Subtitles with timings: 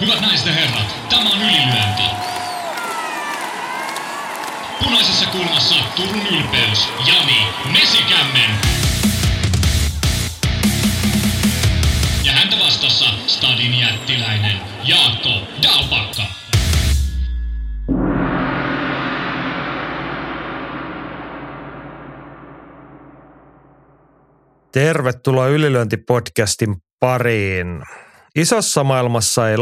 [0.00, 2.02] Hyvät naiset ja herrat, tämä on ylilyönti.
[4.84, 8.50] Punaisessa kulmassa Turun ylpeys, Jani Mesikämmen.
[12.24, 15.30] Ja häntä vastassa Stadin jättiläinen Jaakko
[15.62, 16.22] Dalpakka.
[24.72, 27.82] Tervetuloa Ylilyöntipodcastin pariin.
[28.36, 29.58] Isossa maailmassa ei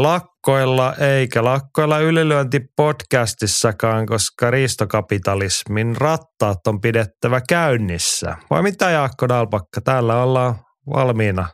[0.47, 8.35] lakkoilla eikä lakkoilla Ylilyöntipodcastissakaan, koska riistokapitalismin rattaat on pidettävä käynnissä.
[8.49, 10.55] Vai mitä Jaakko Dalpakka, täällä ollaan
[10.93, 11.47] valmiina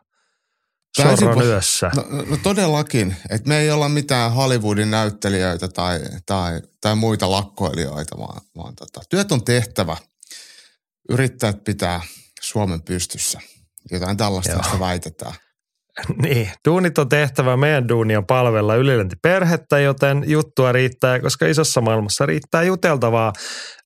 [0.98, 1.92] sorron yössä.
[1.96, 8.18] No, no todellakin, että me ei olla mitään Hollywoodin näyttelijöitä tai, tai, tai muita lakkoilijoita,
[8.18, 9.98] vaan, vaan tota, työt on tehtävä.
[11.10, 12.02] Yrittäjät pitää
[12.42, 13.40] Suomen pystyssä.
[13.92, 15.34] Jotain tällaista sitä väitetään.
[16.22, 22.26] Niin, duunit on tehtävä, meidän duuni on palvella ylilöntiperhettä, joten juttua riittää, koska isossa maailmassa
[22.26, 23.34] riittää juteltavaa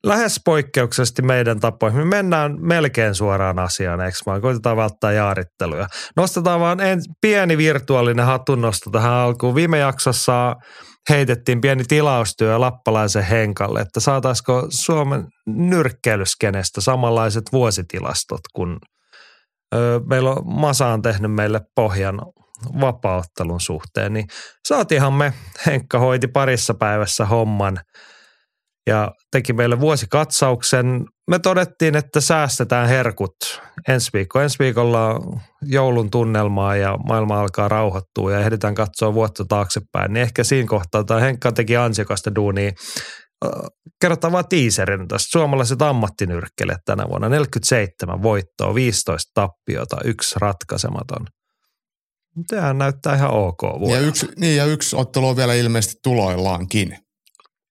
[0.05, 1.99] lähes poikkeuksellisesti meidän tapoihin.
[1.99, 4.41] Me mennään melkein suoraan asiaan, eikö vaan?
[4.41, 5.87] Koitetaan välttää jaaritteluja.
[6.15, 9.55] Nostetaan vaan en, pieni virtuaalinen hatunnosto tähän alkuun.
[9.55, 10.55] Viime jaksossa
[11.09, 18.77] heitettiin pieni tilaustyö lappalaisen Henkalle, että saataisiko Suomen nyrkkeilyskenestä samanlaiset vuositilastot kuin–
[20.09, 22.21] meillä on Masa on tehnyt meille pohjan
[22.81, 24.27] vapauttelun suhteen, niin
[24.67, 25.33] saatiinhan me,
[25.65, 27.79] Henkka hoiti parissa päivässä homman
[28.87, 31.05] ja teki meille vuosikatsauksen.
[31.29, 34.39] Me todettiin, että säästetään herkut ensi viikko.
[34.39, 40.13] Ensi viikolla on joulun tunnelmaa ja maailma alkaa rauhoittua ja ehditään katsoa vuotta taaksepäin.
[40.13, 42.71] Niin ehkä siinä kohtaa, tai Henkka teki ansiokasta duunia
[44.01, 45.31] kerrotaan vaan tiiserin tästä.
[45.31, 47.29] Suomalaiset ammattinyrkkelijät tänä vuonna.
[47.29, 51.27] 47 voittoa, 15 tappiota, yksi ratkaisematon.
[52.47, 53.95] Tämähän näyttää ihan ok vuonna.
[53.95, 56.97] Ja yksi, niin ja yksi ottelu on vielä ilmeisesti tuloillaankin.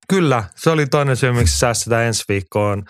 [0.09, 2.83] Kyllä, se oli toinen syy, miksi säästetään ensi viikkoon.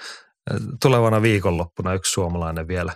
[0.83, 2.93] Tulevana viikonloppuna yksi suomalainen vielä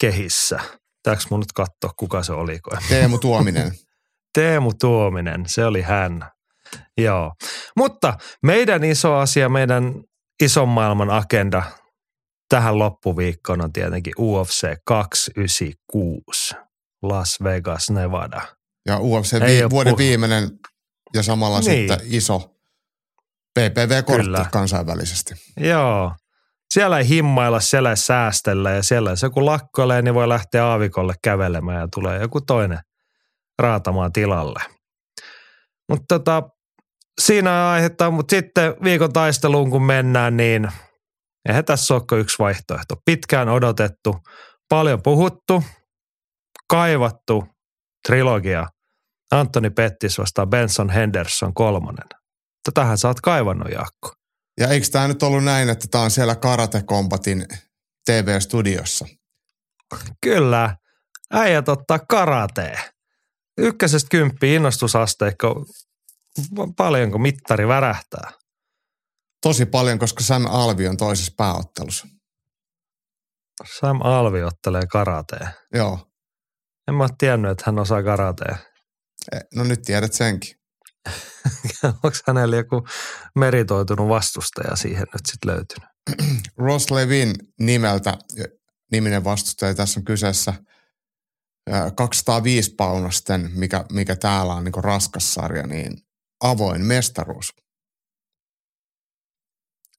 [0.00, 0.60] kehissä.
[0.96, 2.58] Pitääkö mun nyt katsoa, kuka se oli?
[2.88, 3.72] Teemu Tuominen.
[4.34, 6.30] Teemu Tuominen, se oli hän.
[6.98, 7.32] Joo,
[7.76, 9.94] mutta meidän iso asia, meidän
[10.42, 11.62] ison maailman agenda
[12.48, 16.54] tähän loppuviikkoon on tietenkin UFC 296
[17.02, 18.42] Las Vegas, Nevada.
[18.86, 20.50] Ja UFC vi- vuoden puh- viimeinen
[21.14, 21.88] ja samalla niin.
[21.88, 22.56] sitten iso
[23.58, 25.34] PPV-kortti kansainvälisesti.
[25.56, 26.12] Joo,
[26.74, 31.14] siellä ei himmailla, siellä ei säästellä ja siellä jos joku lakkoilee, niin voi lähteä aavikolle
[31.22, 32.80] kävelemään ja tulee joku toinen
[33.58, 34.60] raatamaan tilalle.
[35.88, 36.42] Mutta tota,
[37.20, 40.68] siinä aihetta, mutta sitten viikon taisteluun kun mennään, niin
[41.48, 42.94] eihän tässä ole yksi vaihtoehto.
[43.04, 44.16] Pitkään odotettu,
[44.68, 45.64] paljon puhuttu,
[46.70, 47.44] kaivattu
[48.06, 48.66] trilogia.
[49.30, 52.08] Antoni Pettis vastaa Benson Henderson kolmonen.
[52.64, 54.12] Tätähän sä oot kaivannut, Jaakko.
[54.60, 57.46] Ja eikö tämä nyt ollut näin, että tämä on siellä Karate Combatin
[58.06, 59.06] TV-studiossa?
[60.22, 60.76] Kyllä.
[61.32, 62.78] Äijät ottaa karateen.
[63.58, 65.64] Ykkösestä kymppi innostusasteikko
[66.76, 68.30] paljonko mittari värähtää?
[69.42, 72.06] Tosi paljon, koska Sam Alvi on toisessa pääottelussa.
[73.78, 75.48] Sam Alvi ottelee karateen.
[75.74, 75.98] Joo.
[76.88, 78.56] En mä ole tiennyt, että hän osaa karateen.
[79.32, 80.56] Eh, no nyt tiedät senkin.
[81.84, 82.86] Onko hänellä joku
[83.34, 85.90] meritoitunut vastustaja siihen nyt sitten löytynyt?
[86.66, 88.18] Ross Levin nimeltä,
[88.92, 90.54] niminen vastustaja tässä on kyseessä
[91.96, 96.05] 205 paunasten, mikä, mikä täällä on niin raskas sarja, niin
[96.40, 97.52] avoin mestaruus.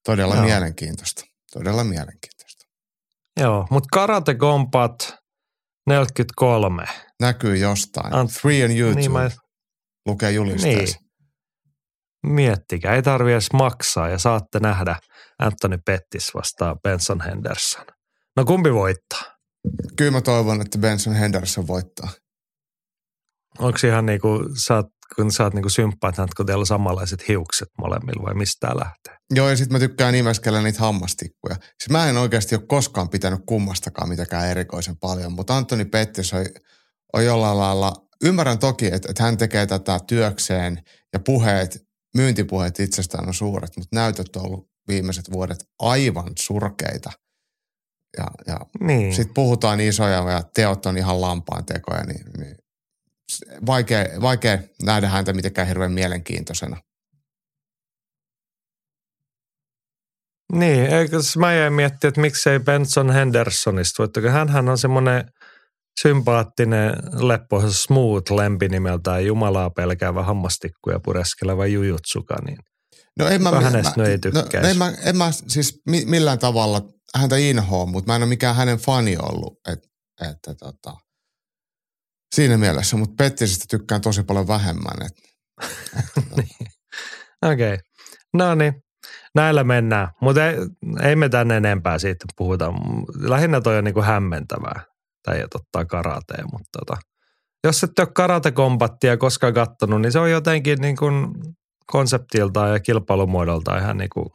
[0.05, 0.45] Todella Joo.
[0.45, 1.23] mielenkiintoista.
[1.53, 2.65] Todella mielenkiintoista.
[3.39, 5.15] Joo, mutta Karate Combat
[5.87, 6.85] 43.
[7.19, 8.13] Näkyy jostain.
[8.13, 9.01] Ant- Free on YouTube.
[9.01, 9.31] Niin mä...
[10.05, 10.99] Lukee julisteessa.
[10.99, 11.07] Niin.
[12.33, 14.99] Miettikää, ei tarvi edes maksaa ja saatte nähdä
[15.39, 17.85] Anthony Pettis vastaan Benson Henderson.
[18.35, 19.21] No kumpi voittaa?
[19.97, 22.09] Kyllä mä toivon, että Benson Henderson voittaa.
[23.59, 27.27] Onko ihan niin kuin, sä oot kun sä oot niinku sympaatit, kun teillä on samanlaiset
[27.27, 29.17] hiukset molemmilla vai mistä tää lähtee?
[29.33, 31.55] Joo, ja sitten mä tykkään nimeskellä niitä hammastikkuja.
[31.55, 36.45] Siis mä en oikeasti ole koskaan pitänyt kummastakaan mitenkään erikoisen paljon, mutta Antoni Pettis on,
[37.13, 37.93] on jollain lailla,
[38.23, 40.83] ymmärrän toki, että, että hän tekee tätä työkseen
[41.13, 47.11] ja puheet, myyntipuheet itsestään on suuret, mutta näytöt on ollut viimeiset vuodet aivan surkeita.
[48.17, 49.13] Ja, ja niin.
[49.13, 52.55] sitten puhutaan isoja ja teot on ihan lampaan tekoja, niin, niin
[53.65, 56.77] vaikea, vaikea nähdä häntä mitenkään hirveän mielenkiintoisena.
[60.53, 65.31] Niin, eikö mä jäin miettiä, että miksei Benson Hendersonista, voitteko hänhän on semmoinen
[66.01, 72.57] sympaattinen, leppoisa, smooth lempi nimeltään Jumalaa pelkäävä hammastikku ja pureskeleva jujutsuka, niin
[73.19, 76.39] No en mä, hänestä mä, nyt ei no, en, mä, en mä siis mi, millään
[76.39, 76.81] tavalla
[77.15, 79.59] häntä inhoa, mutta mä en ole mikään hänen fani ollut.
[79.67, 79.79] Et,
[80.31, 80.97] että tota,
[82.35, 85.05] siinä mielessä, mutta Pettisistä tykkään tosi paljon vähemmän.
[85.05, 85.13] Et,
[86.15, 86.41] tota,
[87.45, 87.73] okei.
[87.73, 87.77] Okay.
[88.33, 88.83] No niin,
[89.35, 90.07] näillä mennään.
[90.21, 90.55] Mutta ei,
[91.01, 92.73] ei me tänne enempää siitä puhuta.
[93.19, 94.83] Lähinnä toi on niinku hämmentävää.
[95.23, 96.97] Tai ei ottaa karateen, mutta tota,
[97.63, 101.27] jos et ole karatekombattia koskaan kattonut, niin se on jotenkin niin kuin
[101.85, 104.25] konseptiltaan ja kilpailumuodoltaan ihan niin kuin,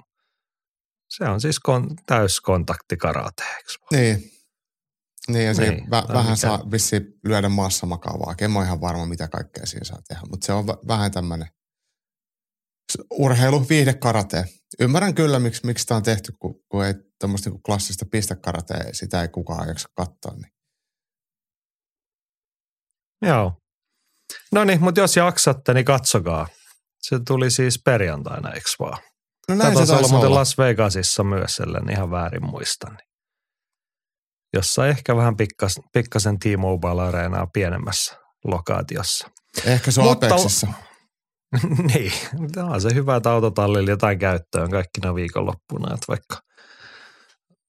[1.08, 4.30] se on siis kon, täyskontakti karate, eikö niin.
[5.28, 8.34] Niin, ja se Niin, vä, vähän mikä- saa vissiin lyödä maassa makaavaa.
[8.40, 11.48] En ole ihan varma, mitä kaikkea siinä saa tehdä, mutta se on vä- vähän tämmöinen
[13.10, 14.44] urheilu, viihde karate.
[14.80, 19.22] Ymmärrän kyllä, miksi, miksi tämä on tehty, kun, kun ei tämmöistä niin klassista pistekaratea, sitä
[19.22, 20.34] ei kukaan jaksa katsoa.
[20.34, 20.52] Niin.
[23.22, 23.52] Joo.
[24.52, 26.48] No niin, mutta jos jaksatte, niin katsokaa.
[27.02, 28.98] Se tuli siis perjantaina, eikö vaan?
[29.48, 30.34] No näin se taisi olla muuten.
[30.34, 32.86] Las Vegasissa myös, ellen ihan väärin muista.
[32.90, 33.11] Niin.
[34.52, 39.30] Jossa ehkä vähän pikkas, pikkasen T-Mobile Areenaa pienemmässä lokaatiossa.
[39.64, 40.66] Ehkä se on Mutta- Apexissa.
[41.94, 42.12] niin,
[42.52, 46.36] tämä on se hyvä, että autotallilla jotain käyttöön kaikkina viikonloppuna, että vaikka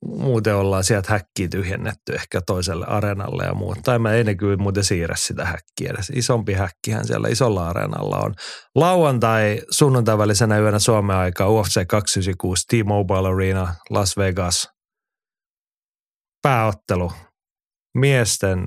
[0.06, 3.82] muuten ollaan sieltä häkkiä tyhjennetty ehkä toiselle areenalle ja muuta.
[3.84, 6.12] Tai mä ei ne kyllä muuten siirrä sitä häkkiä edes.
[6.16, 8.34] Isompi häkkihän siellä isolla areenalla on.
[8.76, 14.73] Lauantai sunnuntai välisenä yönä Suomen aikaa UFC 296 T-Mobile Arena Las Vegas.
[16.44, 17.12] Pääottelu.
[17.98, 18.66] Miesten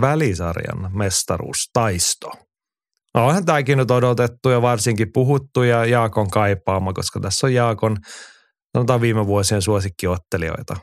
[0.00, 2.32] välisarjan mestaruustaisto.
[3.14, 7.96] No, onhan tämäkin nyt odotettu ja varsinkin puhuttu ja Jaakon kaipaama, koska tässä on Jaakon,
[8.76, 10.76] sanotaan viime vuosien suosikkiottelijoita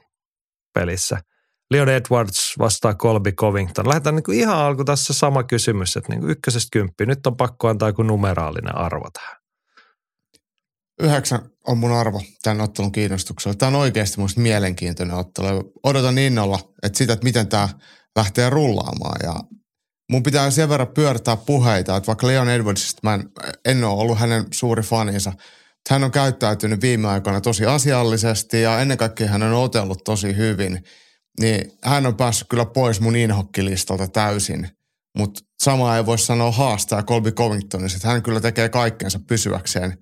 [0.74, 1.22] pelissä.
[1.72, 3.88] Leon Edwards vastaa Colby Covington.
[3.88, 7.08] Lähdetään niin kuin ihan alku tässä sama kysymys, että niin kuin ykkösestä kymppiä.
[7.08, 9.37] Nyt on pakko antaa joku numeraalinen arvo tähän.
[11.02, 13.56] Yhdeksän on mun arvo tämän ottelun kiinnostuksella.
[13.56, 15.72] Tämä on oikeasti musta mielenkiintoinen ottelu.
[15.84, 17.70] Odotan innolla, että sitä, että miten tämä
[18.16, 19.20] lähtee rullaamaan.
[19.24, 19.36] Ja
[20.12, 23.30] mun pitää sen verran pyörtää puheita, että vaikka Leon Edwardsista mä en,
[23.66, 25.34] en ole ollut hänen suuri faninsa,
[25.90, 30.84] hän on käyttäytynyt viime aikoina tosi asiallisesti ja ennen kaikkea hän on otellut tosi hyvin.
[31.40, 34.70] Niin hän on päässyt kyllä pois mun inhokkilistalta täysin.
[35.18, 39.98] Mutta samaa ei voi sanoa haastaa Colby että hän kyllä tekee kaikkensa pysyäkseen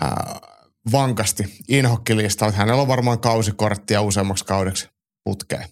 [0.00, 0.40] ää,
[0.92, 2.52] vankasti inhokkilistalla.
[2.52, 4.88] Hänellä on varmaan kausikorttia useammaksi kaudeksi
[5.24, 5.68] putkeen.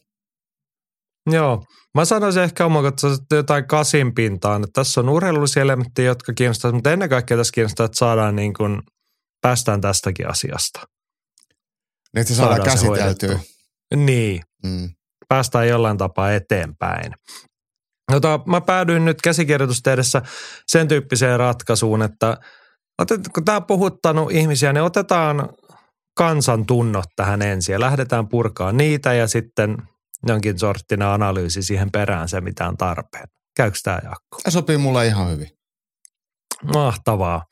[1.30, 1.64] Joo,
[1.94, 6.92] mä sanoisin ehkä omakohtaisesti jotain kasin pintaan, että tässä on urheilullisia elementtejä, jotka kiinnostavat, mutta
[6.92, 8.82] ennen kaikkea tässä kiinnostaa, että saadaan niin kuin,
[9.40, 10.80] päästään tästäkin asiasta.
[12.14, 13.40] Niin, että saadaan, Saadaan käsiteltyä.
[13.96, 14.88] Niin, Mm.
[15.28, 17.12] päästään jollain tapaa eteenpäin.
[18.12, 20.22] Jota, mä päädyin nyt käsikirjoitustehdessä
[20.66, 22.36] sen tyyppiseen ratkaisuun, että
[23.34, 25.48] kun tämä on puhuttanut ihmisiä, niin otetaan
[26.16, 29.76] kansan tunnot tähän ensin ja lähdetään purkaa niitä ja sitten
[30.26, 33.28] jonkin sorttinen analyysi siihen perään se, mitä on tarpeen.
[33.56, 34.38] Käykö tämä Jaakko?
[34.44, 35.48] Ja sopii mulle ihan hyvin.
[36.74, 37.44] Mahtavaa.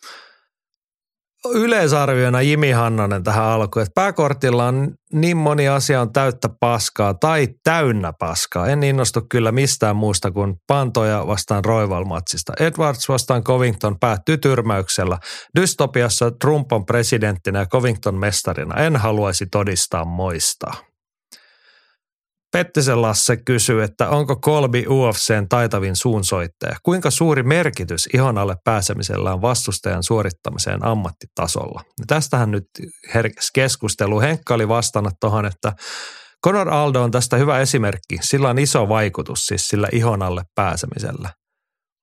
[1.46, 7.49] Yleisarviona Jimi Hannanen tähän alkuun, että pääkortilla on niin moni asia on täyttä paskaa tai
[7.64, 8.67] täynnä paskaa.
[8.67, 12.53] En innostu kyllä mistään muusta kuin Pantoja vastaan Roival-matsista.
[12.60, 15.19] Edwards vastaan Covington päättyy tyrmäyksellä.
[15.60, 18.74] Dystopiassa Trump on presidenttinä ja Covington mestarina.
[18.77, 20.88] En haluaisi todistaa moista.
[22.52, 26.76] Pettisen Lasse kysyy, että onko Kolbi UFCn taitavin suunsoittaja?
[26.82, 31.82] Kuinka suuri merkitys ihon alle pääsemisellä on vastustajan suorittamiseen ammattitasolla?
[32.00, 32.64] Ja tästähän nyt
[33.14, 34.20] herkäs keskustelu.
[34.20, 35.72] Henkka oli vastannut tuohon, että
[36.44, 38.19] Conor Aldo on tästä hyvä esimerkki.
[38.20, 41.31] Sillä on iso vaikutus siis sillä ihon alle pääsemisellä.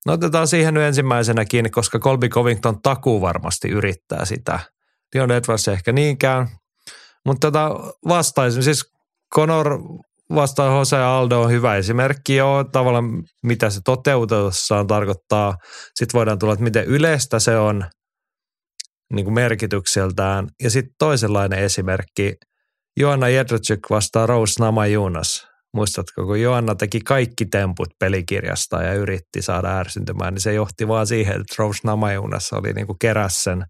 [0.05, 4.59] No otetaan siihen nyt ensimmäisenä kiinni, koska Colby Covington takuu varmasti yrittää sitä.
[5.15, 6.47] Leon Edwards ehkä niinkään.
[7.25, 7.69] Mutta tota
[8.07, 8.91] vastaisin, siis
[9.35, 9.79] Conor
[10.35, 15.55] vastaan Jose Aldo on hyvä esimerkki jo tavallaan, mitä se toteutuessaan tarkoittaa.
[15.95, 17.85] Sitten voidaan tulla, että miten yleistä se on
[19.13, 20.47] niin kuin merkitykseltään.
[20.63, 22.33] Ja sitten toisenlainen esimerkki,
[22.97, 25.47] Joanna Jedrzejczyk vastaa Rose Namajunas.
[25.73, 31.07] Muistatko, kun Joanna teki kaikki temput pelikirjasta ja yritti saada ärsyntymään, niin se johti vaan
[31.07, 33.65] siihen, että Rose Namajunas oli niin kuin keräs sen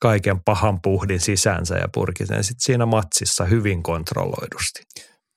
[0.00, 4.82] kaiken pahan puhdin sisänsä ja purki sen sitten siinä matsissa hyvin kontrolloidusti.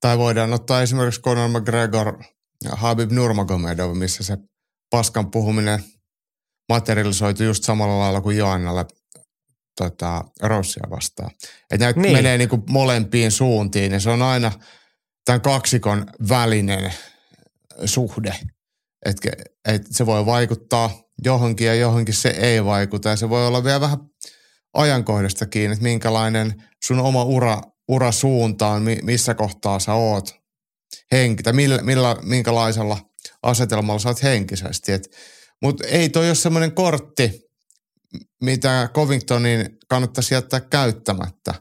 [0.02, 2.24] Tai voidaan ottaa esimerkiksi Conor McGregor
[2.64, 4.38] ja Habib Nurmagomedov, missä se
[4.90, 5.84] paskan puhuminen
[6.70, 8.86] materialisoitu just samalla lailla kuin Joannalle
[9.78, 11.32] tota, Rossia vastaan.
[11.72, 12.02] Että näitä Niin.
[12.02, 12.18] niin.
[12.18, 14.52] menee niinku molempiin suuntiin ja se on aina
[15.26, 16.94] tämän kaksikon välinen
[17.86, 18.36] suhde.
[19.06, 19.30] Että
[19.68, 20.92] et se voi vaikuttaa
[21.24, 23.10] johonkin ja johonkin se ei vaikuta.
[23.10, 23.98] Ja se voi olla vielä vähän
[24.74, 30.36] ajankohdasta kiinni, että minkälainen sun oma ura, ura suuntaan, missä kohtaa sä oot
[31.12, 32.98] henki, tai millä, millä, minkälaisella
[33.44, 34.92] asetelmalla sä oot henkisesti.
[35.62, 37.42] Mutta ei toi ole semmoinen kortti,
[38.42, 41.54] mitä Covingtonin kannattaisi jättää käyttämättä.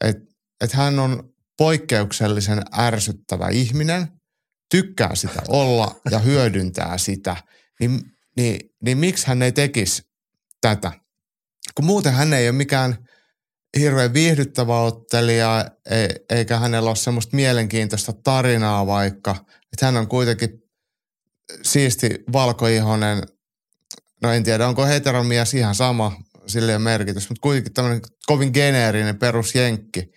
[0.00, 4.08] Että et hän on poikkeuksellisen ärsyttävä ihminen,
[4.70, 7.36] tykkää sitä olla ja hyödyntää sitä,
[7.80, 8.00] niin,
[8.36, 10.02] niin, niin miksi hän ei tekisi
[10.60, 10.92] tätä?
[11.74, 13.03] Kun muuten hän ei ole mikään
[13.78, 15.64] hirveän viihdyttävä ottelija,
[16.30, 19.36] eikä hänellä ole semmoista mielenkiintoista tarinaa vaikka,
[19.72, 20.50] että hän on kuitenkin
[21.62, 23.22] siisti valkoihonen,
[24.22, 26.16] no en tiedä onko heteromies ihan sama,
[26.46, 30.12] sille merkitys, mutta kuitenkin tämmöinen kovin geneerinen perusjenkki,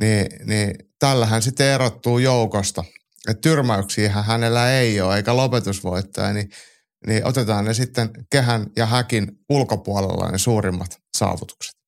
[0.00, 2.84] niin, niin tällähän sitten erottuu joukosta.
[3.28, 6.50] Että tyrmäyksiä hänellä ei ole, eikä lopetusvoittaja, niin,
[7.06, 11.81] niin otetaan ne sitten kehän ja häkin ulkopuolella ne suurimmat saavutukset.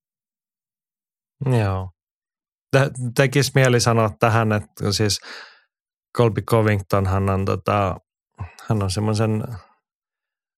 [1.46, 1.90] Joo.
[2.70, 5.20] Te, tekisi mieli sanoa tähän, että siis
[6.16, 7.96] Colby Covington, hän on, tota,
[8.68, 9.44] hän on semmoisen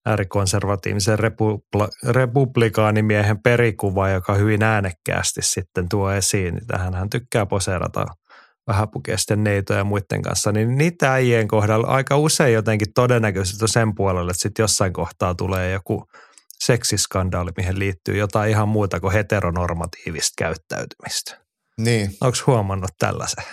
[0.06, 6.66] äärikonservatiivisen republi- republikaanimiehen perikuva, joka hyvin äänekkäästi sitten tuo esiin.
[6.66, 8.06] Tähän hän tykkää poseerata
[8.66, 14.30] vähäpukeisten neitoja ja muiden kanssa, niin niitä äijien kohdalla aika usein jotenkin todennäköisesti sen puolelle,
[14.30, 16.06] että sitten jossain kohtaa tulee joku
[16.60, 21.40] seksiskandaali, mihin liittyy jotain ihan muuta kuin heteronormatiivista käyttäytymistä.
[21.78, 22.16] Niin.
[22.20, 23.44] Onko huomannut tällaisen?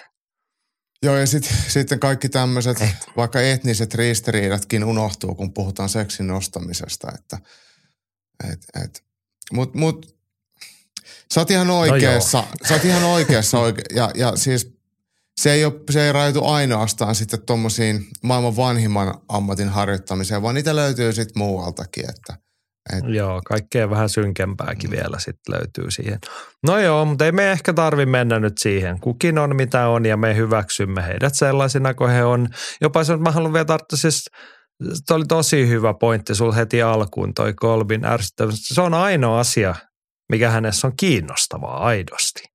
[1.03, 2.95] Joo, ja sit, sitten kaikki tämmöiset, eh.
[3.17, 7.11] vaikka etniset ristiriidatkin unohtuu, kun puhutaan seksin nostamisesta.
[7.15, 7.37] Että,
[8.51, 9.03] et, et.
[9.51, 10.17] Mut, mut,
[11.33, 14.73] sä oot ihan no oikeassa, no sä oot ihan oikeassa oike- ja, ja siis
[15.41, 20.75] se ei, ole, se ei rajoitu ainoastaan sitten tuommoisiin maailman vanhimman ammatin harjoittamiseen, vaan niitä
[20.75, 22.37] löytyy sitten muualtakin, että
[22.97, 23.03] et.
[23.07, 24.95] Joo, kaikkea vähän synkempääkin mm.
[24.95, 26.19] vielä sitten löytyy siihen.
[26.67, 28.99] No joo, mutta ei me ehkä tarvi mennä nyt siihen.
[28.99, 32.47] Kukin on mitä on ja me hyväksymme heidät sellaisina kuin he on.
[32.81, 34.29] Jopa se, mä haluan vielä tarttua siis,
[35.07, 38.67] toi oli tosi hyvä pointti sul heti alkuun toi Kolbin ärsyttävyys.
[38.67, 39.75] Se on ainoa asia,
[40.31, 42.52] mikä hänessä on kiinnostavaa aidosti.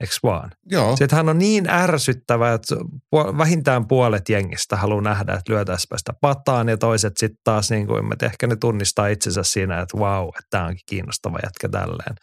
[0.00, 0.50] Eikö vaan?
[0.66, 0.96] Joo.
[0.96, 2.76] Sitten hän on niin ärsyttävä, että
[3.12, 8.12] vähintään puolet jengistä haluaa nähdä, että lyötäisiin sitä pataan ja toiset sitten taas, niin kuin,
[8.12, 12.14] että ehkä ne tunnistaa itsensä siinä, että vau, että tämä onkin kiinnostava jätkä tälleen.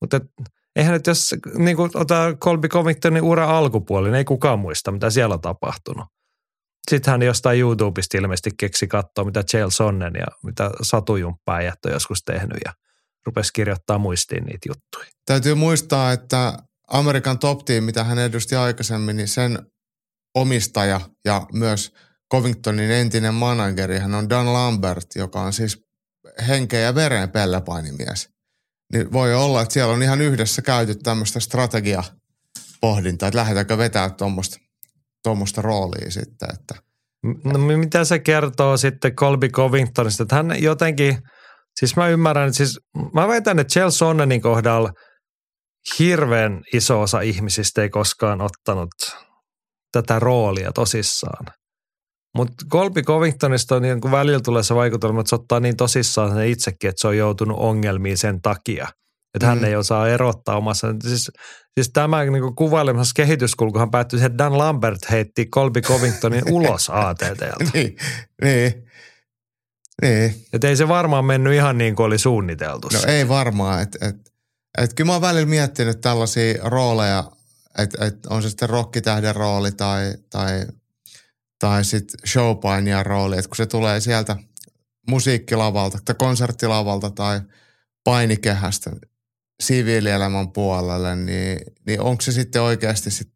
[0.00, 0.20] Mutta
[0.76, 5.10] eihän nyt jos niin kuin ottaa Colby Covingtonin ura alkupuoli, niin ei kukaan muista, mitä
[5.10, 6.06] siellä on tapahtunut.
[6.90, 12.22] Sitten hän jostain YouTubesta ilmeisesti keksi katsoa, mitä Chael Sonnen ja mitä Satujumppaa jättö joskus
[12.24, 12.72] tehnyt ja
[13.26, 15.10] rupesi kirjoittaa muistiin niitä juttuja.
[15.26, 16.52] Täytyy muistaa, että
[16.92, 19.58] Amerikan Top Team, mitä hän edusti aikaisemmin, niin sen
[20.34, 21.92] omistaja ja myös
[22.32, 25.78] Covingtonin entinen manageri, hän on Dan Lambert, joka on siis
[26.48, 28.28] henkeä ja veren pellepainimies.
[28.92, 34.56] Niin voi olla, että siellä on ihan yhdessä käyty tämmöistä strategiapohdintaa, että lähdetäänkö vetää tuommoista
[35.22, 36.48] tuommoista roolia sitten.
[36.54, 36.74] Että.
[37.44, 41.18] No mitä se kertoo sitten Colby Covingtonista, että hän jotenkin,
[41.80, 42.80] siis mä ymmärrän, että siis
[43.14, 44.92] mä väitän, että Chelsea Sonnenin kohdalla–
[45.98, 48.90] hirveän iso osa ihmisistä ei koskaan ottanut
[49.92, 51.46] tätä roolia tosissaan.
[52.36, 56.46] Mutta Colby Covingtonista on niin välillä tulee se vaikutelma, että se ottaa niin tosissaan sen
[56.46, 58.88] itsekin, että se on joutunut ongelmiin sen takia.
[59.34, 59.64] Että hän mm.
[59.64, 60.94] ei osaa erottaa omassa.
[61.02, 61.30] Siis,
[61.74, 67.64] siis tämä niin kuvailemassa kehityskulkuhan päättyi siihen, että Dan Lambert heitti Colby Covingtonin ulos ATTlta.
[67.74, 67.96] niin,
[68.42, 68.88] niin.
[70.02, 70.34] Niin.
[70.52, 72.88] Että ei se varmaan mennyt ihan niin kuin oli suunniteltu.
[72.92, 74.31] No ei varmaan, että et,
[74.78, 77.30] et kyllä mä oon välillä miettinyt tällaisia rooleja,
[77.78, 80.66] että et on se sitten rokkitähden rooli tai, tai,
[81.58, 84.36] tai sitten showpainijan rooli, että kun se tulee sieltä
[85.08, 87.40] musiikkilavalta tai konserttilavalta tai
[88.04, 88.90] painikehästä
[89.62, 93.32] siviilielämän puolelle, niin, niin onko se sitten oikeasti sit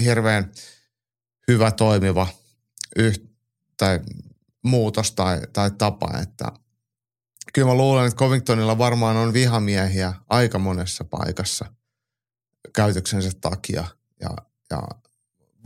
[0.00, 0.52] hirveän
[1.48, 2.26] hyvä toimiva
[2.96, 3.22] yht,
[3.76, 4.00] tai
[4.62, 6.52] muutos tai, tai tapa, että
[7.54, 11.64] kyllä mä luulen, että Covingtonilla varmaan on vihamiehiä aika monessa paikassa
[12.74, 13.84] käytöksensä takia.
[14.20, 14.30] Ja,
[14.70, 14.82] ja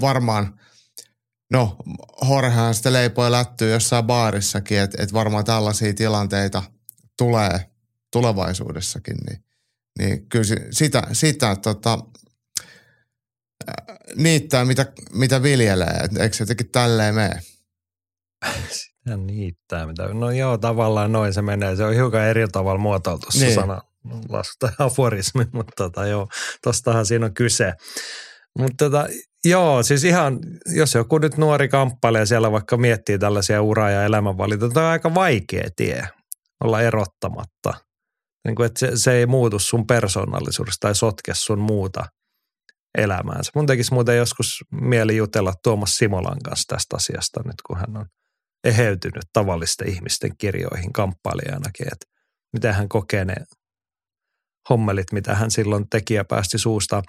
[0.01, 0.61] varmaan,
[1.51, 1.77] no
[2.29, 6.63] Horhän sitten leipoi lättyy jossain baarissakin, että et varmaan tällaisia tilanteita
[7.19, 7.71] tulee
[8.11, 9.17] tulevaisuudessakin.
[9.17, 9.45] Niin,
[9.99, 11.99] niin kyllä sitä, sitä tota,
[14.17, 16.09] niittää, mitä, mitä viljelee.
[16.19, 17.41] Eikö se jotenkin tälleen mene?
[19.07, 20.09] Ja niittää mitä.
[20.09, 21.77] No joo, tavallaan noin se menee.
[21.77, 23.55] Se on hiukan eri tavalla muotoiltu se niin.
[23.55, 23.81] sana
[24.29, 26.29] lasku tai aforismi, mutta tota, joo,
[26.63, 27.73] tostahan siinä on kyse.
[28.59, 29.09] Mutta tota,
[29.45, 34.73] joo, siis ihan, jos joku nyt nuori kamppailee siellä vaikka miettii tällaisia ura- ja elämänvalintoja,
[34.73, 36.09] tämä on aika vaikea tie
[36.65, 37.75] olla erottamatta.
[38.45, 42.05] Niin kuin, että se, se ei muutu sun persoonallisuudesta tai sotke sun muuta
[42.99, 43.51] elämäänsä.
[43.55, 48.07] Mun tekisi muuten joskus mieli jutella Tuomas Simolan kanssa tästä asiasta nyt, kun hän on
[48.65, 52.07] eheytynyt tavallisten ihmisten kirjoihin kamppailijanakin, että
[52.53, 53.35] miten hän kokee ne
[54.71, 57.03] hommelit, mitä hän silloin teki ja päästi suusta.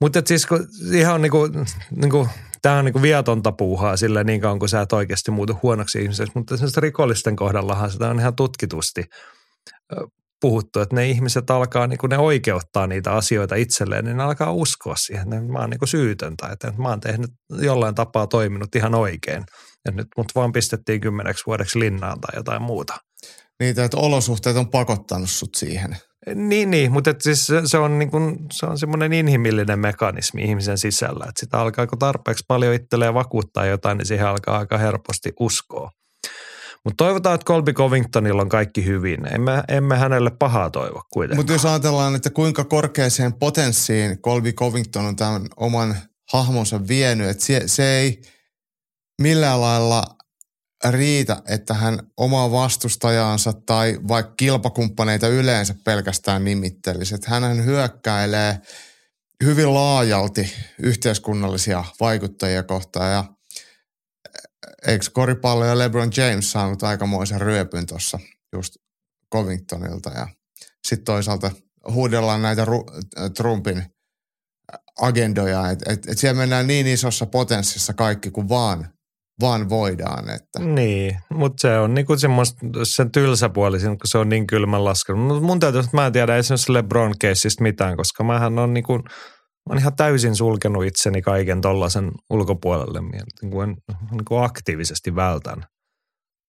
[0.00, 1.38] Mutta siis kun ihan niinku,
[1.96, 2.28] niinku,
[2.62, 6.32] tämä on niinku vietonta puuhaa sillä niin kauan, kun sä et oikeasti muutu huonoksi ihmiseksi,
[6.34, 9.04] mutta rikollisten kohdallahan sitä on ihan tutkitusti
[10.40, 14.96] puhuttu, että ne ihmiset alkaa, niin ne oikeuttaa niitä asioita itselleen, niin ne alkaa uskoa
[14.96, 18.94] siihen, että mä oon niin syytön tai että mä oon tehnyt jollain tapaa toiminut ihan
[18.94, 19.44] oikein.
[19.84, 22.94] Ja nyt mut vaan pistettiin kymmeneksi vuodeksi linnaan tai jotain muuta.
[23.60, 25.96] Niitä, että olosuhteet on pakottanut sut siihen.
[26.34, 31.24] Niin, niin mutta siis se, on, niin kuin, se on semmoinen inhimillinen mekanismi ihmisen sisällä,
[31.28, 35.90] että sitä alkaa, kun tarpeeksi paljon itselleen vakuuttaa jotain, niin siihen alkaa aika helposti uskoa.
[36.84, 39.34] Mutta toivotaan, että Colby Covingtonilla on kaikki hyvin.
[39.34, 41.38] Emme, emme hänelle pahaa toivo kuitenkaan.
[41.38, 45.96] Mutta jos ajatellaan, että kuinka korkeaseen potenssiin Colby Covington on tämän oman
[46.32, 48.20] hahmonsa vienyt, että se, se ei
[49.20, 50.04] millään lailla
[50.90, 57.14] riitä, että hän omaa vastustajaansa tai vaikka kilpakumppaneita yleensä pelkästään nimittelisi.
[57.14, 58.60] Että hän hyökkäilee
[59.44, 63.24] hyvin laajalti yhteiskunnallisia vaikuttajia kohtaan ja
[64.86, 68.18] eikö koripallo ja LeBron James saanut aikamoisen ryöpyn tuossa
[68.52, 68.76] just
[69.32, 70.28] Covingtonilta ja
[70.88, 71.50] sitten toisaalta
[71.92, 72.66] huudellaan näitä
[73.36, 73.84] Trumpin
[75.00, 78.88] agendoja, että et, et siellä mennään niin isossa potenssissa kaikki kuin vaan
[79.42, 80.30] vaan voidaan.
[80.30, 80.58] Että.
[80.58, 85.26] Niin, mutta se on niinku semmoista, sen tylsä puoli, kun se on niin kylmän laskenut.
[85.26, 88.92] Mutta mun täytyy, että mä en tiedä esimerkiksi LeBron caseista mitään, koska mähän on niinku,
[89.68, 93.00] mä ihan täysin sulkenut itseni kaiken tollaisen ulkopuolelle.
[93.00, 93.76] Niin kuin,
[94.10, 95.64] niin kuin aktiivisesti vältän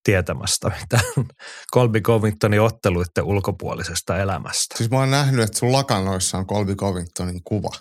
[0.04, 1.04] tietämästä mitään
[1.74, 4.78] Colby Covingtonin otteluiden ulkopuolisesta elämästä.
[4.78, 7.72] Siis mä oon nähnyt, että sun lakanoissa on Colby Covingtonin kuva.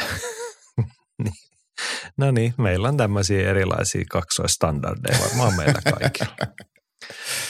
[1.22, 1.43] niin.
[2.18, 6.36] No niin, meillä on tämmöisiä erilaisia kaksoistandardeja varmaan meillä kaikilla.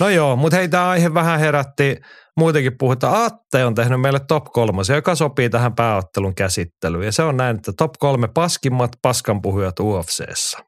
[0.01, 1.97] No joo, mutta hei, tämä aihe vähän herätti.
[2.37, 7.05] Muutenkin puhutaan, Atte on tehnyt meille top kolmosen, joka sopii tähän pääottelun käsittelyyn.
[7.05, 10.59] Ja se on näin, että top kolme paskimmat paskanpuhujat UFCssä.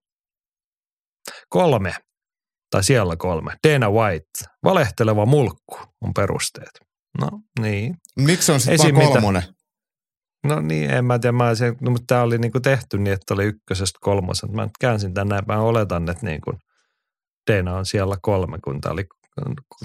[1.49, 1.95] Kolme,
[2.71, 3.53] tai siellä kolme.
[3.69, 6.81] Dana White, valehteleva mulkku on perusteet.
[7.21, 7.29] No
[7.61, 7.95] niin.
[8.17, 9.43] Miksi on sitten kolmonen?
[10.47, 11.33] No niin, en mä tiedä.
[11.33, 14.53] Mä se, no, mutta tämä oli niinku tehty niin, että oli ykkösestä kolmosen.
[14.53, 16.53] Mä käänsin tänne mä oletan, että niinku
[17.51, 19.05] Dana on siellä kolme, kun tämä oli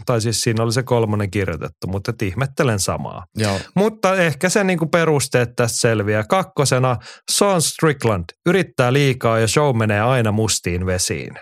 [0.05, 3.25] tai siis siinä oli se kolmonen kirjoitettu, mutta ihmettelen samaa.
[3.35, 3.59] Joo.
[3.75, 6.23] Mutta ehkä se niinku perusteet tästä selviää.
[6.23, 6.97] Kakkosena
[7.31, 11.33] Sean Strickland yrittää liikaa ja show menee aina mustiin vesiin.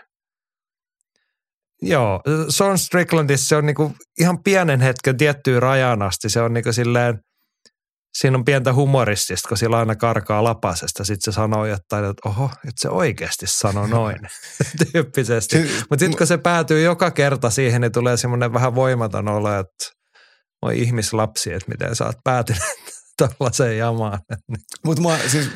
[1.81, 6.29] Joo, Sean Stricklandissa se on niinku ihan pienen hetken tiettyyn rajan asti.
[6.29, 7.19] Se on niinku silleen,
[8.13, 11.03] siinä on pientä humoristista, kun sillä aina karkaa lapasesta.
[11.03, 14.17] Sitten se sanoo jotain, että oho, että se oikeasti sanoo noin
[14.91, 15.57] tyyppisesti.
[15.59, 19.85] Mutta sitten kun se päätyy joka kerta siihen, niin tulee semmoinen vähän voimaton olo, että
[20.61, 22.61] voi ihmislapsi, että miten sä oot päätynyt
[23.17, 24.19] tällaiseen jamaan.
[24.85, 25.49] Mutta siis,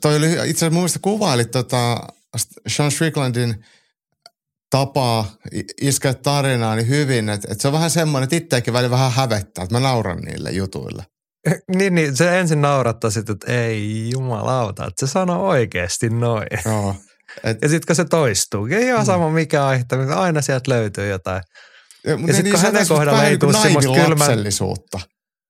[0.00, 2.00] toi oli itse asiassa mun mielestä kuvailit tota
[2.68, 3.64] Sean Stricklandin
[4.70, 5.30] tapaa
[5.80, 9.64] iskeä tarinaa niin hyvin, että, että se on vähän semmoinen, että itseäkin välillä vähän hävettää,
[9.64, 11.04] että mä nauran niille jutuille.
[11.76, 16.46] niin, niin, se ensin naurattasit, että ei jumalauta, että se sanoo oikeasti noin.
[16.64, 16.96] Joo.
[17.44, 19.06] Et, ja sitten kun se toistuu, ei ihan mm.
[19.06, 21.42] sama mikä aihe, aina sieltä löytyy jotain.
[22.04, 24.30] Ja, ja sitten niin, kun hänen kohdalla ei tule semmoista kylmän...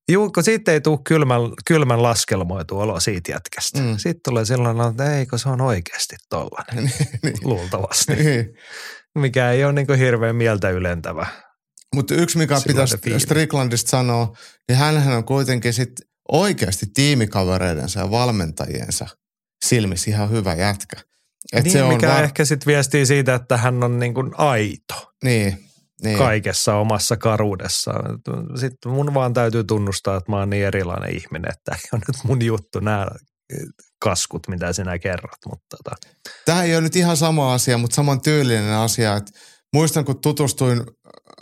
[0.09, 3.79] Juu, kun siitä ei tule kylmän, kylmän laskelmoitu olo siitä jätkästä.
[3.79, 3.96] Mm.
[3.96, 7.37] Sitten tulee sellainen, että ei, kun se on oikeasti tollainen, niin, niin.
[7.42, 8.14] luultavasti.
[8.14, 8.55] Niin.
[9.14, 11.26] Mikä ei ole niin hirveän mieltä ylentävä
[11.94, 14.37] mutta yksi, mikä pitäisi Stricklandista sanoa,
[14.68, 15.92] niin hän on kuitenkin sit
[16.29, 19.07] oikeasti tiimikavereidensa ja valmentajiensa
[19.64, 20.96] silmissä ihan hyvä jätkä.
[21.53, 22.24] Et niin, se on mikä var...
[22.24, 25.12] ehkä sitten viestii siitä, että hän on niin kuin aito.
[25.24, 25.68] Niin,
[26.03, 26.18] niin.
[26.18, 28.18] Kaikessa omassa karuudessaan.
[28.61, 32.44] Sitten mun vaan täytyy tunnustaa, että mä oon niin erilainen ihminen, että ole nyt mun
[32.44, 33.07] juttu nämä
[34.05, 35.38] kaskut, mitä sinä kerrot.
[35.48, 35.96] Mutta tota.
[36.44, 39.33] Tämä ei ole nyt ihan sama asia, mutta saman tyylinen asia, että
[39.72, 40.83] muistan, kun tutustuin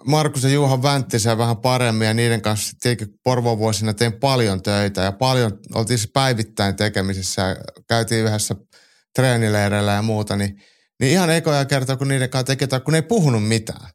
[0.06, 5.02] Markus ja Juha Vänttisen vähän paremmin ja niiden kanssa tietenkin Porvon vuosina tein paljon töitä
[5.02, 7.56] ja paljon, oltiin siis päivittäin tekemisissä ja
[7.88, 8.54] käytiin yhdessä
[9.14, 10.62] treenileireillä ja muuta, niin,
[11.00, 13.90] niin ihan ekoja kertoa, kun niiden kanssa teki kun ne ei puhunut mitään.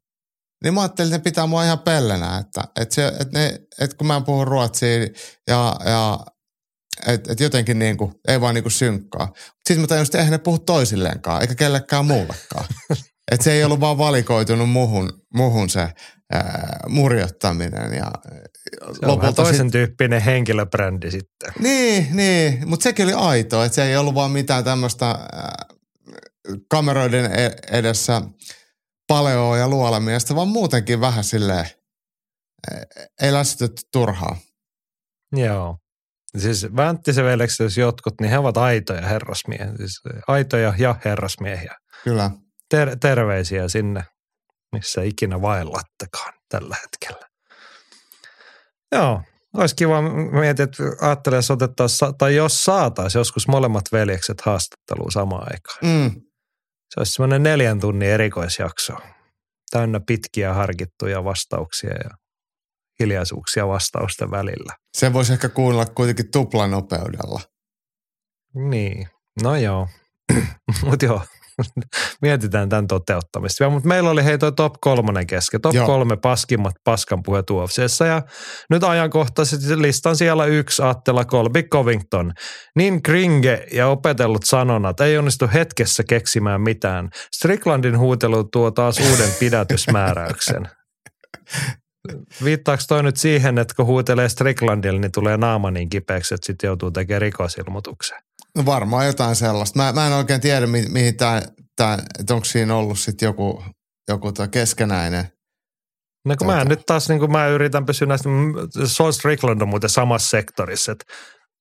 [0.63, 3.98] Niin mä ajattelin, että ne pitää mua ihan pellenä, että, että, se, että, ne, että
[3.98, 5.08] kun mä puhun ruotsia
[5.48, 6.19] ja, ja
[7.08, 9.34] että et jotenkin niin kuin, ei vaan niin kuin synkkaa.
[9.65, 12.65] Sitten mä tajusin, että eihän ne puhu toisilleenkaan, eikä kellekään muullekaan.
[13.32, 15.90] että se ei ollut vaan valikoitunut muhun, muhun se
[16.34, 17.94] ää, murjottaminen.
[17.94, 18.12] Ja
[19.00, 19.72] se on vähän toisen sit...
[19.72, 21.54] tyyppinen henkilöbrändi sitten.
[21.60, 25.16] Niin, niin mutta sekin oli aito, että se ei ollut vaan mitään tämmöistä
[26.70, 28.22] kameroiden e-, edessä
[29.08, 31.66] paleoa ja luolamiestä, vaan muutenkin vähän silleen,
[33.22, 34.38] ei lässytetty turhaa.
[35.36, 35.78] Joo.
[36.38, 39.78] Siis Vänttisen veljekset, jos jotkut, niin he ovat aitoja herrasmiehiä.
[39.78, 41.76] Siis aitoja ja herrasmiehiä.
[42.04, 42.32] Kyllä.
[42.74, 44.04] Ter- terveisiä sinne,
[44.72, 47.28] missä ikinä vaellattekaan tällä hetkellä.
[48.92, 49.22] Joo,
[49.58, 50.02] olisi kiva
[50.40, 55.78] miettiä, että ajattelee, jos otettaisiin, tai jos saataisiin joskus molemmat veljekset haastatteluun samaan aikaan.
[55.82, 56.22] Mm.
[56.94, 58.94] Se olisi semmoinen neljän tunnin erikoisjakso.
[59.72, 62.10] Täynnä pitkiä harkittuja vastauksia ja
[63.00, 64.76] hiljaisuuksia vastausten välillä.
[64.98, 67.42] Se voisi ehkä kuunnella kuitenkin tuplanopeudella.
[68.70, 69.08] Niin,
[69.44, 69.88] no joo.
[70.90, 71.22] Mutta joo,
[72.22, 73.70] mietitään tämän toteuttamista.
[73.70, 75.62] Mutta meillä oli hei toi top kolmonen kesken.
[75.62, 75.86] Top Joo.
[75.86, 78.22] kolme paskimmat paskanpuhet UFCssä ja
[78.70, 82.34] nyt ajankohtaisesti listan siellä yksi Attila Kolbi Covington.
[82.76, 87.10] Niin kringe ja opetellut sanonat ei onnistu hetkessä keksimään mitään.
[87.36, 90.70] Stricklandin huutelu tuo taas uuden pidätysmääräyksen.
[92.44, 96.68] Viittaako toi nyt siihen, että kun huutelee Stricklandille, niin tulee naama niin kipeäksi, että sitten
[96.68, 98.18] joutuu tekemään rikosilmoituksen?
[98.58, 99.80] No varmaan jotain sellaista.
[99.80, 101.42] Mä, mä en oikein tiedä, mi, mihin tämä,
[101.76, 103.63] tää, että onko siinä ollut sitten joku,
[104.08, 105.28] joku keskenäinen.
[106.26, 108.30] No kun mä nyt taas, niin kun mä yritän pysyä näistä,
[108.86, 111.06] Saul Strickland on muuten samassa sektorissa, että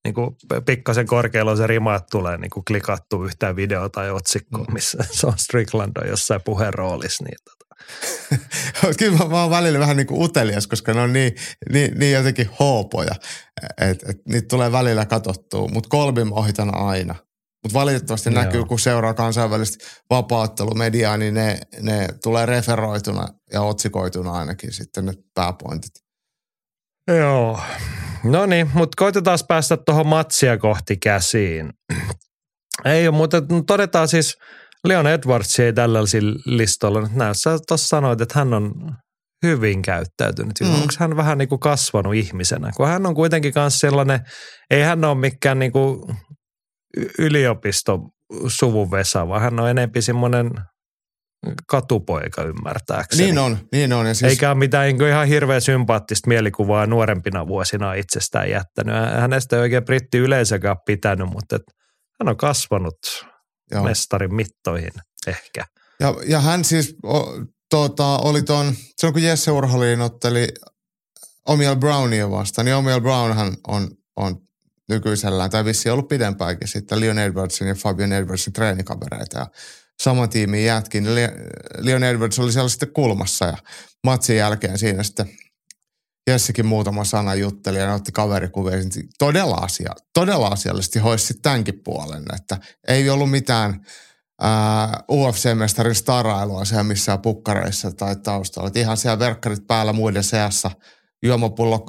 [0.04, 4.64] niin kuin pikkasen korkealla se rima, että tulee niin kuin klikattu yhtään video tai otsikkoa,
[4.64, 4.74] mm.
[4.74, 7.24] missä Saul Strickland on jossain puheen roolissa.
[7.24, 7.61] Niin tota.
[8.98, 11.36] Kyllä mä, mä oon välillä vähän niin kuin utelias, koska ne on niin,
[11.72, 13.14] niin, niin jotenkin hoopoja,
[13.80, 15.68] että et, niitä tulee välillä katsottua.
[15.68, 17.14] Mutta kolbin mä ohitan aina.
[17.64, 18.42] Mutta valitettavasti Joo.
[18.42, 25.12] näkyy, kun seuraa kansainvälistä vapaattelumediaa, niin ne, ne tulee referoituna ja otsikoituna ainakin sitten ne
[25.34, 25.92] pääpointit.
[27.08, 27.60] Joo.
[28.24, 31.72] No niin, mutta koitetaan päästä tuohon matsia kohti käsiin.
[32.84, 34.36] Ei ole, mutta todetaan siis–
[34.88, 35.98] Leon Edwards ei tällä
[36.46, 37.08] listalla.
[37.14, 38.72] Näin sä tuossa sanoit, että hän on
[39.42, 40.52] hyvin käyttäytynyt.
[40.60, 40.74] Mm.
[40.74, 42.70] Onko hän vähän niin kuin kasvanut ihmisenä?
[42.76, 44.20] Kun hän on kuitenkin myös sellainen,
[44.70, 46.16] ei hän ole mikään niin kuin
[47.18, 47.98] yliopisto
[48.46, 50.50] suvuvesa, vaan hän on enempi semmoinen
[51.68, 53.24] katupoika ymmärtääkseni.
[53.24, 54.06] Niin on, niin on.
[54.06, 54.30] Ja siis...
[54.30, 58.94] Eikä ole mitään niin ihan hirveän sympaattista mielikuvaa nuorempina vuosina itsestään jättänyt.
[59.20, 61.58] Hänestä ei oikein britti yleisökään pitänyt, mutta
[62.20, 62.98] hän on kasvanut
[63.72, 63.84] Joo.
[63.84, 64.92] mestarin mittoihin
[65.26, 65.66] ehkä.
[66.00, 67.24] Ja, ja hän siis o,
[67.70, 70.48] tuota, oli tuon, silloin kun Jesse Urholin otteli
[71.48, 74.36] Omiel Brownia vastaan, niin Omiel Brownhan on, on
[74.88, 79.46] nykyisellään, tai vissi ollut pidempäänkin sitten Leon Edwardsin ja Fabian Edwardsin treenikavereita ja
[80.02, 81.14] saman tiimin jätkin.
[81.78, 83.56] Leon Edwards oli siellä sitten kulmassa ja
[84.04, 85.30] matsin jälkeen siinä sitten
[86.26, 88.76] Jessekin muutama sana jutteli ja otti kaverikuvia.
[89.18, 92.58] Todella, asia, todella asiallisesti hoisi tämänkin puolen, että
[92.88, 93.86] ei ollut mitään
[95.12, 98.68] UFC-mestarin starailua siellä missään pukkareissa tai taustalla.
[98.68, 100.70] Et ihan siellä verkkarit päällä muiden seassa,
[101.22, 101.86] juomapullo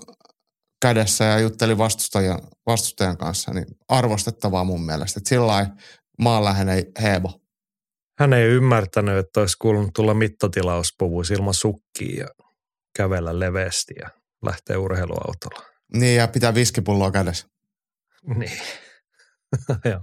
[0.81, 5.19] kädessä ja jutteli vastustajan, vastustajan kanssa, niin arvostettavaa mun mielestä.
[5.19, 5.67] Että sillä
[6.21, 7.39] maanläheinen heebo.
[8.19, 12.27] Hän ei ymmärtänyt, että olisi kuulunut tulla mittatilauspuvun ilman sukkia ja
[12.95, 14.09] kävellä leveästi ja
[14.45, 15.65] lähtee urheiluautolla.
[15.93, 17.47] Niin, ja pitää viskipulloa kädessä.
[18.35, 18.59] Niin.
[19.91, 20.01] joo.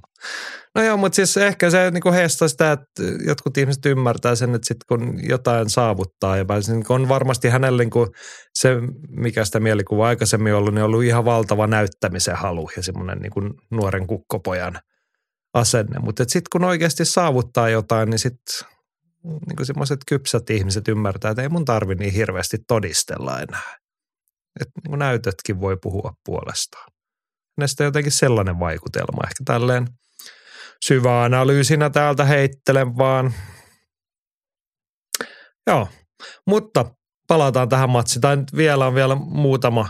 [0.75, 4.67] No joo, mutta siis ehkä se niin heistä sitä, että jotkut ihmiset ymmärtää sen, että
[4.67, 8.15] sitten kun jotain saavuttaa ja niin on varmasti hänelle niin
[8.55, 8.77] se,
[9.09, 13.55] mikä sitä mielikuva aikaisemmin ollut, niin on ollut ihan valtava näyttämisen halu ja semmoinen niin
[13.71, 14.81] nuoren kukkopojan
[15.55, 15.99] asenne.
[15.99, 18.69] Mutta sitten kun oikeasti saavuttaa jotain, niin sitten
[19.25, 23.80] niin semmoiset kypsät ihmiset ymmärtää, että ei mun tarvi niin hirveästi todistella enää
[24.61, 26.87] että niin näytötkin voi puhua puolestaan.
[27.59, 29.23] Näistä jotenkin sellainen vaikutelma.
[29.25, 29.87] Ehkä tälleen
[30.85, 33.35] syvä analyysinä täältä heittelen vaan.
[35.67, 35.89] Joo,
[36.47, 36.95] mutta
[37.29, 38.21] palataan tähän matsiin.
[38.21, 39.89] Tai vielä on vielä muutama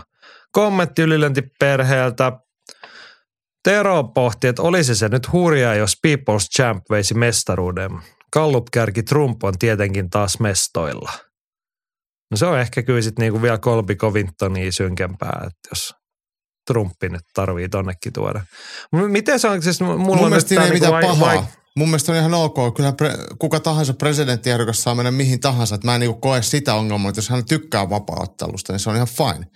[0.51, 2.31] kommentti ylilöntiperheeltä.
[3.63, 7.91] Tero pohti, että olisi se nyt hurjaa, jos People's Champ veisi mestaruuden.
[8.33, 11.11] Gallup-kärki Trump on tietenkin taas mestoilla–
[12.31, 15.93] No se on ehkä kyllä sitten niinku vielä Colby Covingtonia synkempää, että jos
[16.67, 18.41] Trumpi nyt tarvii tonnekin tuoda.
[19.07, 21.35] Miten se on, siis mulla Mun on mielestä ei niinku mitään pahaa.
[21.35, 21.43] Vai...
[21.75, 22.75] Mun mielestä on ihan ok.
[22.75, 25.75] Kyllä pre, kuka tahansa presidenttiehdokas saa mennä mihin tahansa.
[25.75, 28.95] Että mä en niinku koe sitä ongelmaa, että jos hän tykkää vapaattelusta, niin se on
[28.95, 29.47] ihan fine.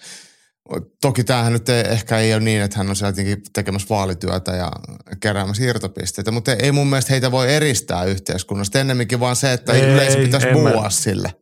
[1.01, 4.51] Toki tämähän nyt ei, ehkä ei ole niin, että hän on siellä jotenkin tekemässä vaalityötä
[4.51, 4.71] ja
[5.19, 8.79] keräämässä irtopisteitä, mutta ei mun mielestä heitä voi eristää yhteiskunnasta.
[8.79, 11.33] Ennemminkin vaan se, että ei, yleensä pitäisi buua sille.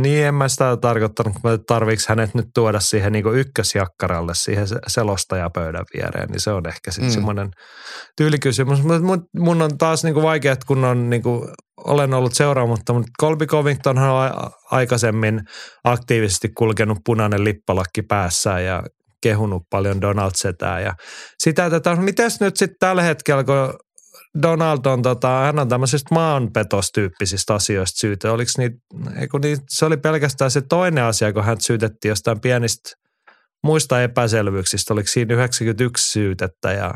[0.00, 5.84] Niin, en mä sitä tarkoittanut, että tarviiko hänet nyt tuoda siihen niin ykkösjakkaralle, siihen selostajapöydän
[5.94, 7.14] viereen, niin se on ehkä sitten mm.
[7.14, 7.50] semmoinen
[8.16, 8.82] tyylikysymys.
[8.82, 12.92] Mutta mun on taas niin kuin vaikea, että kun on, niin kuin, olen ollut seuraamatta,
[12.92, 14.30] mutta Colby Covington on
[14.70, 15.40] aikaisemmin
[15.84, 18.82] aktiivisesti kulkenut punainen lippalakki päässään ja
[19.22, 20.92] kehunut paljon Donald Setää ja
[21.38, 23.78] sitä, että miten nyt sitten tällä hetkellä, kun
[24.42, 28.32] Donald on, tota, hän on tämmöisistä maanpetostyyppisistä asioista syytä.
[28.32, 28.76] Oliko niitä,
[29.20, 32.90] eiku niin, se oli pelkästään se toinen asia, kun hän syytettiin jostain pienistä
[33.62, 34.94] muista epäselvyyksistä.
[34.94, 36.94] Oliko siinä 91 syytettä ja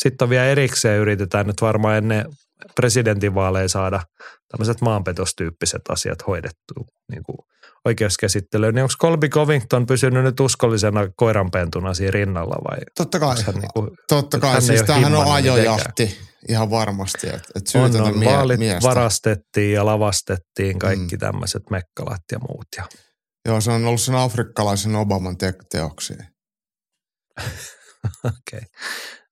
[0.00, 2.26] sitten on vielä erikseen yritetään nyt varmaan ennen
[2.74, 4.00] presidentinvaaleja saada
[4.48, 7.36] tämmöiset maanpetostyyppiset asiat hoidettua niin kuin
[7.84, 8.74] oikeuskäsittelyyn.
[8.74, 12.78] Niin onko Colby Covington pysynyt nyt uskollisena koiranpentuna siinä rinnalla vai?
[12.96, 13.36] Totta kai.
[13.46, 14.62] Hän, niin kuin, Totta kai.
[14.62, 16.02] Siis tämähän on ajojahti.
[16.02, 18.88] Mitenkään ihan varmasti, että et on, on, mie- vaalit miestä.
[18.88, 21.20] varastettiin ja lavastettiin kaikki mm.
[21.20, 22.66] tämmöiset mekkalat ja muut.
[22.76, 22.84] Ja.
[23.48, 26.24] Joo, se on ollut sen afrikkalaisen Obaman te- teoksia.
[28.24, 28.34] Okei.
[28.54, 28.60] Okay.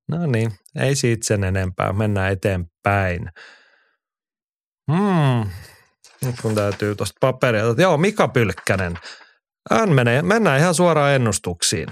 [0.08, 1.92] No niin, ei siitä sen enempää.
[1.92, 3.30] Mennään eteenpäin.
[4.92, 5.50] Hmm.
[6.24, 7.64] Nyt kun täytyy tuosta paperia.
[7.78, 8.98] Joo, Mika Pylkkänen.
[9.70, 11.86] Hän menee, mennään ihan suoraan ennustuksiin.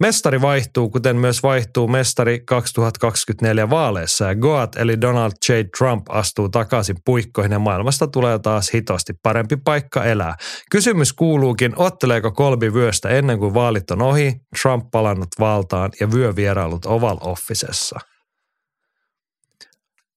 [0.00, 5.52] Mestari vaihtuu, kuten myös vaihtuu mestari 2024 vaaleissa ja Goat eli Donald J.
[5.78, 10.36] Trump astuu takaisin puikkoihin ja maailmasta tulee taas hitosti parempi paikka elää.
[10.70, 16.86] Kysymys kuuluukin, otteleeko kolbi vyöstä ennen kuin vaalit on ohi, Trump palannut valtaan ja vyövierailut
[16.86, 18.00] Oval Officessa.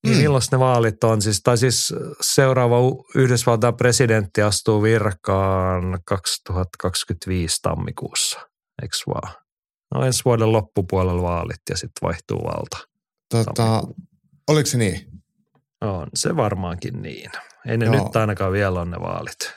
[0.03, 0.21] Niin mm.
[0.21, 1.21] milloin ne vaalit on?
[1.21, 2.77] Siis, tai siis seuraava
[3.15, 8.39] Yhdysvaltain presidentti astuu virkaan 2025 tammikuussa,
[8.81, 9.35] eikö vaan?
[9.95, 12.77] No ensi vuoden loppupuolella vaalit ja sitten vaihtuu valta.
[13.29, 13.83] Tota,
[14.47, 15.09] oliko se niin?
[15.81, 17.31] On se varmaankin niin.
[17.67, 17.93] Ei ne Joo.
[17.93, 19.53] nyt ainakaan vielä ole ne vaalit.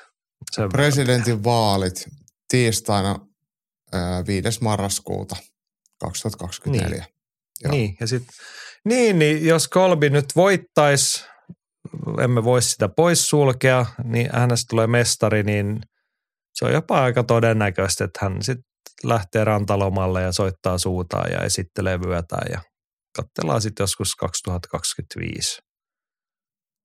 [0.53, 2.05] Sen Presidentin vaalit
[2.49, 3.19] tiistaina
[4.27, 4.63] 5.
[4.63, 5.37] marraskuuta
[6.01, 6.89] 2024.
[6.89, 7.05] Niin,
[7.65, 7.73] Joo.
[7.73, 8.35] niin ja sitten
[8.89, 11.25] niin, niin jos Kolbi nyt voittaisi,
[12.23, 15.81] emme voi sitä pois sulkea, niin hänestä tulee mestari, niin
[16.55, 18.65] se on jopa aika todennäköistä, että hän sitten
[19.05, 22.63] lähtee rantalomalle ja soittaa suutaan ja esittelee vyötään ja
[23.17, 25.61] katsellaan sitten joskus 2025.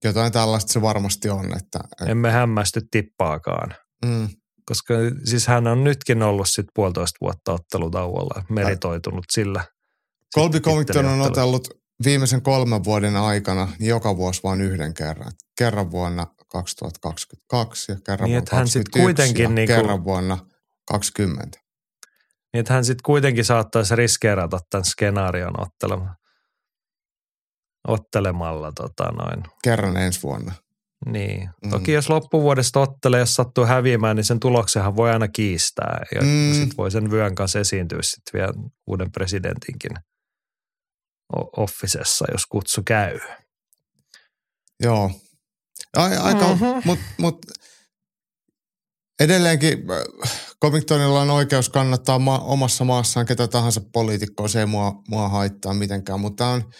[0.03, 1.45] Jotain tällaista se varmasti on.
[1.45, 2.11] Että, että...
[2.11, 3.75] Emme hämmästy tippaakaan.
[4.05, 4.29] Mm.
[4.65, 9.65] Koska siis hän on nytkin ollut sitten puolitoista vuotta ottelutauolla, meritoitunut sillä.
[10.35, 11.67] Colby Covington on otellut
[12.05, 15.31] viimeisen kolmen vuoden aikana niin joka vuosi vain yhden kerran.
[15.57, 20.37] Kerran vuonna 2022 ja kerran niin, vuonna 2021 ja niinku, kerran vuonna
[20.87, 21.59] 2020.
[22.53, 26.15] Niin, että hän sitten kuitenkin saattaisi riskeerata tämän skenaarion ottelemalla,
[27.87, 29.43] ottelemalla tota noin.
[29.63, 30.53] Kerran ensi vuonna.
[31.05, 31.49] Niin.
[31.63, 31.69] Mm.
[31.69, 36.01] Toki jos loppuvuodesta ottelee, jos sattuu häviämään, niin sen tuloksenhan voi aina kiistää.
[36.15, 36.53] Ja mm.
[36.53, 38.53] sitten voi sen vyön kanssa esiintyä sitten vielä
[38.87, 39.91] uuden presidentinkin
[41.57, 43.19] offisessa, jos kutsu käy.
[44.83, 45.11] Joo.
[45.97, 46.81] Aika, mm-hmm.
[46.85, 47.45] mutta mut,
[49.19, 49.77] edelleenkin
[50.61, 55.73] Covingtonilla on oikeus kannattaa ma- omassa maassaan ketä tahansa poliitikkoa, se ei mua, mua haittaa
[55.73, 56.71] mitenkään, mutta on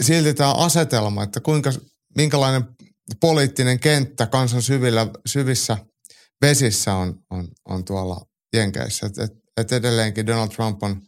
[0.00, 1.70] silti tämä asetelma, että kuinka,
[2.16, 2.64] minkälainen
[3.20, 5.78] poliittinen kenttä kansan syvillä, syvissä
[6.42, 8.20] vesissä on, on, on tuolla
[8.56, 9.06] Jenkeissä.
[9.06, 11.02] Et, et, et edelleenkin Donald Trump on,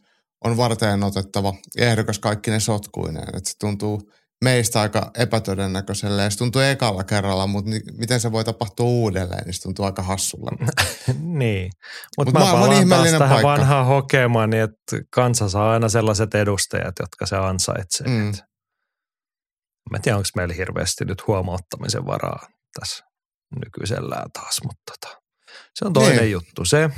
[0.44, 3.36] on varteen otettava ehdokas kaikki ne sotkuineen.
[3.36, 4.02] Et se tuntuu–
[4.44, 6.22] meistä aika epätodennäköiselle.
[6.22, 9.84] Ja se tuntuu ekalla kerralla, mutta ni, miten se voi tapahtua uudelleen, niin se tuntuu
[9.84, 10.50] aika hassulla.
[11.22, 11.70] niin,
[12.18, 13.48] mutta Mut mä palaan taas tähän paikka.
[13.48, 18.08] vanhaan hokemaan, niin että kansa saa aina sellaiset edustajat, jotka se ansaitsee.
[18.08, 18.32] Mm.
[19.90, 22.48] Mä en tiedä, onko meillä hirveästi nyt huomauttamisen varaa
[22.80, 23.04] tässä
[23.64, 25.20] nykyisellään taas, mutta tota,
[25.74, 26.30] se on toinen niin.
[26.30, 26.64] juttu.
[26.64, 26.90] Se,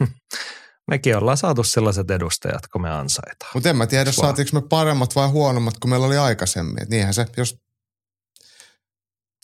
[0.88, 3.50] mekin ollaan saatu sellaiset edustajat, kun me ansaitaan.
[3.54, 6.82] Mutta en mä tiedä, saatiinko me paremmat vai huonommat kuin meillä oli aikaisemmin.
[6.82, 7.56] Et niinhän se, jos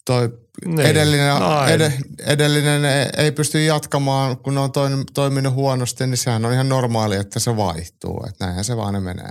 [0.04, 0.80] toi niin.
[0.80, 1.32] edellinen,
[1.68, 1.92] ed,
[2.26, 2.82] edellinen
[3.16, 4.70] ei pysty jatkamaan, kun on
[5.14, 8.24] toiminut huonosti, niin sehän on ihan normaali, että se vaihtuu.
[8.28, 9.30] Että näinhän se vaan menee.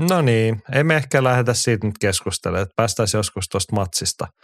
[0.00, 4.26] No niin, ei me ehkä lähdetä siitä nyt keskustelemaan, että päästäisiin joskus tuosta matsista–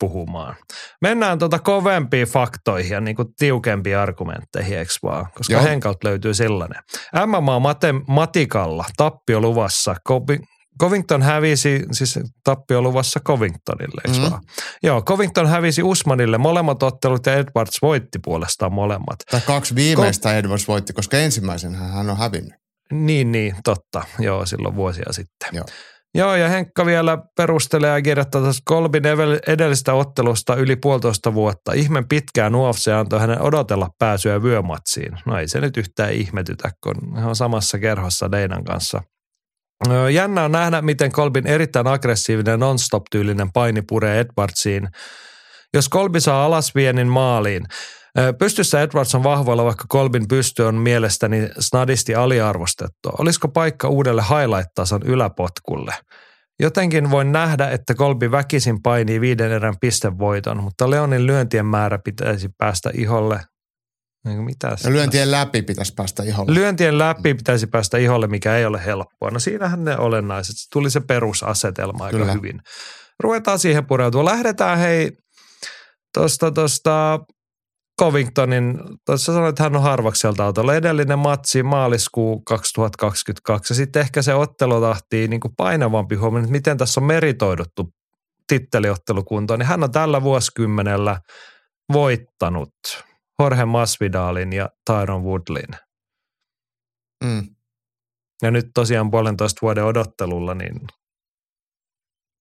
[0.00, 0.56] puhumaan.
[1.02, 5.26] Mennään tuota kovempiin faktoihin ja niin kuin tiukempiin argumentteihin, eikö vaan?
[5.34, 5.62] Koska Joo.
[5.62, 6.82] Henkalta löytyy sellainen.
[7.26, 9.96] MMA-matikalla tappio luvassa
[10.80, 14.30] Covington hävisi, siis tappioluvassa Covingtonille, eikö Mhm.
[14.30, 14.42] vaan?
[14.82, 19.16] Joo, Covington hävisi Usmanille molemmat ottelut ja Edwards voitti puolestaan molemmat.
[19.30, 22.54] Tai kaksi viimeistä Edwards voitti, koska ensimmäisen hän on hävinnyt.
[22.92, 24.02] Niin, niin, totta.
[24.18, 25.48] Joo, silloin vuosia sitten.
[25.52, 25.64] Joo.
[26.14, 29.02] Joo, ja Henkka vielä perustelee ja kirjoittaa tästä Kolbin
[29.46, 31.72] edellisestä ottelusta yli puolitoista vuotta.
[31.72, 35.12] Ihmen pitkään UFC antoi hänen odotella pääsyä vyömatsiin.
[35.26, 39.02] No ei se nyt yhtään ihmetytä, kun hän on samassa kerhossa Deinan kanssa.
[40.12, 44.88] Jännä on nähdä, miten Kolbin erittäin aggressiivinen non-stop-tyylinen paini puree Edwardsiin.
[45.74, 47.62] Jos Kolbi saa alas viennin maaliin,
[48.38, 53.12] Pystyssä Edwards on vahvoilla, vaikka Kolbin pysty on mielestäni snadisti aliarvostettua.
[53.18, 55.94] Olisiko paikka uudelle highlight-tason yläpotkulle?
[56.60, 62.48] Jotenkin voin nähdä, että Kolbi väkisin painii viiden erän pistevoiton, mutta Leonin lyöntien määrä pitäisi
[62.58, 63.40] päästä iholle.
[64.24, 66.54] Mitä Ja lyöntien läpi pitäisi päästä iholle.
[66.54, 69.30] Lyöntien läpi pitäisi päästä iholle, mikä ei ole helppoa.
[69.30, 70.56] No siinähän ne olennaiset.
[70.56, 72.32] Se Tuli se perusasetelma aika Kyllä.
[72.32, 72.60] hyvin.
[73.20, 74.24] Ruvetaan siihen pureutua.
[74.24, 75.12] Lähdetään hei
[76.14, 77.20] tuosta tosta
[78.00, 80.74] Covingtonin, tuossa sanoit, että hän on harvakselta autolla.
[80.74, 86.78] Edellinen matsi maaliskuu 2022 ja sitten ehkä se ottelutahti niin kuin painavampi huomioon, että miten
[86.78, 87.94] tässä on meritoiduttu
[88.46, 89.58] titteliottelukuntoon.
[89.58, 91.20] Niin hän on tällä vuosikymmenellä
[91.92, 92.74] voittanut
[93.38, 95.68] Jorge Masvidalin ja Tyron Woodlin.
[97.24, 97.46] Mm.
[98.42, 100.80] Ja nyt tosiaan puolentoista vuoden odottelulla niin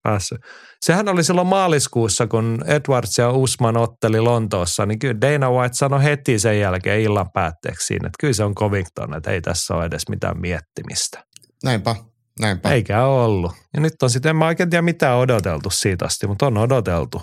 [0.08, 0.42] päässyt.
[0.86, 6.04] Sehän oli silloin maaliskuussa, kun Edwards ja Usman otteli Lontoossa, niin kyllä Dana White sanoi
[6.04, 9.86] heti sen jälkeen illan päätteeksi siinä, että kyllä se on Covington, että ei tässä ole
[9.86, 11.24] edes mitään miettimistä.
[11.64, 11.96] Näinpä,
[12.40, 12.70] näinpä.
[12.70, 13.52] Eikä ole ollut.
[13.74, 17.22] Ja nyt on sitten, en mä oikein tiedä mitään odoteltu siitä asti, mutta on odoteltu.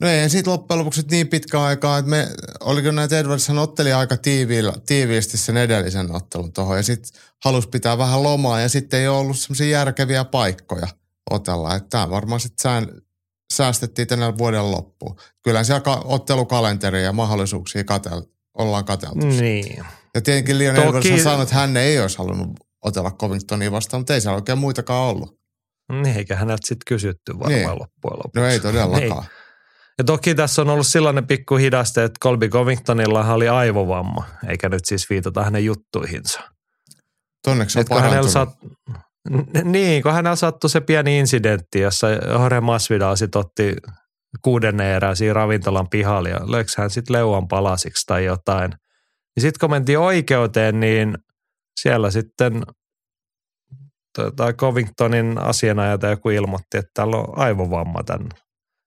[0.00, 2.28] No ei siitä loppujen lopuksi niin pitkä aikaa, että me,
[2.60, 7.98] oliko näitä Edwardshan otteli aika tiiviillä, tiiviisti sen edellisen ottelun tuohon ja sitten halusi pitää
[7.98, 10.88] vähän lomaa ja sitten ei ollut semmoisia järkeviä paikkoja
[11.30, 11.74] otella.
[11.74, 12.86] Että tämä varmaan sitten sään,
[13.54, 15.16] säästettiin tänä vuoden loppuun.
[15.44, 18.22] Kyllä siellä ka- ottelukalenteria ja mahdollisuuksia katel,
[18.58, 19.26] ollaan kateltu.
[19.26, 19.84] Niin.
[20.14, 22.48] Ja tietenkin Leon Toki- Edwards on sanonut, että hän ei olisi halunnut
[22.84, 25.40] otella Covingtonia vastaan, mutta ei siellä oikein muitakaan ollut.
[25.92, 27.68] Niin, eikä häneltä sitten kysytty varmaan Niin.
[27.70, 28.38] loppujen lopuksi.
[28.40, 29.24] No ei todellakaan.
[29.98, 34.84] Ja toki tässä on ollut sellainen pikku hidaste, että Colby Covingtonilla oli aivovamma, eikä nyt
[34.84, 36.40] siis viitata hänen juttuihinsa.
[37.46, 38.74] Onneksi on hänellä parantunut.
[39.64, 43.76] Niin, kun hänellä sattui se pieni incidentti, jossa Jorge Masvidal sit otti
[44.42, 48.72] kuudennen erää siinä ravintolan pihalla ja löikö hän sitten leuan palasiksi tai jotain.
[49.36, 51.18] Ja sitten kun mentiin oikeuteen, niin
[51.80, 52.62] siellä sitten
[54.18, 58.28] tota, Covingtonin asianajaja joku ilmoitti, että täällä on aivovamma tämän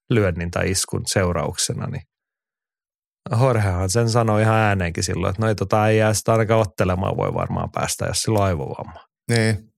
[0.10, 2.04] lyönnin tai iskun seurauksena, niin
[3.41, 7.17] Jorgehan sen sanoi ihan ääneenkin silloin, että no ei tota ei jää sitä ainakaan ottelemaan
[7.17, 9.00] voi varmaan päästä, jos sillä on aivovamma.
[9.30, 9.73] Niin.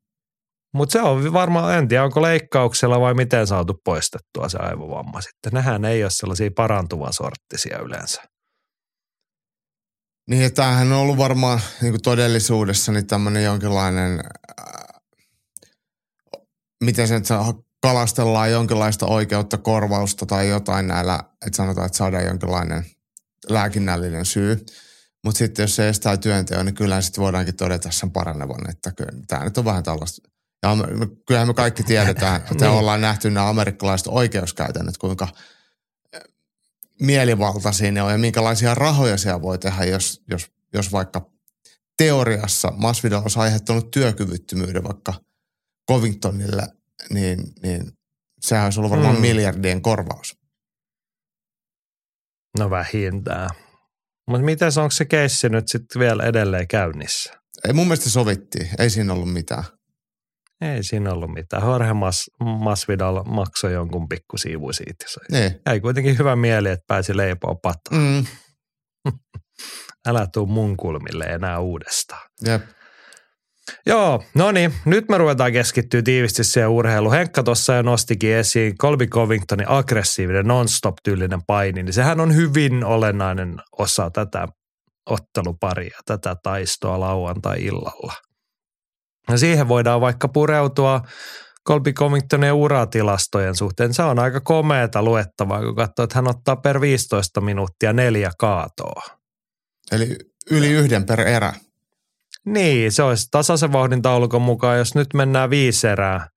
[0.75, 5.53] Mutta se on varmaan, en tiedä onko leikkauksella vai miten saatu poistettua se aivovamma sitten.
[5.53, 8.21] Nehän ei ole sellaisia parantuvan sorttisia yleensä.
[10.29, 14.19] Niin, ja tämähän on ollut varmaan niin todellisuudessa niin tämmöinen jonkinlainen,
[14.59, 15.01] äh,
[16.83, 17.27] miten se nyt
[17.81, 22.85] kalastellaan jonkinlaista oikeutta, korvausta tai jotain näillä, että sanotaan, että saadaan jonkinlainen
[23.49, 24.65] lääkinnällinen syy.
[25.23, 29.11] Mutta sitten jos se estää työnteon, niin kyllä sitten voidaankin todeta sen paranevan, että kyllä
[29.27, 30.34] tämä nyt on vähän tällaista.
[30.65, 32.77] Ja Amer- kyllähän me kaikki tiedetään, että Niin.
[32.77, 35.27] ollaan nähty nämä amerikkalaiset oikeuskäytännöt, kuinka
[37.01, 41.29] mielivaltaisia ne on ja minkälaisia rahoja siellä voi tehdä, jos, jos, jos vaikka
[41.97, 45.13] teoriassa Masvidal olisi aiheuttanut työkyvyttömyyden vaikka
[45.91, 46.67] Covingtonille,
[47.09, 47.91] niin, niin
[48.41, 49.21] sehän olisi ollut varmaan mm.
[49.21, 50.37] miljardien korvaus.
[52.59, 53.49] No vähintään.
[54.27, 57.33] Mutta miten onko se keissi nyt sitten vielä edelleen käynnissä?
[57.67, 59.63] Ei mun mielestä sovittiin, ei siinä ollut mitään.
[60.61, 61.63] Ei siinä ollut mitään.
[61.63, 65.05] Jorge Mas, Masvidal maksoi jonkun pikku siivu siitä.
[65.07, 65.61] Se Niin.
[65.65, 68.01] Jäi kuitenkin hyvä mieli, että pääsi leipoa pataan.
[68.01, 68.25] Mm.
[70.07, 72.29] Älä tuu mun kulmille enää uudestaan.
[72.45, 72.61] Jep.
[73.85, 77.13] Joo, no niin, nyt me ruvetaan keskittyä tiivisti siihen urheiluun.
[77.13, 83.55] Henkka tuossa jo nostikin esiin Colby Covingtonin aggressiivinen non-stop-tyylinen paini, niin sehän on hyvin olennainen
[83.79, 84.47] osa tätä
[85.09, 88.13] otteluparia, tätä taistoa lauantai-illalla.
[89.29, 91.01] Ja siihen voidaan vaikka pureutua
[91.67, 93.93] Colby Covingtonin uratilastojen suhteen.
[93.93, 99.01] Se on aika komeeta luettavaa, kun katsoo, että hän ottaa per 15 minuuttia neljä kaatoa.
[99.91, 100.17] Eli
[100.51, 101.53] yli yhden per erä.
[102.45, 106.27] Niin, se olisi tasaisen vauhdin taulukon mukaan, jos nyt mennään viisi erää,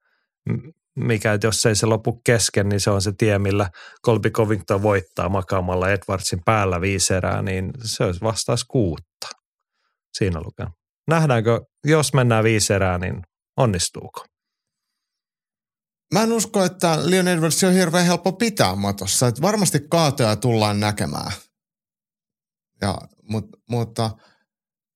[0.97, 3.71] mikä, jos ei se lopu kesken, niin se on se tie, millä
[4.07, 9.29] Colby Covington voittaa makaamalla Edwardsin päällä viisi erää, niin se olisi vastaus kuutta.
[10.13, 10.67] Siinä lukee.
[11.09, 13.23] Nähdäänkö, jos mennään viisi erää, niin
[13.57, 14.25] onnistuuko?
[16.15, 19.29] mä en usko, että Leon Edwards on hirveän helppo pitää matossa.
[19.29, 21.33] Että varmasti kaatoja tullaan näkemään.
[22.81, 24.11] Ja, mut, mutta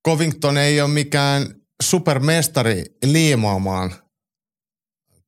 [0.06, 3.94] Covington ei ole mikään supermestari liimaamaan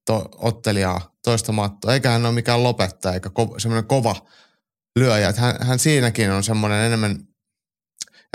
[0.06, 4.26] to, ottelijaa toista mattoa, eikä hän ole mikään lopettaja, eikä ko, semmoinen kova
[4.98, 5.28] lyöjä.
[5.28, 7.28] Että hän, hän siinäkin on semmoinen enemmän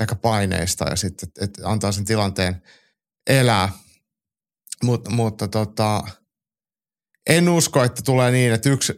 [0.01, 2.61] ehkä paineista ja sitten, että et antaa sen tilanteen
[3.29, 3.69] elää.
[4.83, 6.03] Mut, mutta tota,
[7.29, 8.93] en usko, että tulee niin, että yksi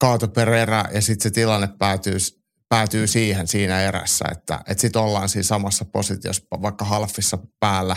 [0.00, 2.16] kaato per erä ja sitten se tilanne päätyy,
[2.68, 7.96] päätyy siihen siinä erässä, että, että sitten ollaan siinä samassa positiossa vaikka halfissa päällä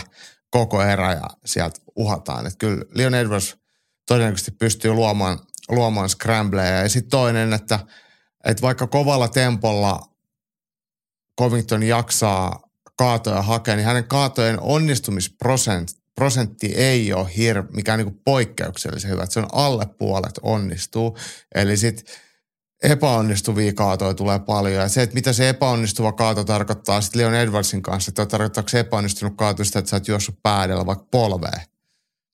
[0.50, 2.46] koko erä ja sieltä uhataan.
[2.46, 3.56] Että kyllä Leon Edwards
[4.06, 6.82] todennäköisesti pystyy luomaan, luomaan scrambleja.
[6.82, 7.78] Ja sitten toinen, että,
[8.44, 10.00] että vaikka kovalla tempolla
[11.40, 12.67] Covington jaksaa
[12.98, 19.22] kaatoja hakea, niin hänen kaatojen onnistumisprosentti ei ole hir, mikään niin poikkeuksellisen hyvä.
[19.22, 21.18] Että se on alle puolet onnistuu.
[21.54, 22.14] Eli sitten
[22.82, 24.82] epäonnistuvia kaatoja tulee paljon.
[24.82, 28.80] Ja se, että mitä se epäonnistuva kaato tarkoittaa sitten Leon Edwardsin kanssa, että tarkoittaako se
[28.80, 31.62] epäonnistunut kaato sitä, että sä oot juossut päädellä vaikka polveen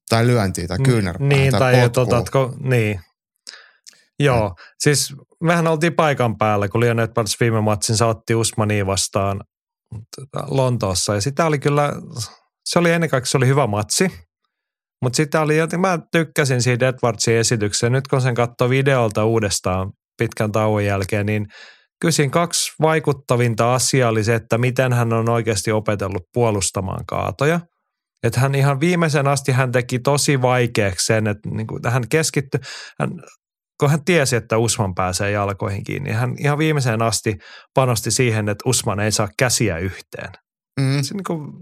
[0.08, 3.00] tai lyöntiä tai kyynärpää niin, tai, tai otatko, niin.
[4.18, 9.40] Joo, siis mehän oltiin paikan päällä, kun Leon Edwards viime matsin otti Usmania vastaan
[10.16, 11.14] tota, Lontoossa.
[11.14, 11.93] Ja sitä oli kyllä,
[12.64, 14.09] se oli ennen kaikkea se oli hyvä matsi.
[15.03, 17.93] Mutta sitä oli jotenkin, mä tykkäsin siitä Edwardsin esityksen.
[17.93, 21.47] Nyt kun sen katsoi videolta uudestaan pitkän tauon jälkeen, niin
[22.01, 27.61] kysin kaksi vaikuttavinta asiaa oli se, että miten hän on oikeasti opetellut puolustamaan kaatoja.
[28.22, 32.61] Että hän ihan viimeisen asti hän teki tosi vaikeaksi sen, että niin kuin hän keskittyi,
[33.01, 33.11] hän,
[33.85, 37.37] kun hän tiesi, että Usman pääsee jalkoihin kiinni, hän ihan viimeiseen asti
[37.74, 40.30] panosti siihen, että Usman ei saa käsiä yhteen.
[40.80, 41.03] Mm.
[41.03, 41.53] Se niin kuin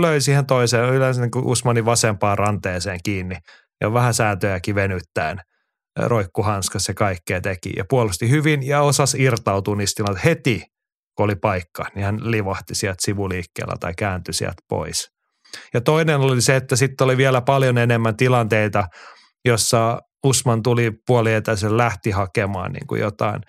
[0.00, 3.36] löi siihen toiseen, yleensä niin kuin Usmanin vasempaan ranteeseen kiinni
[3.80, 5.40] ja vähän sääntöjäkin venyttäen
[5.98, 10.62] roikkuhanskas ja kaikkea teki ja puolusti hyvin ja osasi irtautua niistä heti,
[11.16, 15.08] kun oli paikka, niin hän livahti sieltä sivuliikkeellä tai kääntyi sieltä pois.
[15.74, 18.84] Ja toinen oli se, että sitten oli vielä paljon enemmän tilanteita,
[19.44, 23.42] jossa Usman tuli puolietäisen lähti hakemaan niin kuin jotain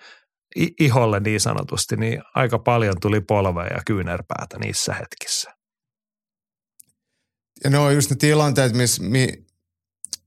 [0.80, 5.54] iholle niin sanotusti, niin aika paljon tuli polvea ja kyynärpäätä niissä hetkissä.
[7.64, 9.28] Ja ne on just ne tilanteet, miss, mi,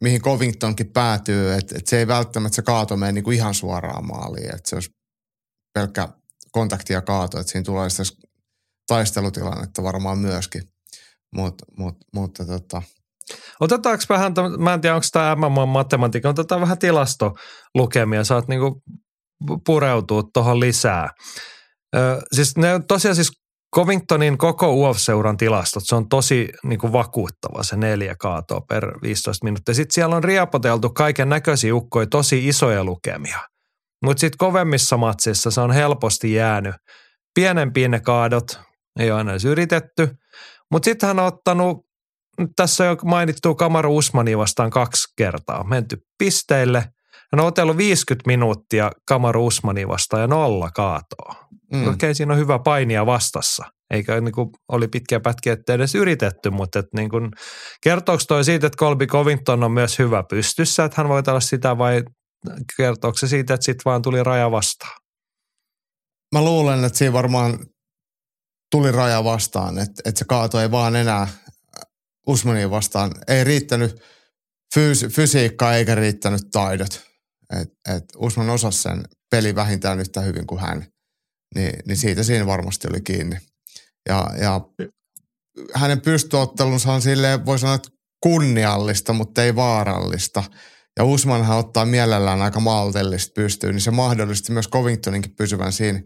[0.02, 4.56] mihin Covingtonkin päätyy, että, että se ei välttämättä se kaato mene kuin ihan suoraan maaliin,
[4.56, 4.90] että se olisi
[5.74, 6.10] pelkkä
[6.52, 8.04] kontakti ja kaato, että siinä tulee sitä
[8.88, 10.64] taistelutilannetta varmaan myöskin.
[11.36, 12.82] Mut, mut, mutta tota.
[13.60, 18.82] Otetaanko vähän, mä en tiedä onko tämä MMA-matematiikka, otetaan vähän tilastolukemia, saat niinku
[19.66, 21.10] pureutua tuohon lisää.
[21.96, 23.32] Ö, siis ne tosiaan siis
[23.76, 29.44] Covingtonin koko UF-seuran tilastot, se on tosi niin kuin vakuuttava se neljä kaatoa per 15
[29.44, 29.76] minuuttia.
[29.76, 33.40] Sitten siellä on riepoteltu kaiken näköisiä ukkoja, tosi isoja lukemia.
[34.06, 36.76] Mutta sitten kovemmissa matsissa se on helposti jäänyt.
[37.36, 38.60] Pienempiin ne kaadot,
[39.00, 40.10] ei ole aina edes yritetty.
[40.72, 41.78] Mutta sitten hän on ottanut,
[42.56, 46.80] tässä on jo mainittu Kamaru Usmani vastaan kaksi kertaa, menty pisteille.
[47.32, 51.36] Hän on otellut 50 minuuttia Kamaru Usmani vastaan ja nolla kaatoa.
[51.74, 51.88] Mm.
[51.88, 53.66] Okei, siinä on hyvä painia vastassa.
[53.92, 57.32] Eikä niin kuin, oli pitkiä pätkiä, että edes yritetty, mutta että niin kuin,
[57.84, 61.78] kertooko toi siitä, että Colby Covington on myös hyvä pystyssä, että hän voi olla sitä
[61.78, 62.04] vai
[62.78, 65.02] kertooko se siitä, että sitten vaan tuli raja vastaan?
[66.36, 67.60] Mä luulen, että siinä varmaan
[68.72, 71.28] tuli raja vastaan, että, että se kaato ei vaan enää
[72.28, 73.12] Usmaniin vastaan.
[73.28, 74.02] Ei riittänyt
[74.74, 77.02] fyys, fysiikkaa eikä riittänyt taidot.
[77.62, 80.86] Et, et Usman osasi sen peli vähintään yhtä hyvin kuin hän.
[81.56, 83.38] Ni, niin siitä siinä varmasti oli kiinni.
[84.10, 84.62] Ja, ja
[85.74, 87.90] hänen pystyottelunsa on silleen, voi sanoa, että
[88.24, 90.44] kunniallista, mutta ei vaarallista.
[90.98, 96.02] Ja Usmanhan ottaa mielellään aika maltillista pystyyn, niin se mahdollisti myös Covingtoninkin pysyvän siinä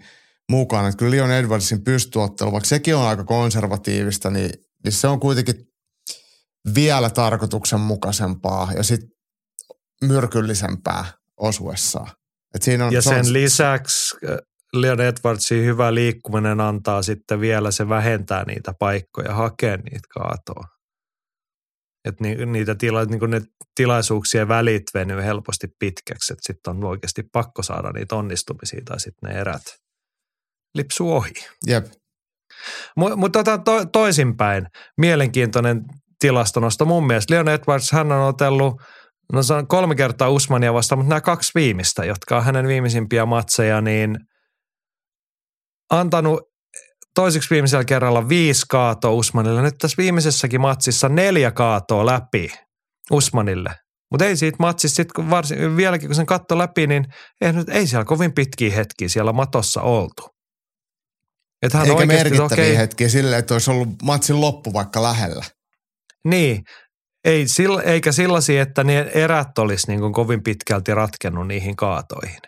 [0.50, 0.88] mukana.
[0.88, 4.50] Että kyllä Leon Edwardsin pystyottelu, vaikka sekin on aika konservatiivista, niin,
[4.84, 5.75] niin se on kuitenkin
[6.76, 9.10] vielä tarkoituksenmukaisempaa ja sitten
[10.02, 11.06] myrkyllisempää
[11.38, 12.12] osuessaan.
[12.56, 14.38] Et siinä on, ja se sen on, lisäksi äh,
[14.74, 20.64] Leon Edwardsin hyvä liikkuminen antaa sitten vielä, se vähentää niitä paikkoja, hakea niitä kaatoa.
[22.06, 23.42] Että ni, niitä tila, niin ne
[23.76, 29.30] tilaisuuksien välit venyy helposti pitkäksi, että sitten on oikeasti pakko saada niitä onnistumisia tai sitten
[29.30, 29.64] ne erät
[30.76, 31.34] lipsuu ohi.
[31.68, 31.86] Jep.
[32.98, 35.82] Mutta mut tota to, toisinpäin, mielenkiintoinen
[36.26, 37.34] tilastonosto mun mielestä.
[37.34, 38.82] Leon Edwards, hän on otellut
[39.34, 43.26] no se on kolme kertaa Usmania vastaan, mutta nämä kaksi viimeistä, jotka on hänen viimeisimpiä
[43.26, 44.16] matseja, niin
[45.92, 46.40] antanut
[47.16, 49.62] toiseksi viimeisellä kerralla viisi kaatoa Usmanille.
[49.62, 52.52] Nyt tässä viimeisessäkin matsissa neljä kaatoa läpi
[53.12, 53.76] Usmanille.
[54.12, 57.06] Mutta ei siitä matsista, sit kun varsin, vieläkin kun sen katto läpi, niin
[57.42, 60.30] ei, nyt, ei siellä kovin pitkiä hetkiä siellä matossa oltu.
[61.62, 65.46] Et hän Eikä merkittäviä okay, hetkiä silleen, että olisi ollut matsin loppu vaikka lähellä.
[66.26, 66.64] Niin,
[67.26, 67.46] ei,
[67.84, 72.42] eikä sellaisia, että ne erät olisi niin kovin pitkälti ratkennut niihin kaatoihin.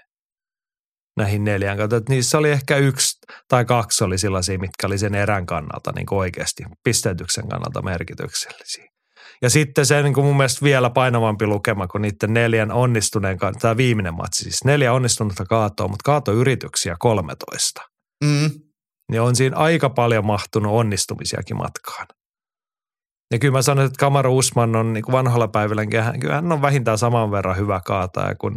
[1.18, 2.02] Näihin neljään kautta.
[2.10, 3.18] Niissä oli ehkä yksi
[3.48, 8.86] tai kaksi oli sellaisia, mitkä oli sen erän kannalta niin oikeasti pisteytyksen kannalta merkityksellisiä.
[9.42, 13.78] Ja sitten se niin kuin mun mielestä vielä painavampi lukema kuin niiden neljän onnistuneen, tämä
[13.78, 17.82] viimeinen matsi, siis neljä onnistunutta kaatoa, mutta kaatoyrityksiä 13.
[18.24, 18.50] Mm.
[19.12, 22.08] Niin on siinä aika paljon mahtunut onnistumisiakin matkaan.
[23.32, 26.62] Ja kyllä mä sanon, että Kamaru Usman on niin kuin vanhalla päivällä, kyllä hän on
[26.62, 28.56] vähintään saman verran hyvä kaataja kuin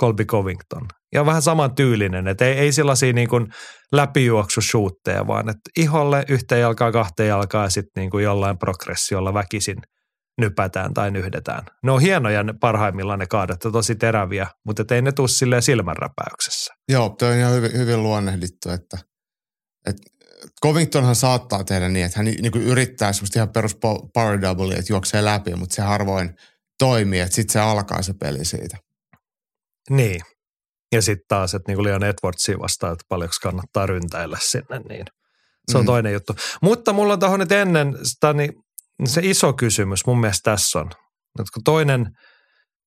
[0.00, 0.86] Colby Covington.
[1.14, 3.46] Ja vähän saman tyylinen, että ei, ei sellaisia niin kuin
[3.92, 9.76] läpijuoksusuutteja, vaan että iholle yhteen jalkaan, kahteen jalkaan ja sitten niin kuin jollain progressiolla väkisin
[10.40, 11.64] nypätään tai nyhdetään.
[11.82, 16.74] Ne on hienoja ne, parhaimmillaan ne kaadat, tosi teräviä, mutta ei ne tule silleen silmänräpäyksessä.
[16.88, 18.98] Joo, tuo on ihan hyvin, hyvin luonnehdittu, että,
[19.86, 20.02] että
[20.62, 23.76] Covingtonhan saattaa tehdä niin, että hän niin kuin yrittää semmoista ihan perus
[24.14, 26.34] power double, että juoksee läpi, mutta se harvoin
[26.78, 28.76] toimii, että sitten se alkaa se peli siitä.
[29.90, 30.20] Niin.
[30.92, 35.04] Ja sitten taas, että niin kuin Leon Edwardsia vastaan, että paljonko kannattaa ryntäillä sinne, niin
[35.70, 35.86] se on mm.
[35.86, 36.34] toinen juttu.
[36.62, 38.52] Mutta mulla on tuohon nyt ennen sitä, niin
[39.04, 40.86] se iso kysymys mun mielestä tässä on,
[41.40, 42.06] että kun toinen–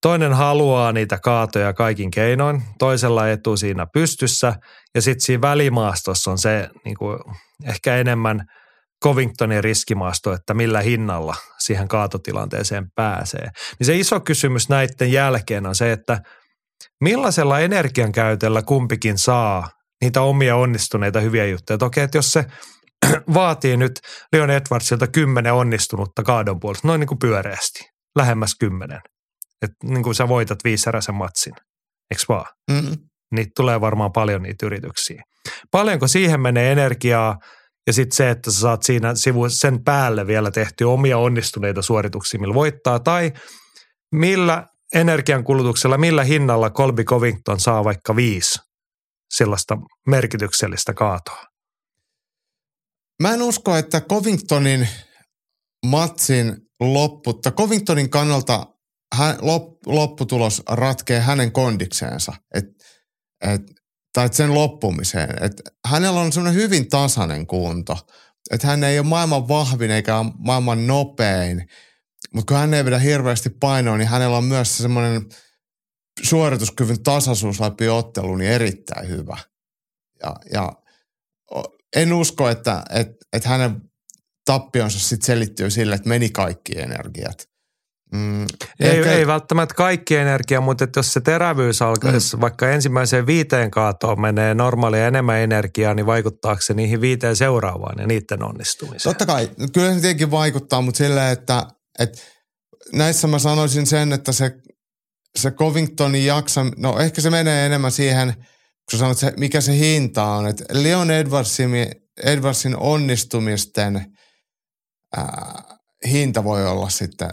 [0.02, 4.56] Toinen haluaa niitä kaatoja kaikin keinoin, toisella etu siinä pystyssä
[4.96, 7.20] ja sitten siinä välimaastossa on se niin kuin,
[7.66, 8.46] ehkä enemmän
[9.04, 13.50] Covingtonin riskimaasto, että millä hinnalla siihen kaatotilanteeseen pääsee.
[13.80, 16.22] Niin se iso kysymys näiden jälkeen on se, että
[17.02, 19.70] millaisella energiankäytöllä kumpikin saa
[20.02, 21.78] niitä omia onnistuneita hyviä juttuja.
[21.78, 22.46] Toki, että jos se
[23.34, 24.00] vaatii nyt
[24.34, 29.02] Leon Edwardsilta kymmenen onnistunutta kaadon puolesta, noin niin kuin pyöreästi, lähemmäs kymmenen–
[29.62, 31.54] että niin kuin sä voitat viisäräisen matsin,
[32.12, 32.46] eikö vaan?
[32.72, 32.98] Mm-hmm.
[33.32, 35.24] Niitä tulee varmaan paljon niitä yrityksiä.
[35.72, 37.38] Paljonko siihen menee energiaa
[37.88, 42.40] ja sitten se, että sä saat siinä sivu, sen päälle vielä tehty omia onnistuneita suorituksia,
[42.40, 43.34] millä voittaa, tai
[44.12, 48.60] millä energiankulutuksella, millä hinnalla Colby Covington saa vaikka viisi
[49.34, 49.78] sellaista
[50.08, 51.44] merkityksellistä kaatoa?
[53.22, 54.88] Mä en usko, että Covingtonin
[55.86, 58.66] matsin loppu, Covingtonin kannalta
[59.16, 59.38] hän,
[59.86, 62.66] lopputulos ratkee hänen kondikseensa, et,
[63.42, 63.62] et,
[64.14, 65.44] tai sen loppumiseen.
[65.44, 67.98] Et hänellä on semmoinen hyvin tasainen kunto,
[68.52, 71.68] että hän ei ole maailman vahvin eikä maailman nopein,
[72.34, 75.26] mutta kun hän ei vedä hirveästi painoa, niin hänellä on myös semmoinen
[76.24, 79.38] suorituskyvyn tasaisuus läpi ottelun niin erittäin hyvä.
[80.24, 80.72] Ja, ja
[81.96, 83.82] en usko, että et, et hänen
[84.46, 87.55] tappionsa sitten selittyy sille, että meni kaikki energiat.
[88.14, 88.42] Mm,
[88.80, 89.12] ei, ehkä...
[89.12, 92.42] ei välttämättä kaikki energia, mutta että jos se terävyys alkaisi, mm.
[92.42, 98.08] vaikka ensimmäiseen viiteen kaatoon menee normaalia enemmän energiaa, niin vaikuttaako se niihin viiteen seuraavaan ja
[98.08, 99.14] niiden onnistumiseen?
[99.14, 101.68] Totta kai, kyllä se tietenkin vaikuttaa, mutta silleen, että,
[102.00, 102.22] että
[102.94, 104.52] näissä mä sanoisin sen, että se,
[105.36, 108.34] se Covingtonin jaksa, no ehkä se menee enemmän siihen,
[108.92, 111.72] kun sä sanot, mikä se hinta on, että Leon Edwardsin,
[112.24, 114.06] Edwardsin onnistumisten
[115.18, 115.64] ää,
[116.08, 117.30] hinta voi olla sitten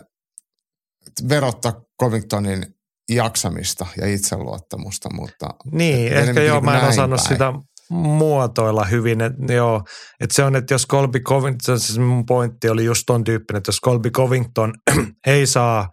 [1.28, 2.66] verottaa Covingtonin
[3.10, 5.46] jaksamista ja itseluottamusta, mutta...
[5.72, 7.28] Niin, ehkä joo, niin mä en osannut päin.
[7.28, 7.52] sitä
[7.90, 9.82] muotoilla hyvin, että joo,
[10.20, 13.68] että se on, että jos Colby Covington, siis mun pointti oli just ton tyyppinen, että
[13.68, 14.72] jos Colby Covington
[15.26, 15.88] ei saa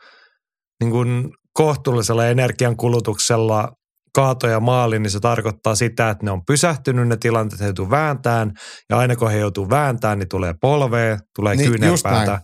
[0.83, 3.71] niin kuin kohtuullisella energiankulutuksella
[4.15, 8.51] kaatoja maaliin, niin se tarkoittaa sitä, että ne on pysähtynyt ne tilanteet, he joutuu vääntään,
[8.89, 12.41] ja aina kun he joutuu vääntään, niin tulee polvea, tulee niin, kyynärpäätä.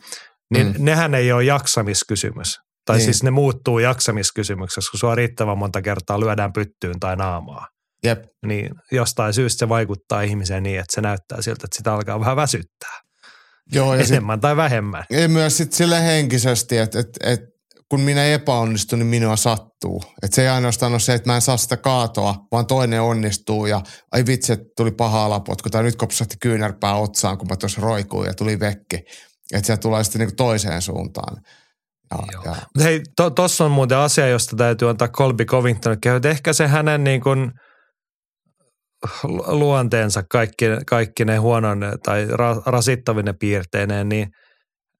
[0.53, 0.73] Niin mm.
[0.79, 2.57] nehän ei ole jaksamiskysymys.
[2.85, 3.05] Tai niin.
[3.05, 7.67] siis ne muuttuu jaksamiskysymyksessä, kun sua riittävän monta kertaa lyödään pyttyyn tai naamaa.
[8.03, 8.23] Jep.
[8.45, 12.35] Niin jostain syystä se vaikuttaa ihmiseen niin, että se näyttää siltä, että sitä alkaa vähän
[12.35, 13.01] väsyttää.
[13.71, 15.03] Joo, ja Enemmän sit, tai vähemmän.
[15.09, 17.47] Ja myös sitten sille henkisesti, että, että, että
[17.89, 20.03] kun minä epäonnistun, niin minua sattuu.
[20.23, 23.65] Että se ei ainoastaan ole se, että mä en saa sitä kaatoa, vaan toinen onnistuu
[23.65, 23.81] ja
[24.11, 28.27] ai vitsi, että tuli paha alapotku tai nyt kopsahti kyynärpää otsaan, kun mä tuossa roikuin
[28.27, 28.99] ja tuli vekki.
[29.53, 31.37] Että se tulee sitten niin toiseen suuntaan.
[32.11, 32.55] Ja, ja.
[32.83, 33.01] Hei,
[33.35, 37.21] tuossa to, on muuten asia, josta täytyy antaa Colby Covington että Ehkä se hänen niin
[37.21, 37.51] kuin
[39.47, 44.27] luonteensa kaikki, kaikki ne huonon tai ra, rasittavine piirteineen, niin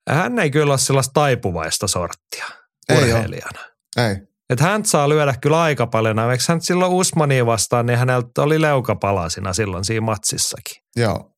[0.09, 2.45] hän ei kyllä ole sellaista taipuvaista sorttia
[2.91, 3.59] urheilijana.
[3.97, 4.15] Ei.
[4.49, 6.19] Että hän saa lyödä kyllä aika paljon.
[6.19, 10.83] Eikö hän silloin Usmania vastaan, niin häneltä oli leukapalasina silloin siinä matsissakin.
[10.95, 11.31] Joo.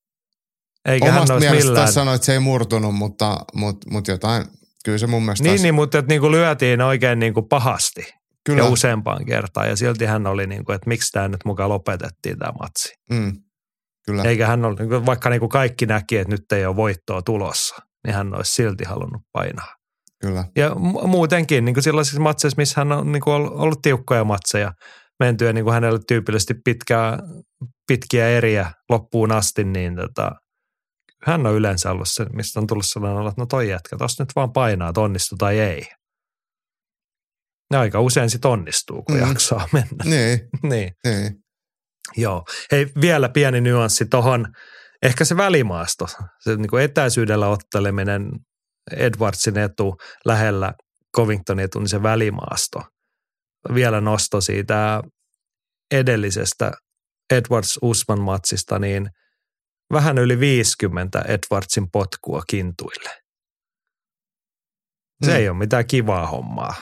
[0.85, 1.93] Eikä Omasta hän olisi millään.
[1.93, 4.45] sanoit, että se ei murtunut, mutta, mutta, mutta jotain
[4.87, 8.13] kyllä se mun mielestä Niin, taisi- niin mutta että niinku lyötiin oikein niinku pahasti
[8.45, 8.63] kyllä.
[8.63, 9.67] ja useampaan kertaan.
[9.69, 12.93] Ja silti hän oli, niinku, että miksi tämä nyt mukaan lopetettiin tämä matsi.
[13.11, 13.33] Mm,
[14.05, 14.23] kyllä.
[14.23, 17.75] Eikä hän ole, niinku, vaikka niinku kaikki näki, että nyt ei ole voittoa tulossa,
[18.07, 19.75] niin hän olisi silti halunnut painaa.
[20.21, 20.45] Kyllä.
[20.55, 24.23] Ja mu- muutenkin niin kuin sellaisissa matseissa, missä hän on niin kuin ollut, ollut tiukkoja
[24.23, 24.73] matseja,
[25.19, 27.19] mentyä niin kuin hänelle tyypillisesti pitkää,
[27.87, 30.31] pitkiä eriä loppuun asti, niin tota,
[31.23, 34.35] hän on yleensä ollut se, mistä on tullut sellainen että no toi jätkä, tossa nyt
[34.35, 35.87] vaan painaa, että onnistuu tai ei.
[37.73, 39.21] Ja aika usein sit onnistuu, kun Mm.
[39.27, 40.03] jaksaa mennä.
[40.03, 40.39] Niin,
[40.71, 41.35] niin, niin.
[42.17, 42.43] joo.
[42.71, 44.47] Hei, vielä pieni nyanssi tohon,
[45.03, 46.07] ehkä se välimaasto,
[46.39, 48.29] se niin kuin etäisyydellä otteleminen,
[48.91, 49.95] Edwardsin etu
[50.25, 50.73] lähellä
[51.15, 52.81] Covingtonin etu, niin se välimaasto.
[53.73, 55.01] Vielä nosto siitä
[55.91, 56.71] edellisestä
[57.33, 59.09] Edwards-Usman-matsista, niin
[59.93, 63.09] vähän yli 50 Edwardsin potkua kintuille.
[65.25, 65.35] Se Mm.
[65.37, 66.75] ei ole mitään kivaa hommaa.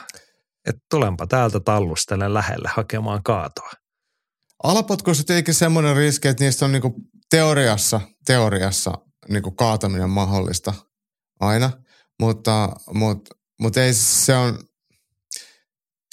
[0.68, 3.70] Et tulenpa täältä tallustelen lähelle hakemaan kaatoa.
[4.62, 6.94] Alapotkuissa on tietenkin semmoinen riski, että niistä on niinku
[7.30, 8.92] teoriassa, teoriassa
[9.28, 10.74] niinku kaataminen mahdollista
[11.40, 11.70] aina,
[12.20, 14.58] mutta, mutta, mutta ei se on,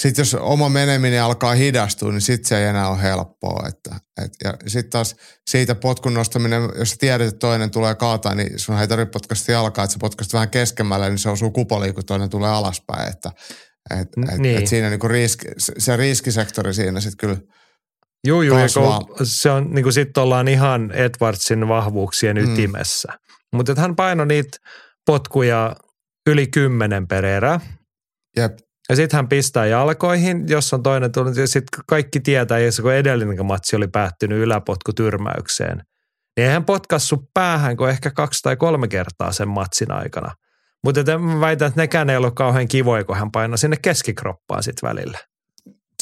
[0.01, 3.67] sitten jos oma meneminen alkaa hidastua, niin sitten se ei enää ole helppoa.
[3.67, 5.15] Että, et, ja sitten taas
[5.49, 9.51] siitä potkun nostaminen, jos sä tiedät, että toinen tulee kaataa, niin sun ei tarvitse potkaista
[9.51, 13.09] jalkaa, että sä potkaista vähän keskemmälle, niin se osuu kupoliin, kun toinen tulee alaspäin.
[13.09, 13.31] Että,
[13.91, 14.57] et, et, Niin.
[14.57, 17.37] et siinä niinku riski, se- se riskisektori siinä sitten kyllä
[18.27, 18.55] Juu, juu,
[19.23, 22.53] se on, niin kuin sitten ollaan ihan Edwardsin vahvuuksien Mm.
[22.53, 23.13] ytimessä.
[23.53, 24.57] Mutta hän painoi niitä
[25.05, 25.75] potkuja
[26.27, 27.59] yli kymmenen per erä.
[28.37, 28.57] Jep.
[28.89, 31.35] Ja sitten hän pistää jalkoihin, jos on toinen tullut.
[31.37, 35.77] Ja sitten kaikki tietää, jos kun edellinen matsi oli päättynyt yläpotkutyrmäykseen.
[36.37, 40.31] Niin eihän potkassu päähän kuin ehkä kaksi tai kolme kertaa sen matsin aikana.
[40.83, 44.89] Mutta mä väitän, että nekään ei ollut kauhean kivoja, kun hän painoi sinne keskikroppaan sitten
[44.89, 45.17] välillä.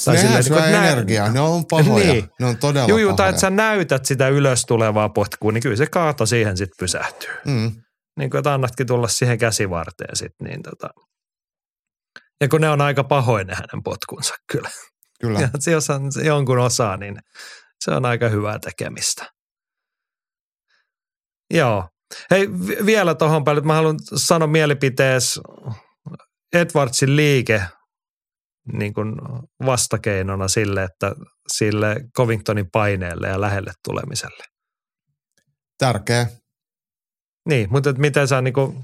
[0.05, 2.13] Tai Nehän silleen, niin kuin, että nä- energiaa, ne on pahoja.
[2.13, 2.29] Niin.
[2.39, 3.29] Ne on todella Juu, pahoja.
[3.29, 7.29] että sä näytät sitä ylös tulevaa potkua, niin kyllä se kaato siihen sitten pysähtyy.
[7.45, 7.71] Mm,
[8.19, 10.89] Niin kuin, että annatkin tulla siihen käsivarteen sitten, niin tota.
[12.41, 14.69] Ja kun ne on aika pahoin ne hänen potkunsa kyllä.
[15.21, 15.39] kyllä.
[15.39, 17.19] Ja se, jos on se jonkun osaa, niin
[17.79, 19.31] se on aika hyvää tekemistä.
[21.53, 21.89] Joo.
[22.31, 25.39] Hei, vi- vielä tuohon päälle, että mä haluan sanoa mielipitees
[26.53, 27.63] Edwardsin liike
[28.73, 29.15] niin kuin
[29.65, 31.15] vastakeinona sille, että
[31.47, 34.43] sille Covingtonin paineelle ja lähelle tulemiselle.
[35.77, 36.27] Tärkeä.
[37.49, 38.83] Niin, mutta miten sä niin kuin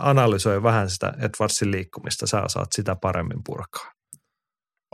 [0.00, 3.92] analysoi vähän sitä Edwardsin liikkumista, sä osaat sitä paremmin purkaa.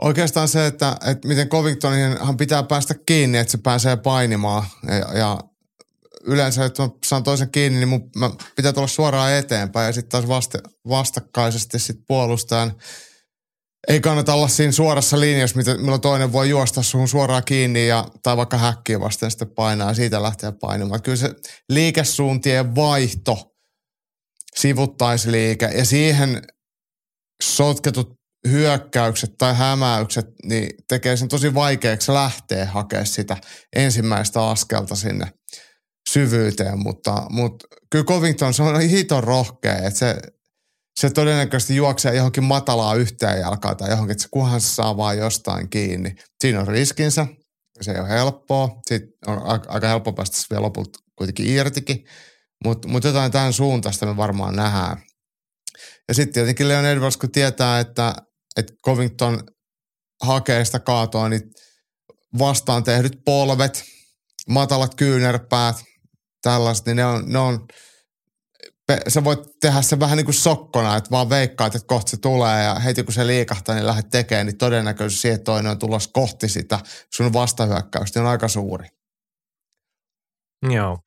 [0.01, 4.63] Oikeastaan se, että, että miten Covingtoninhan pitää päästä kiinni, että se pääsee painimaan.
[4.87, 5.39] Ja, ja
[6.25, 9.85] yleensä, että mä saan toisen kiinni, niin mun, mä pitää tulla suoraan eteenpäin.
[9.85, 10.59] Ja sitten taas vasta,
[10.89, 12.73] vastakkaisesti sit puolustajan
[13.87, 18.05] ei kannata olla siinä suorassa linjassa, mitä- milloin toinen voi juosta suhun suoraan kiinni ja,
[18.23, 21.01] tai vaikka häkkiä vasten sitten painaa ja siitä lähteä painamaan.
[21.01, 21.35] Kyllä se
[21.69, 23.54] liikesuuntien vaihto,
[24.59, 26.41] sivuttaisliike ja siihen
[27.43, 28.13] sotketut
[28.47, 33.37] hyökkäykset tai hämäykset, niin tekee sen tosi vaikeaksi lähteä hakemaan sitä
[33.75, 35.25] ensimmäistä askelta sinne
[36.09, 40.15] syvyyteen, mutta, mutta kyllä Covington se on hiton rohkea, että se,
[40.99, 45.17] se todennäköisesti juoksee johonkin matalaa yhteen jalkaa tai johonkin, että se kunhan se saa vaan
[45.17, 46.15] jostain kiinni.
[46.41, 47.27] Siinä on riskinsä,
[47.81, 52.05] se ei ole helppoa, sitten on aika, helppo päästä vielä lopulta kuitenkin irtikin,
[52.63, 55.03] mutta mut jotain tämän suuntaista me varmaan nähdään.
[56.07, 58.15] Ja sitten tietenkin Leon Edwards, kun tietää, että,
[58.57, 59.43] että Covington
[60.23, 61.41] hakee sitä kaatoa, niin
[62.39, 63.83] vastaan tehdyt polvet,
[64.49, 65.75] matalat kyynärpäät,
[66.41, 67.67] tällaiset, niin ne on, ne on
[69.07, 72.63] sä voit tehdä se vähän niin kuin sokkona, että vaan veikkaat, että kohta se tulee
[72.63, 76.09] ja heti kun se liikahtaa, niin lähdet tekemään, niin todennäköisesti siihen, että toinen on tulossa
[76.13, 76.79] kohti sitä
[77.13, 78.87] sun vastahyökkäystä, niin on aika suuri.
[80.69, 80.97] Joo.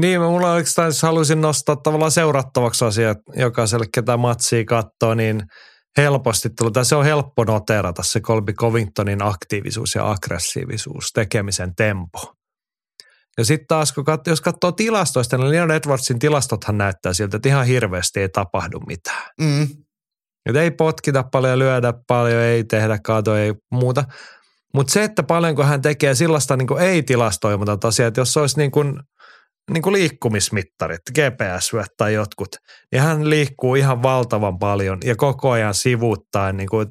[0.00, 5.42] Niin, mulla oikeastaan jos haluaisin nostaa tavallaan seurattavaksi asiat jokaiselle, ketä matsia katsoo, niin
[5.96, 12.34] helposti tullut, tai se on helppo noterata se Colby Covingtonin aktiivisuus ja aggressiivisuus, tekemisen tempo.
[13.38, 17.48] Ja sitten taas, kun katso, jos katsoo tilastoista, niin Leon Edwardsin tilastothan näyttää siltä, että
[17.48, 19.30] ihan hirveästi ei tapahdu mitään.
[19.40, 19.68] Mm,
[20.46, 24.04] Että ei potkita paljon, lyödä paljon, ei tehdä kaatoja, ei muuta.
[24.74, 28.70] Mutta se, että paljonko hän tekee sellaista niin ei-tilastoimatonta asiaa, että jos se olisi niin
[28.70, 29.00] kuin,
[29.72, 32.56] niin kuin liikkumismittarit, GPS tai jotkut,
[32.92, 36.86] niin hän liikkuu ihan valtavan paljon ja koko ajan sivuuttaen, niin kuin,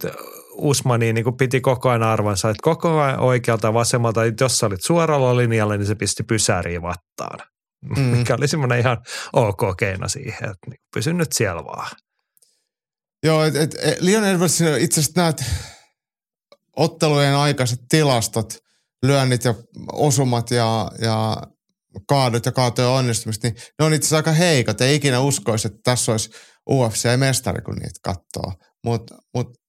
[0.62, 4.58] Usmani niin kuin piti koko ajan arvansa, että koko ajan oikealta ja vasemmalta, että jos
[4.58, 7.40] sä olit suoralla linjalla, niin se pisti pysäriin vattaan.
[7.98, 8.02] Mm.
[8.04, 8.98] Mikä oli semmoinen ihan
[9.34, 11.92] ok keino siihen, että niin pysy nyt siellä vaan.
[13.24, 15.44] Joo, et, et Leon Edwards itse asiassa näet
[16.76, 18.58] ottelujen aikaiset tilastot,
[19.04, 19.54] lyönnit ja
[19.92, 21.38] osumat ja, ja
[22.08, 24.82] kaadut ja kaatojen onnistumista, niin ne on itse asiassa aika heikot.
[24.82, 26.30] Ei ikinä uskoisi, että tässä olisi
[26.70, 28.54] UFC-mestari, kun niitä katsoo.
[28.84, 29.62] Mutta mut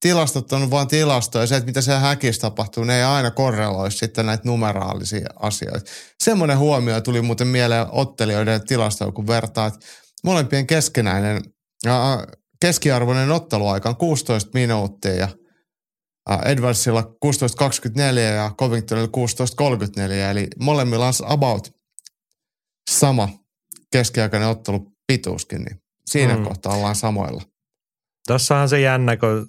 [0.00, 1.46] tilastot on vain tilastoja.
[1.46, 5.90] Se, että mitä siellä häkissä tapahtuu, ne ei aina korreloi sitten näitä numeraalisia asioita.
[6.24, 9.86] Semmoinen huomio tuli muuten mieleen ottelijoiden tilastoja, kun vertaa, että
[10.24, 11.42] molempien keskenäinen,
[12.60, 15.28] keskiarvoinen otteluaika on 16 minuuttia ja
[16.44, 21.70] Edwardsilla 16.24 ja Covingtonilla 16.34, eli molemmilla on about
[22.90, 23.28] sama
[23.92, 25.76] keskiaikainen ottelu pituuskin, niin
[26.10, 26.44] siinä mm.
[26.44, 27.42] kohtaa ollaan samoilla.
[28.26, 29.46] Tossahan se jännä, kun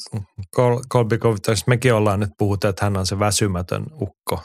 [0.92, 4.42] Colby Covington, mekin ollaan nyt puhuttu, että hän on se väsymätön ukko.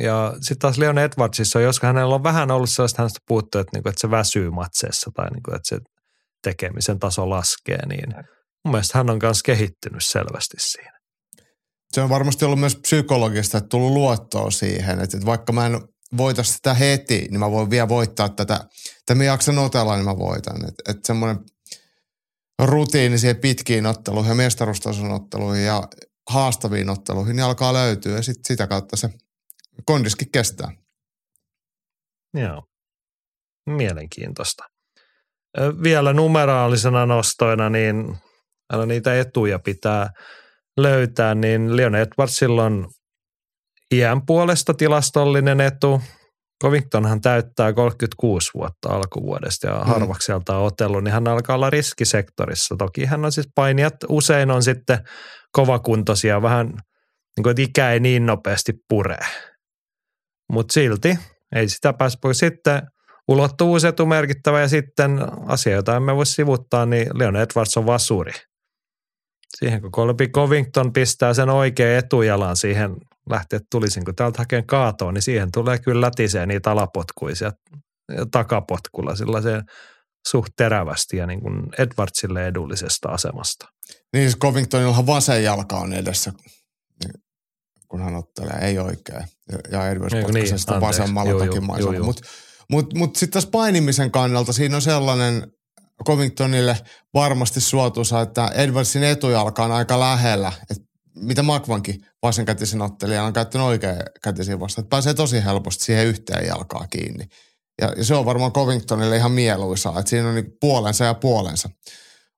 [0.00, 3.70] Ja sitten taas Leon Edwardsissa on, joskus hänellä on vähän ollut sellaista, hänestä puhuttu, että,
[3.74, 5.78] niinku, että se väsyy matseessa tai niinku, että se
[6.42, 8.14] tekemisen taso laskee, niin
[8.64, 11.01] mun mielestä hän on myös kehittynyt selvästi siinä.
[11.92, 15.80] Se on varmasti ollut myös psykologista, että tullut luottoa siihen, että vaikka mä en
[16.16, 18.60] voita sitä heti, niin mä voin vielä voittaa tätä,
[18.98, 20.68] että mä jaksan otella, niin mä voitan.
[20.68, 21.38] Että et semmoinen
[22.62, 25.82] rutiini siihen pitkiin otteluihin ja mestaruustason otteluihin ja
[26.30, 29.10] haastaviin otteluihin niin alkaa löytyä ja sit sitä kautta se
[29.84, 30.72] kondiskin kestää.
[32.34, 32.62] Joo,
[33.66, 34.64] mielenkiintoista.
[35.82, 38.16] Vielä numeraalisena nostoina, niin
[38.68, 40.10] aina niitä etuja pitää
[40.76, 42.88] löytää, niin Leon Edwardsilla on
[43.94, 46.02] iän puolesta tilastollinen etu.
[46.62, 49.86] Covingtonhan täyttää 36 vuotta alkuvuodesta ja mm.
[49.86, 52.74] harvakselta on otellut, niin hän alkaa olla riskisektorissa.
[52.78, 54.98] Toki hän on siis painijat, usein on sitten
[55.52, 56.66] kovakuntoisia, vähän
[57.36, 59.26] niin kuin, että ikä ei niin nopeasti puree.
[60.52, 61.18] Mutta silti
[61.54, 62.38] ei sitä pääse pois.
[62.38, 62.82] Sitten
[63.28, 68.32] ulottuvuusetu merkittävä ja sitten asia, jota emme voi sivuttaa, niin Leon Edwards on vasuri.
[69.58, 72.96] Siihen kun Colby Covington pistää sen oikean etujalan siihen
[73.30, 77.52] lähtee, että tulisin kun täältä hakeen kaatoon, niin siihen tulee kyllä lätisee niitä alapotkuisia
[78.30, 79.62] takapotkulla sellaiseen
[80.28, 83.68] suht terävästi ja niin kuin Edwardsille edullisesta asemasta.
[84.12, 86.32] Niin siis Covingtonilla vasen jalka on edessä,
[87.88, 89.24] kun hän ottelee, ei oikein.
[89.70, 92.04] Ja Edwards niin, potkaisee niin, sitä vasemmalla takimaisella.
[92.04, 92.22] Mutta
[92.68, 95.52] mut, mut sitten tässä painimisen kannalta siinä on sellainen
[96.04, 96.78] Covingtonille
[97.14, 100.52] varmasti suotuisa, että Edwardsin etujalka on aika lähellä.
[100.70, 100.78] Et
[101.14, 104.82] mitä Makvankin vasenkätisen ottelijana on käyttänyt oikeakätisiä vastaan.
[104.82, 107.28] Että pääsee tosi helposti siihen yhteen jalkaa kiinni.
[107.80, 111.70] Ja, ja se on varmaan Covingtonille ihan mieluisaa, että siinä on niin puolensa ja puolensa.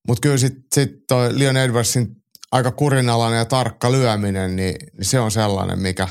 [0.09, 2.17] Mutta kyllä sitten sit toi Leon Edwardsin
[2.53, 6.09] aika kurinalainen ja tarkka lyöminen, niin, niin se on sellainen, mikä,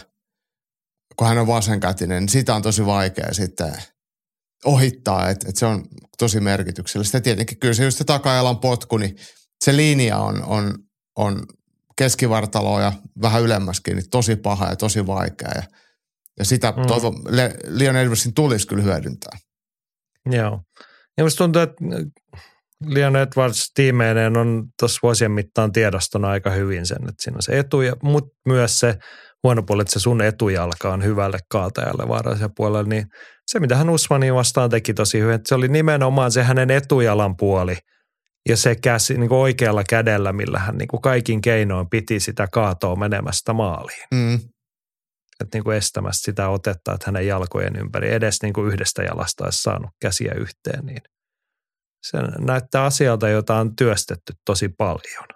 [1.15, 3.73] kun hän on vasenkätinen, niin sitä on tosi vaikea sitten
[4.65, 5.85] ohittaa, että et se on
[6.17, 7.17] tosi merkityksellistä.
[7.17, 9.15] Ja tietenkin kyllä se just se takajalan potku, niin
[9.63, 10.77] se linja on, on,
[11.15, 11.45] on
[11.97, 15.51] keskivartaloa ja vähän ylemmäskin, niin tosi paha ja tosi vaikea.
[15.55, 15.63] Ja,
[16.39, 16.87] ja sitä mm.
[16.87, 19.37] toivon, Le, Leon Edwardsin tulisi kyllä hyödyntää.
[20.31, 20.61] Joo.
[21.17, 21.75] Ja musta tuntuu, että
[22.85, 27.59] Leon Edwards tiimeineen on tuossa vuosien mittaan tiedostona aika hyvin sen, että siinä on se
[27.59, 28.95] etu, mutta myös se
[29.43, 33.05] huono puoli, että se sun etujalka on hyvälle kaatajalle vaarallisella puolella, niin
[33.47, 37.37] se mitä hän Usmaniin vastaan teki tosi hyvin, että se oli nimenomaan se hänen etujalan
[37.37, 37.77] puoli–
[38.49, 42.47] ja se käsi niin kuin oikealla kädellä, millä hän niin kuin kaikin keinoin piti sitä
[42.51, 44.07] kaatoa menemästä maaliin.
[44.13, 44.35] Mm.
[45.41, 49.43] Että niin kuin estämästä sitä otetta, että hänen jalkojen ympäri edes niin kuin yhdestä jalasta
[49.43, 51.01] olisi saanut käsiä yhteen, niin
[52.03, 55.27] se näyttää asialta, jota on työstetty tosi paljon.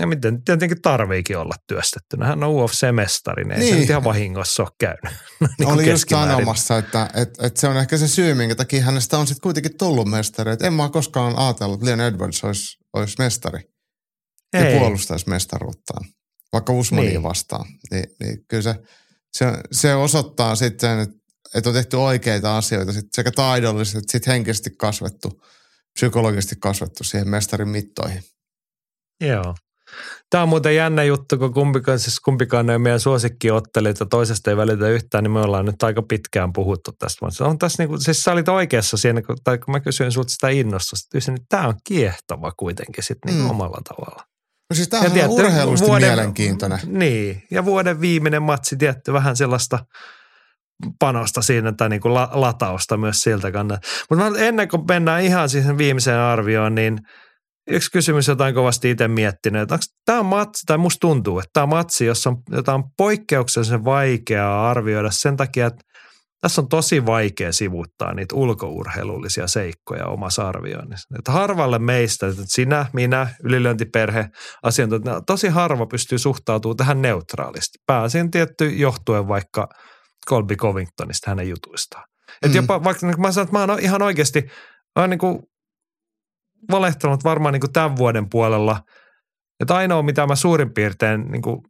[0.00, 2.26] Ja miten tietenkin tarviikin olla työstettynä.
[2.26, 3.74] Hän on UFC-mestari, niin ei niin.
[3.74, 5.20] se nyt ihan vahingossa ole käynyt.
[5.58, 9.18] niin Oli just sanomassa, että, että, että, se on ehkä se syy, minkä takia hänestä
[9.18, 10.52] on sitten kuitenkin tullut mestari.
[10.52, 13.60] Että en mä koskaan ajatellut, että Leon Edwards olisi, olisi mestari
[14.52, 14.72] ei.
[14.72, 16.04] ja puolustaisi mestaruuttaan,
[16.52, 17.22] vaikka Usmania niin.
[17.22, 17.66] vastaan.
[17.90, 18.74] Niin, niin kyllä se,
[19.32, 21.16] se, se osoittaa sitten, että,
[21.54, 25.42] että on tehty oikeita asioita sit sekä taidollisesti että sitten henkisesti kasvettu,
[25.94, 28.22] psykologisesti kasvettu siihen mestarin mittoihin.
[29.20, 29.54] Joo.
[30.30, 34.56] Tämä on muuten jännä juttu, kun kumpikaan, siis kumpikaan ei meidän suosikkiottelijat ja toisesta ei
[34.56, 37.26] välitä yhtään, niin me ollaan nyt aika pitkään puhuttu tästä.
[37.30, 40.12] Se on tässä niin kuin, siis sä olit oikeassa siinä, kun, tai kun mä kysyin
[40.12, 43.50] sinulta sitä innostusta, että tämä on kiehtova kuitenkin sitten niin mm.
[43.50, 44.24] omalla tavalla.
[44.70, 46.78] No siis tämä on urheilusti vuoden, mielenkiintoinen.
[46.86, 49.78] Niin, ja vuoden viimeinen matsi, tietty vähän sellaista
[50.98, 53.88] panosta siinä tai niin kuin la, latausta myös siltä kannalta.
[54.10, 56.98] Mutta ennen kuin mennään ihan siihen viimeiseen arvioon, niin–
[57.70, 61.66] yksi kysymys, jota olen kovasti itse miettinyt, että tämä matsi, tai musta tuntuu, että tämä
[61.66, 65.84] matsi, jossa on jotain poikkeuksellisen vaikeaa arvioida sen takia, että
[66.40, 71.14] tässä on tosi vaikea sivuttaa niitä ulkourheilullisia seikkoja omassa arvioinnissa.
[71.18, 74.30] Että harvalle meistä, että sinä, minä, ylilöintiperhe,
[74.62, 77.78] asiantuntija, tosi harva pystyy suhtautumaan tähän neutraalisti.
[77.86, 79.68] Pääsin tietty johtuen vaikka
[80.28, 82.04] Colby Covingtonista hänen jutuistaan.
[82.42, 82.54] Että Mm.
[82.54, 84.40] jopa vaikka niin mä sanon, että mä oon ihan oikeasti,
[84.96, 85.42] mä oon niin kuin
[86.70, 88.80] valehtanut varmaan niin kuin tämän vuoden puolella,
[89.60, 91.60] että ainoa mitä mä suurin piirtein niin kuin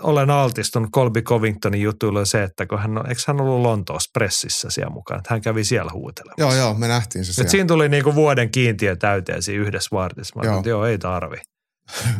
[0.00, 4.10] olen altistunut Colby Covingtonin jutuille on se, että kun hän on, eikö hän ollut Lontoossa
[4.12, 6.42] pressissä siellä mukaan, että hän kävi siellä huutelemassa.
[6.42, 7.50] Joo, joo, me nähtiin se Et siellä.
[7.50, 10.38] siinä tuli niinku vuoden kiintiö täyteen siinä yhdessä vartissa.
[10.38, 10.56] Mä Joo.
[10.56, 11.36] että joo, ei tarvi.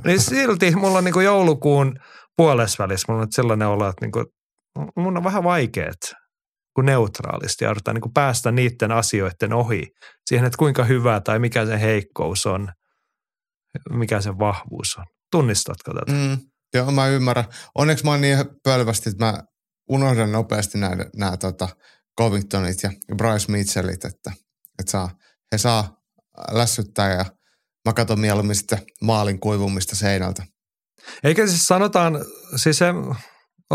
[0.04, 1.96] niin silti mulla on niinku joulukuun
[2.36, 4.24] puolesvälissä, mulla on nyt sellainen olo, että niinku,
[4.96, 6.14] mun on vähän vaikeet
[6.74, 9.86] kun neutraalisti ja yritetään niinku päästä niiden asioiden ohi
[10.26, 12.68] siihen, että kuinka hyvä tai mikä se heikkous on,
[13.90, 15.04] mikä se vahvuus on.
[15.30, 16.12] Tunnistatko tätä?
[16.12, 16.38] Mm,
[16.74, 17.44] joo, mä ymmärrän.
[17.74, 19.42] Onneksi mä oon niin pölvästi, että mä
[19.88, 21.68] unohdan nopeasti nämä, nämä tota
[22.20, 24.32] Covingtonit ja Bryce Mitchellit, että,
[24.78, 25.10] että saa,
[25.52, 25.96] he saa
[26.50, 27.24] lässyttää ja
[27.84, 30.46] mä katson mieluummin sitten maalin kuivumista seinältä.
[31.24, 32.24] Eikä siis sanotaan,
[32.56, 32.86] siis se,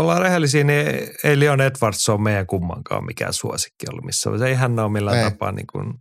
[0.00, 0.86] ollaan rehellisiä, niin
[1.24, 4.30] ei Leon Edwards ole meidän kummankaan mikään suosikki ollut missä.
[4.46, 5.30] Ei hän ole millään Ei.
[5.30, 5.94] tapaa niin kuin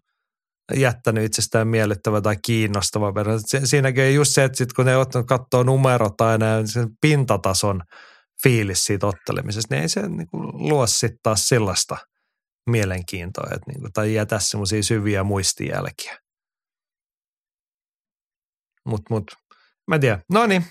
[0.76, 3.40] jättänyt itsestään miellyttävä tai kiinnostava verran.
[3.64, 7.82] Siinäkin on just se, että sit kun ne ottanut katsoo numerot aina ja sen pintatason
[8.44, 11.98] fiilis siitä ottelemisesta, niin ei se niin kuin luo sitten taas sellaista
[12.70, 16.18] mielenkiintoa, että niin kuin, tai jätä semmoisia syviä muistijälkiä.
[18.86, 19.32] Mutta mut,
[19.88, 20.20] mä en tiedä.
[20.32, 20.66] No niin,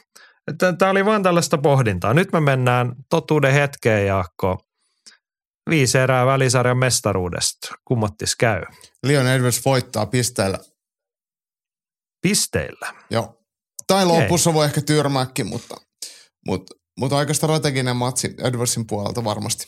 [0.79, 2.15] tämä oli vaan tällaista pohdintaa.
[2.15, 4.59] Nyt me mennään totuuden hetkeen, Jaakko.
[5.71, 7.75] Viisi erää välisarjan mestaruudesta.
[7.85, 8.63] Kummottis käy?
[9.03, 10.59] Leon Edwards voittaa pisteellä.
[12.23, 12.95] Pisteillä.
[13.11, 13.43] Joo.
[13.87, 15.77] Tai lopussa voi ehkä tyrmääkin, mutta,
[16.47, 19.67] mutta, mutta aika strateginen matsi Edwardsin puolelta varmasti.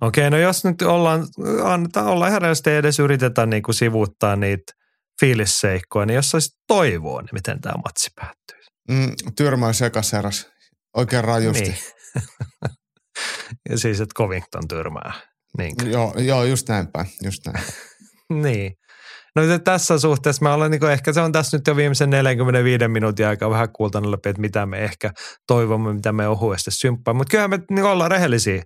[0.00, 1.26] Okei, no jos nyt ollaan,
[1.64, 4.72] annetaan olla ihan rehellisesti edes yritetä niin kuin sivuuttaa niitä
[5.20, 8.61] fiilisseikkoja, niin jos saisit toivoa, niin miten tämä matsi päättyy?
[8.88, 10.50] Mm, tyrmäys ekas eräs.
[10.96, 11.62] Oikein rajusti.
[11.62, 11.76] Niin.
[13.70, 15.12] ja siis, että Covington tyrmää.
[15.58, 15.74] Niin.
[15.84, 17.06] Joo, joo, just näin päin.
[17.22, 17.64] Just näin.
[18.42, 18.72] niin.
[19.36, 23.26] No tässä suhteessa mä olen, niin ehkä se on tässä nyt jo viimeisen 45 minuutin
[23.26, 25.10] aikaa vähän kuultanut läpi, että mitä me ehkä
[25.46, 27.14] toivomme, mitä me ohuesti symppaa.
[27.14, 28.62] Mutta kyllä me niin ollaan rehellisiä.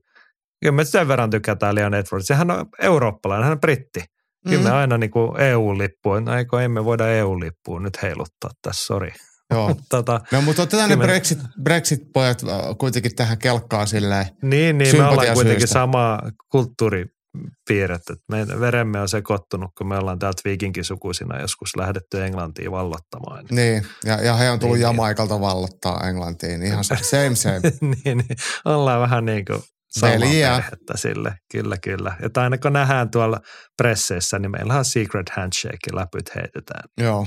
[0.60, 2.30] Kyllä me sen verran tykätään Leon Edwards.
[2.30, 4.04] Hän on eurooppalainen, hän on britti.
[4.48, 4.76] Kyllä me Mm.
[4.76, 9.12] aina niin EU-lippuun, no eikö emme voida EU-lippuun nyt heiluttaa tässä, sori.
[9.50, 9.74] Joo.
[9.90, 14.26] tota, No mutta otetaan ne Brexit, Brexit-pojat äh, kuitenkin tähän kelkkaan silleen.
[14.42, 16.18] niin, niin me ollaan kuitenkin sama
[16.50, 18.12] kulttuuripiirrettä.
[18.12, 23.44] että Meidän veremme on sekoittunut, kun me ollaan täältä viikinkisukuisina joskus lähdetty Englantiin vallottamaan.
[23.50, 24.86] Niin, ja, ja he on tullut Niin, niin.
[24.88, 26.62] Jamaikalta vallottaa Englantiin.
[26.62, 27.60] Ihan se- same same.
[27.80, 32.16] niin, niin, ollaan vähän niin kuin samaa perhettä sille, kyllä, kyllä.
[32.22, 33.40] Että aina kun nähdään tuolla
[33.76, 36.84] presseissä, niin meillä on secret handshake läpyt heitetään.
[37.00, 37.26] Joo.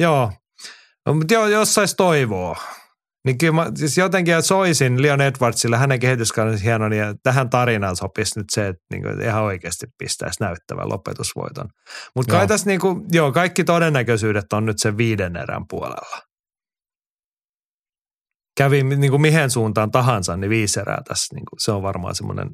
[0.00, 0.32] Joo,
[1.06, 2.56] no, mutta joo, jos sais toivoa,
[3.24, 8.38] niin kyllä mä siis jotenkin soisin Leon Edwardsille hänen kehityskautensa hieno, niin tähän tarinaan sopisi
[8.38, 11.68] nyt se, että niinku, että ihan oikeasti pistäisi näyttävän lopetusvoiton.
[12.16, 16.18] Mutta kai tässä niinku, joo, kaikki todennäköisyydet on nyt sen viiden erän puolella.
[18.56, 22.50] Kävi niinku mihin suuntaan tahansa, niin viisi erää tässä, niinku, se on varmaan semmoinen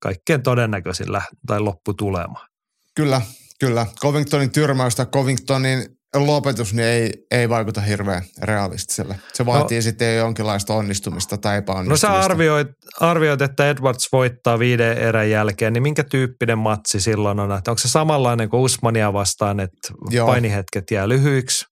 [0.00, 2.46] kaikkein todennäköisin läht- tai lopputulema.
[2.94, 3.22] Kyllä,
[3.60, 3.86] kyllä.
[4.00, 9.18] Covingtonin tyrmäys tai Covingtonin lopetus niin ei, ei vaikuta hirveän realistiselle.
[9.32, 12.06] Se vaatii no, sitten jonkinlaista onnistumista tai No epäonnistumista.
[12.06, 12.68] sä arvioit,
[13.00, 17.52] arvioit, että Edwards voittaa viiden erän jälkeen, niin minkä tyyppinen matsi silloin on?
[17.52, 20.26] Että onko se samanlainen kuin Usmania vastaan, että Joo.
[20.26, 21.64] painihetket jää lyhyiksi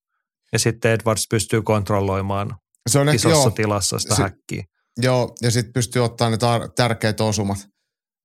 [0.53, 2.57] ja sitten Edwards pystyy kontrolloimaan
[2.90, 4.64] se on, isossa joo, tilassa sitä Se- häkkiä.
[4.97, 7.59] joo, ja sitten pystyy ottaa ne tar- tärkeät osumat,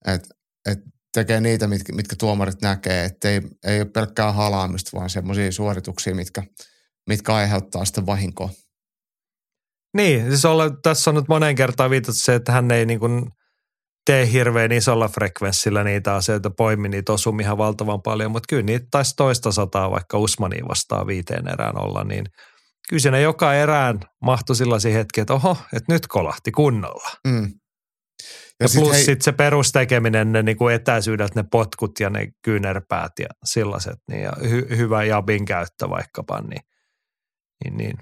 [0.07, 0.27] että
[0.71, 0.79] et
[1.17, 6.15] tekee niitä, mitkä, mitkä tuomarit näkee, että ei, ei ole pelkkää halaamista, vaan semmoisia suorituksia,
[6.15, 6.43] mitkä,
[7.09, 8.49] mitkä aiheuttaa sitten vahinkoa.
[9.93, 13.25] Niin, siis olla, tässä on nyt moneen kertaan viitattu se, että hän ei niin kuin
[14.05, 18.87] tee hirveän isolla frekvenssillä niitä asioita, poimi niitä osumia ihan valtavan paljon, mutta kyllä niitä
[18.91, 22.25] taisi toista sataa vaikka Usmaniin vastaan viiteen erään olla, niin
[22.89, 27.09] kyllä siinä joka erään mahtui sellaisia hetkiä, että oho, että nyt kolahti kunnolla.
[27.27, 27.51] Mm.
[28.59, 32.27] Ja, ja sit plus hei- sitten se perustekeminen, ne niinku etäisyydet, ne potkut ja ne
[32.41, 36.61] kyynärpäät ja sellaiset, niin ja hy, hyvä jabin käyttö vaikkapa, niin,
[37.63, 37.97] niin, niin.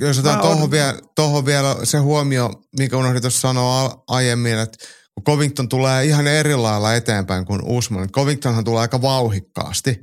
[0.00, 4.78] Jos otetaan Mä tuohon vielä, tohon vielä se huomio, minkä unohdin tuossa sanoa aiemmin, että
[5.14, 8.10] kun Covington tulee ihan eri lailla eteenpäin kuin Usman.
[8.10, 10.00] Covingtonhan tulee aika vauhikkaasti,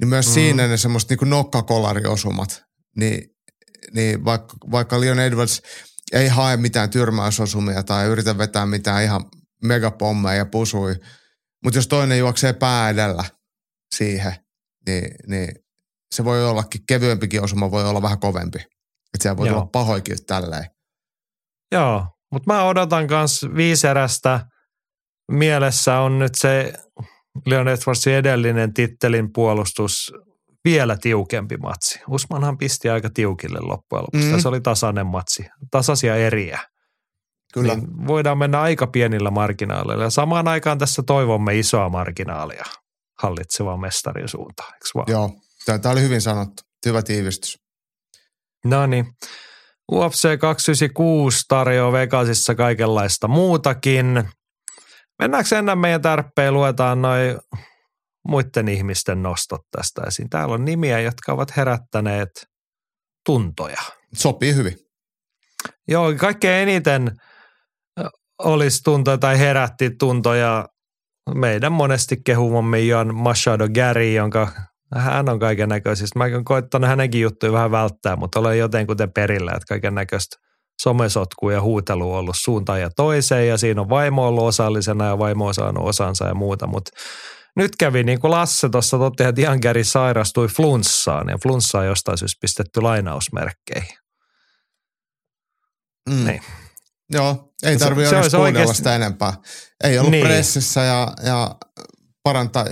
[0.00, 0.30] niin myös Mm.
[0.30, 0.34] mm.
[0.34, 2.62] siinä ne semmoiset niin nokkakolariosumat,
[2.96, 3.30] niin,
[3.94, 5.62] niin vaikka, vaikka Leon Edwards
[6.12, 9.24] ei hae mitään tyrmäysosumia tai yritä vetää mitään ihan
[9.62, 10.94] megapommeja ja pusui.
[11.64, 13.24] Mutta jos toinen juoksee pää edellä
[13.94, 14.32] siihen,
[14.86, 15.48] niin, niin
[16.14, 18.58] se voi ollakin kevyempikin osuma, voi olla vähän kovempi.
[18.58, 19.56] Että siellä voi Joo.
[19.56, 20.64] olla pahoikin tälleen.
[21.72, 24.40] Joo, mutta mä odotan myös viiserästä.
[25.30, 26.72] Mielessä on nyt se
[27.46, 30.12] Leon Edwardsin edellinen tittelin puolustus
[30.64, 32.00] vielä tiukempi matsi.
[32.08, 34.32] Usmanhan pisti aika tiukille loppujen lopuksi.
[34.32, 34.40] Mm.
[34.40, 36.58] Se oli tasainen matsi, tasaisia eriä.
[37.54, 37.74] Kyllä.
[37.74, 40.04] Niin voidaan mennä aika pienillä marginaaleilla.
[40.04, 42.64] Ja samaan aikaan tässä toivomme isoa marginaalia
[43.22, 45.06] hallitsevaan mestarin suuntaan, eikö vaan?
[45.08, 45.30] Joo,
[45.66, 46.62] tämä oli hyvin sanottu.
[46.86, 47.58] Hyvä tiivistys.
[48.64, 49.06] No niin.
[49.92, 54.24] UFC 296 tarjoaa Vegasissa kaikenlaista muutakin.
[55.18, 57.38] Mennäänkö ennen meidän tärppejä, luetaan noin
[58.28, 60.30] muiden ihmisten nostot tästä esiin.
[60.30, 62.30] Täällä on nimiä, jotka ovat herättäneet
[63.26, 63.82] tuntoja.
[64.14, 64.76] Sopii hyvin.
[65.88, 67.10] Joo, kaikkein eniten
[68.38, 70.68] olisi tuntoja tai herätti tuntoja
[71.34, 74.52] meidän monesti kehumamme Jan Machado Gary, jonka
[74.94, 76.18] hän on kaiken näköisistä.
[76.18, 80.36] Mä oon koittanut hänenkin juttuja vähän välttää, mutta olen jotenkuten perillä, että kaiken näköistä
[80.82, 85.18] somesotkua ja huutelua on ollut suuntaan ja toiseen ja siinä on vaimo ollut osallisena ja
[85.18, 86.90] vaimo on saanut osansa ja muuta, mutta
[87.58, 92.18] nyt kävi niin kuin Lasse tuossa totti, että Jan Gary sairastui flunssaan ja flunssaa jostain
[92.18, 93.98] syystä pistetty lainausmerkkeihin.
[96.10, 96.24] Mm.
[96.24, 96.42] Niin.
[97.10, 99.32] Joo, ei tarvi se se, oikeasti- sitä enempää.
[99.84, 100.26] Ei ollut Niin.
[100.26, 101.56] pressissä ja, ja
[102.22, 102.64] parantaa,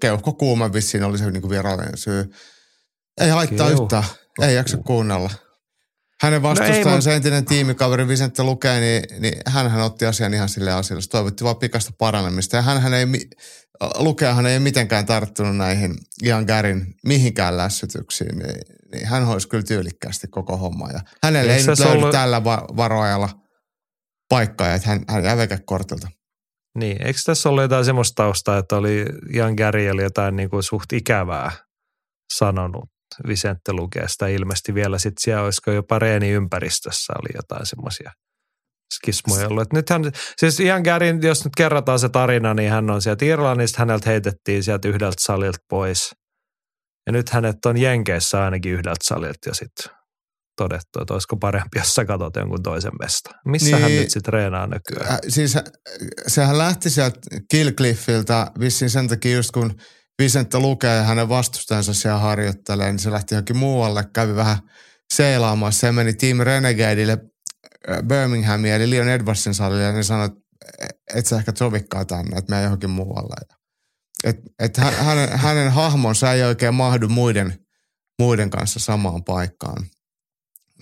[0.00, 2.30] keuhko kuuma vissiin oli se niin kuin virallinen syy.
[3.20, 4.04] Ei haittaa yhtään,
[4.42, 5.30] ei jaksa kuunnella.
[6.22, 10.48] Hänen vastustajansa, No ei, se entinen tiimikaveri Vicente Luke, niin, niin hän otti asian ihan
[10.48, 11.02] sille asialle.
[11.02, 12.56] Se toivotti vaan pikasta paranemista.
[12.56, 13.28] Ja hän ei, mi-
[13.98, 18.38] Lukeahan ei mitenkään tarttunut näihin Ian Garin mihinkään lässytyksiin.
[18.38, 18.60] Niin,
[18.92, 20.90] niin hän hoisi kyllä tyylikkäästi koko homma.
[20.90, 23.28] Ja hänelle Eikö ei nyt löydy ollut- tällä va- varoajalla
[24.28, 26.08] paikkaa, että hän, hän jää vekekortilta.
[26.78, 29.04] Niin, eikö tässä ollut jotain semmoista taustaa, että oli
[29.34, 31.52] Jan Gary oli jotain niin kuin suht ikävää
[32.36, 32.84] sanonut
[33.28, 38.10] Vicente Lukeesta ilmeisesti vielä sitten siellä, olisiko jopa reeniympäristössä oli jotain semmoisia
[38.94, 39.62] skismoja ollut.
[39.62, 40.02] Et nythän,
[40.36, 44.62] siis Ian Garin, jos nyt kerrataan se tarina, niin hän on sieltä Irlannista, häneltä heitettiin
[44.62, 46.10] sieltä yhdeltä salilta pois.
[47.06, 49.92] Ja nyt hänet on Jenkeissä ainakin yhdeltä salilta jo sitten
[50.56, 53.30] todettu, että olisiko parempi, jos sä katsot jonkun toisen mesta.
[53.46, 54.00] Missä hän Niin.
[54.00, 55.12] nyt sitten treenaa nykyään?
[55.12, 55.62] Äh, siis äh,
[56.26, 59.74] sehän lähti sieltä Killcliffiltä vissiin sen takia just kun
[60.20, 64.58] Vicente lukee ja hänen vastustajansa siellä harjoittelee, niin se lähti johonkin muualle, kävi vähän
[65.14, 65.80] seilaamassa.
[65.80, 67.18] Se meni Team Renegadeille
[67.90, 70.40] äh, Birminghamiin eli Leon Edwardsin salille ja ne sanoi, että
[71.14, 73.36] et sä ehkä sovikkaa tänne, että mene johonkin muualle.
[73.50, 73.56] Ja
[74.24, 77.58] Et, et hän, hänen, hänen hahmonsa ei oikein mahdu muiden,
[78.18, 79.86] muiden kanssa samaan paikkaan.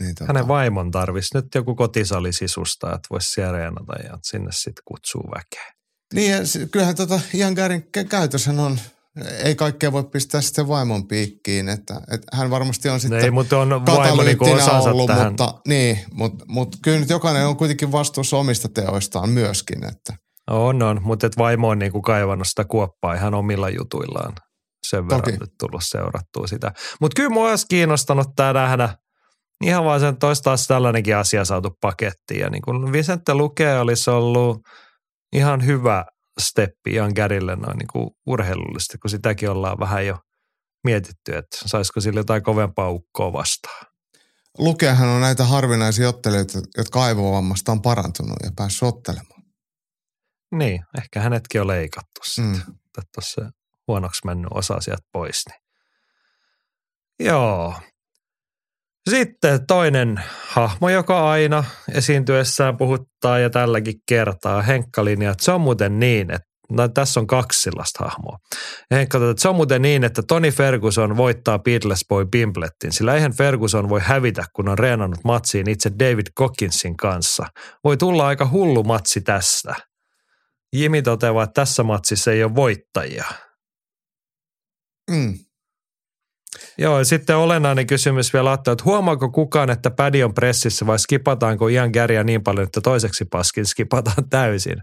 [0.00, 4.50] Niin, tota, Hänen vaimon tarvisi nyt joku kotisali sisusta, että voisi siellä reenata ja sinne
[4.52, 5.72] sitten kutsuu väkeä.
[6.14, 6.38] Niin, ja
[6.70, 8.78] kyllähän tota Ian Garin kä- käytöshän on,
[9.44, 13.58] ei kaikkea voi pistää sitten vaimon piikkiin, että, että hän varmasti on sitten ei, mutta
[13.58, 15.28] on vaimo osansa ollut, tähän.
[15.28, 20.12] mutta, niin, mutta, mutta kyllä nyt jokainen on kuitenkin vastuussa omista teoistaan myöskin, että
[20.50, 24.32] On, on, mutta et vaimo on niinku kaivannut sitä kuoppaa ihan omilla jutuillaan.
[24.86, 25.36] Sen verran Toki.
[25.36, 26.72] nyt tullut seurattua sitä.
[27.00, 28.88] Mutta kyllä mua olisi kiinnostanut tämä nähdä
[29.64, 32.40] ihan vaan sen, taas tällainenkin asia saatu pakettiin.
[32.40, 34.58] Ja niin kuin Vicente Luke olisi ollut
[35.32, 36.04] ihan hyvä
[36.40, 40.18] steppi Jan Gärille noin niin kuin urheilullisesti, kun sitäkin ollaan vähän jo
[40.84, 43.86] mietitty, että saisiko sille jotain kovempaa ukkoa vastaan.
[44.58, 49.42] Lukeahan on näitä harvinaisia ottelijoita, jotka aivovammasta on parantunut ja päässyt ottelemaan.
[50.54, 52.62] Niin, ehkä hänetkin on leikattu sitten.
[52.66, 52.74] Mm.
[52.98, 53.50] että tuossa
[53.88, 55.42] huonoksi mennyt osa sieltä pois.
[55.48, 55.60] Niin.
[57.28, 57.74] Joo.
[59.10, 65.60] Sitten toinen hahmo, joka aina esiintyessään puhuttaa ja tälläkin kertaa, Henkka linja, että se on
[65.60, 68.38] muuten niin, että no, tässä on kaksi sellaista hahmoa.
[68.90, 73.32] Henkka että se on muuten niin, että Tony Ferguson voittaa Beatles Boy Bimblettin, sillä eihän
[73.32, 77.46] Ferguson voi hävitä, kun on reenannut matsiin itse David Cockinsin kanssa.
[77.84, 79.74] Voi tulla aika hullu matsi tästä.
[80.72, 83.24] Jimi toteaa, että tässä matsissa ei ole voittajia.
[85.10, 85.34] Mm.
[86.78, 90.98] Joo, ja sitten olennainen kysymys vielä ottaa, että huomaako kukaan, että pädi on pressissä vai
[90.98, 94.76] skipataanko Ian Gäriä niin paljon, että toiseksi paskin skipataan täysin?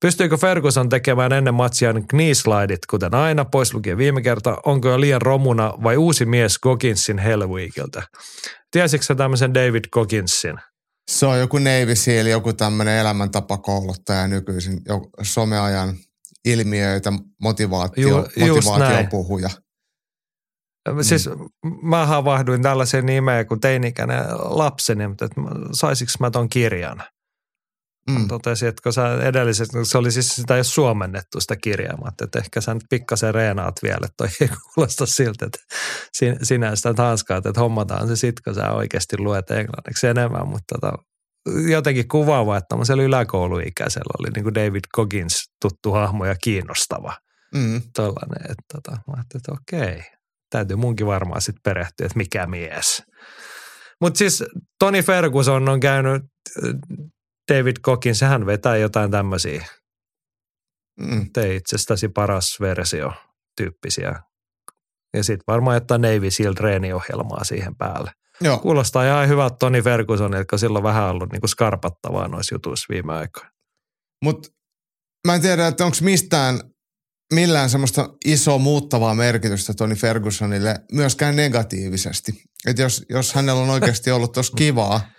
[0.00, 5.22] Pystyykö Ferguson tekemään ennen matsia kneeslidit, kuten aina, pois lukien viime kerta, onko jo liian
[5.22, 8.02] romuna vai uusi mies Gogginsin Hell Weekiltä?
[8.70, 10.56] Tiesitkö sä tämmöisen David Gogginsin?
[11.10, 14.80] Se on joku Navy Seal, joku tämmöinen elämäntapakouluttaja nykyisin,
[15.22, 15.96] someajan
[16.44, 19.08] ilmiöitä, motivaatio, Ju- just näin.
[20.88, 21.02] Motivaation puhuja.
[21.02, 21.28] Siis
[21.82, 27.02] mä havahduin tällaisen nimeen kuin teini-ikäinen lapseni, mutta et mä- saisinko mä ton kirjan?
[28.10, 28.28] Mm.
[28.28, 32.60] Totesi, että kun sä edelliset, se oli siis sitä jo suomennettu sitä kirjaa, että ehkä
[32.60, 35.58] sä nyt pikkasen reenaat vielä, että toi ei kuulosta siltä, että
[36.42, 40.92] sinä sitä hanskaa, että hommataan se sit, kun sä oikeasti luet englanniksi enemmän, mutta tota,
[41.70, 47.16] jotenkin kuvaava, että tämmöisellä yläkouluikäisellä oli niin kuin David Coggins tuttu hahmo ja kiinnostava.
[47.54, 47.82] Mm.
[47.96, 50.02] Tollainen, että tota, mä ajattelin, että okei,
[50.50, 53.02] täytyy munkin varmaan sitten perehtyä, että mikä mies.
[54.00, 54.44] Mutta siis
[54.78, 56.22] Tony Ferguson on käynyt
[57.52, 59.66] David Kokin, sehän vetää jotain tämmöisiä
[61.00, 61.32] mm.
[61.32, 63.12] tee itsestäsi paras versio
[63.56, 64.22] tyyppisiä.
[65.16, 68.12] Ja sitten varmaan jotain Navy Seal treeniohjelmaa siihen päälle.
[68.40, 68.58] Joo.
[68.58, 73.50] Kuulostaa ihan hyvältä Toni Ferguson, jotka silloin vähän ollut niinku skarpattavaa noissa jutuissa viime aikoina.
[74.24, 74.48] Mutta
[75.26, 76.60] mä en tiedä, että onko mistään
[77.34, 82.42] millään semmoista isoa muuttavaa merkitystä Toni Fergusonille myöskään negatiivisesti.
[82.66, 85.10] Että jos, jos hänellä on oikeasti ollut tuossa kivaa,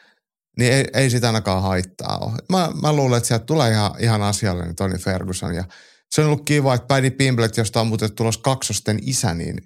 [0.57, 2.37] niin ei, ei sitä ainakaan haittaa ole.
[2.49, 5.63] Mä, mä luulen, että sieltä tulee ihan, ihan asiallinen Toni Ferguson ja
[6.11, 9.57] se on ollut kiva, että Paddy Pimblet, josta on muuten tulos kaksosten isä, niin,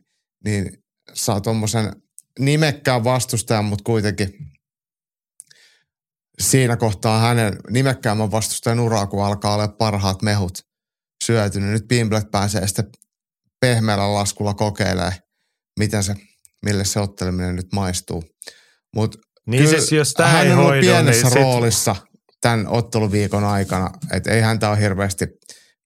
[0.46, 0.84] niin
[1.14, 1.96] saa tuommoisen
[2.40, 4.34] nimekkään vastustajan, mutta kuitenkin
[6.42, 10.58] siinä kohtaa hänen nimekkäämmän vastustajan uraa, kun alkaa olla parhaat mehut
[11.26, 11.72] syötynyt.
[11.72, 12.86] Nyt Pimblet pääsee sitten
[13.60, 15.14] pehmeällä laskulla kokeilemaan,
[15.80, 16.16] miten se,
[16.66, 18.24] mille se otteleminen nyt maistuu.
[18.96, 19.18] Mutta
[19.48, 22.04] niin siis jos tämä hän ei on ollut pienessä niin roolissa sit...
[22.42, 25.26] tämän otteluviikon aikana, että ei häntä ole hirveästi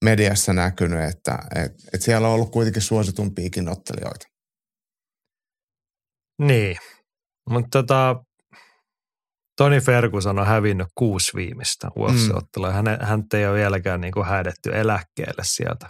[0.04, 4.26] mediassa näkynyt, että et, et siellä on ollut kuitenkin suositumpiakin ottelijoita.
[6.42, 6.78] Niin,
[7.50, 8.16] mutta tota,
[9.60, 12.70] Toni Ferguson on hävinnyt kuusi viimeistä UFC-ottelua.
[12.70, 12.74] Mm.
[12.74, 15.88] Hän, hän ei ole vieläkään niin kuin hädetty eläkkeelle sieltä.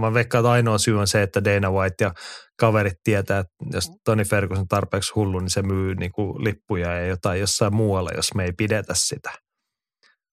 [0.00, 2.14] Mä, veikkaan, että ainoa syy on se, että Dana White ja
[2.58, 7.06] kaverit tietää, että jos Toni Ferguson tarpeeksi hullu, niin se myy niin kuin lippuja ja
[7.06, 9.30] jotain jossain muualla, jos me ei pidetä sitä.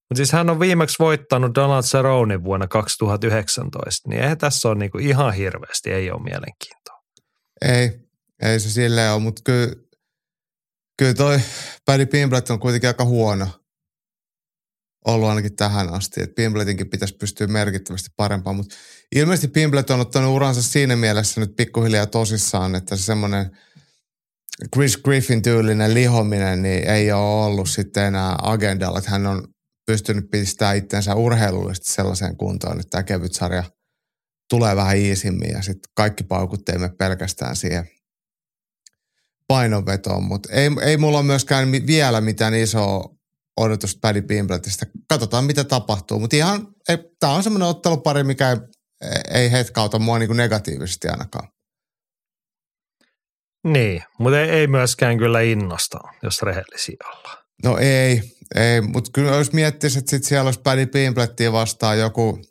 [0.10, 4.92] Mutta siis hän on viimeksi voittanut Donald Cerrone vuonna 2019, niin eihän tässä ole niin
[4.92, 7.02] kuin ihan hirveästi, ei ole mielenkiintoa.
[7.62, 7.92] Ei,
[8.42, 9.87] ei se silleen ole, mutta kyllä
[10.98, 11.40] kyllä toi
[11.86, 13.48] Paddy Pimblet on kuitenkin aika huono
[15.08, 16.24] ollut ainakin tähän asti.
[16.24, 18.76] Että Pimbletinkin pitäisi pystyä merkittävästi parempaan, mutta
[19.16, 23.58] ilmeisesti Pimblet on ottanut uransa siinä mielessä nyt pikkuhiljaa tosissaan, että se semmoinen
[24.76, 29.48] Chris Griffin tyylinen lihominen niin ei ole ollut sitten enää agendalla, että hän on
[29.86, 33.64] pystynyt pistämään itsensä urheilullisesti sellaiseen kuntoon, että tämä kevyt sarja
[34.50, 37.90] tulee vähän iisimmin ja sitten kaikki paukut teemme pelkästään siihen
[39.48, 43.10] painonvetoon, mutta ei, ei mulla ole myöskään vielä mitään isoa
[43.58, 44.86] odotusta Paddy Pimbletistä.
[45.10, 46.68] Katsotaan, mitä tapahtuu, mutta ihan,
[47.20, 48.58] tämä on semmoinen ottelupari, mikä ei,
[49.42, 51.50] ei hetkauta mua niin kuin negatiivisesti ainakaan.
[53.68, 57.38] Niin, mutta ei, ei myöskään kyllä innosta, jos rehellisiä ollaan.
[57.64, 58.22] No ei,
[58.56, 62.42] ei mutta kyllä jos miettisi, että sit siellä olisi Paddy Pimblettiä vastaan joku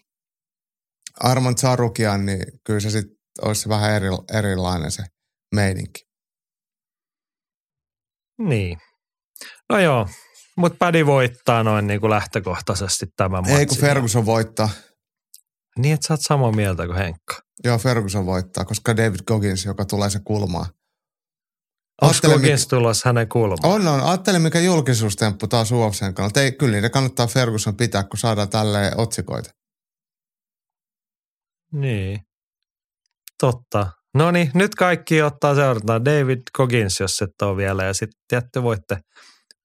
[1.20, 5.02] Armand Sarukian, niin kyllä se sitten olisi vähän eri, erilainen se
[5.54, 6.05] meininki.
[8.38, 8.78] Niin.
[9.70, 10.08] No joo,
[10.56, 13.56] mutta Pädi voittaa noin niin kuin lähtökohtaisesti tämän matsin.
[13.56, 14.68] Ei kun Ferguson voittaa.
[15.78, 17.36] Niin, että sä oot samaa mieltä kuin Henkka.
[17.64, 20.66] Joo, Ferguson voittaa, koska David Goggins, joka tulee se kulmaan.
[22.02, 22.76] Onko Goggins mikä...
[22.76, 23.74] tulossa hänen kulmaan?
[23.74, 24.00] On, on.
[24.00, 26.42] Ajattelin, mikä julkisuustemppu taas UFCn kannalta.
[26.42, 29.50] Ei, kyllä niitä kannattaa Ferguson pitää, kun saadaan tälleen otsikoita.
[31.72, 32.20] Niin.
[33.40, 33.92] Totta.
[34.16, 37.84] No niin, nyt kaikki ottaa seurataan David Coggins, jos et ole vielä.
[37.84, 38.98] Ja sitten te voitte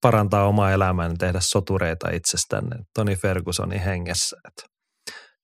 [0.02, 4.38] parantaa omaa elämää ja tehdä sotureita itsestänne Toni Fergusonin hengessä.
[4.47, 4.70] Et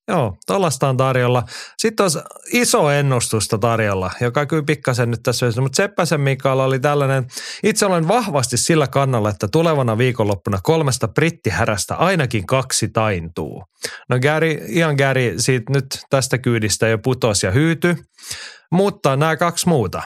[0.07, 1.43] Joo, tuollaista on tarjolla.
[1.77, 2.19] Sitten olisi
[2.53, 5.61] iso ennustusta tarjolla, joka kyllä pikkasen nyt tässä olisi.
[5.61, 7.27] Mutta Seppäsen Mikael oli tällainen,
[7.63, 13.63] itse olen vahvasti sillä kannalla, että tulevana viikonloppuna kolmesta brittihärästä ainakin kaksi taintuu.
[14.09, 17.97] No Gary, ihan Gary siitä nyt tästä kyydistä jo putosi ja hyyty.
[18.71, 20.01] Mutta nämä kaksi muuta.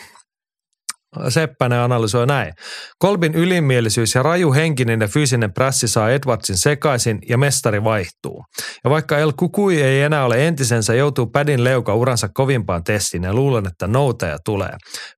[1.29, 2.53] Seppänen analysoi näin.
[2.99, 8.45] Kolbin ylimielisyys ja raju henkinen ja fyysinen prässi saa Edwardsin sekaisin ja mestari vaihtuu.
[8.83, 13.33] Ja vaikka El Kukui ei enää ole entisensä, joutuu Pädin leuka uransa kovimpaan testiin ja
[13.33, 14.73] luulen, että noutaja tulee.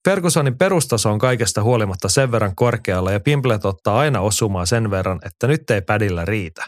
[0.06, 5.20] Fergusonin perustaso on kaikesta huolimatta sen verran korkealla ja Pimplet ottaa aina osumaa sen verran,
[5.26, 6.66] että nyt ei Pädillä riitä.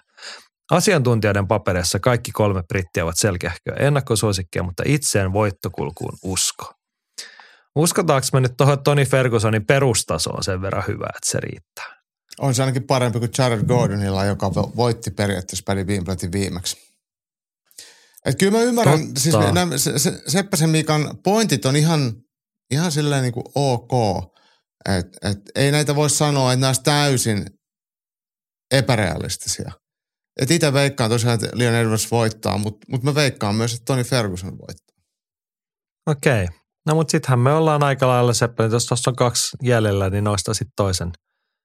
[0.72, 6.75] Asiantuntijoiden paperissa kaikki kolme brittiä ovat selkeähköä ennakkosuosikkeja, mutta itseen voittokulkuun usko.
[7.76, 11.96] Uskotaanko me nyt tuohon Tony Fergusonin perustasoon sen verran hyvä, että se riittää?
[12.40, 16.78] On se ainakin parempi kuin Jared Gordonilla, joka voitti periaatteessa Paddy Wimbledin viimeksi.
[18.26, 19.20] Et kyllä mä ymmärrän, Totta.
[19.20, 22.14] siis nämä, se, se, Seppäsen Mikan pointit on ihan,
[22.72, 23.92] ihan silleen niin kuin ok.
[24.86, 27.46] Et, et ei näitä voi sanoa, että nämä täysin
[28.72, 29.72] epärealistisia–
[30.42, 34.04] Et itse veikkaan tosiaan, että Leon Edwards voittaa, mutta mut mä veikkaan myös, että Tony
[34.04, 34.96] Ferguson voittaa.
[36.08, 36.44] Okei.
[36.44, 36.58] Okay.
[36.86, 40.53] No mutta sittenhän me ollaan aika lailla Seppelin, jos tuossa on kaksi jäljellä, niin noista
[40.53, 41.12] sitten toisen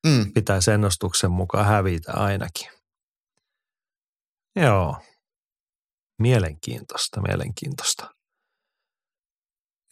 [0.06, 0.32] Mm.
[0.32, 2.68] pitäisi ennustuksen mukaan hävitä ainakin.
[4.56, 4.96] Joo.
[6.18, 8.14] Mielenkiintoista, mielenkiintoista.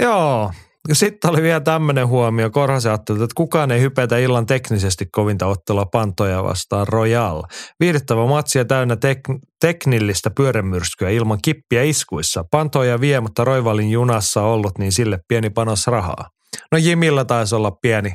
[0.03, 0.53] Joo.
[0.93, 2.51] Sitten oli vielä tämmöinen huomio.
[2.51, 7.43] Korhosen ajatteli, että kukaan ei hypetä illan teknisesti kovinta ottelua Pantoja vastaan Royal.
[7.81, 12.45] Viihdyttävä matsi ja täynnä tek- teknillistä pyörämyrskyä ilman kippiä iskuissa.
[12.51, 16.31] Pantoja vie, mutta Roivalin junassa ollut, niin sille pieni panos rahaa.
[16.73, 18.13] No Jimillä taisi olla pieni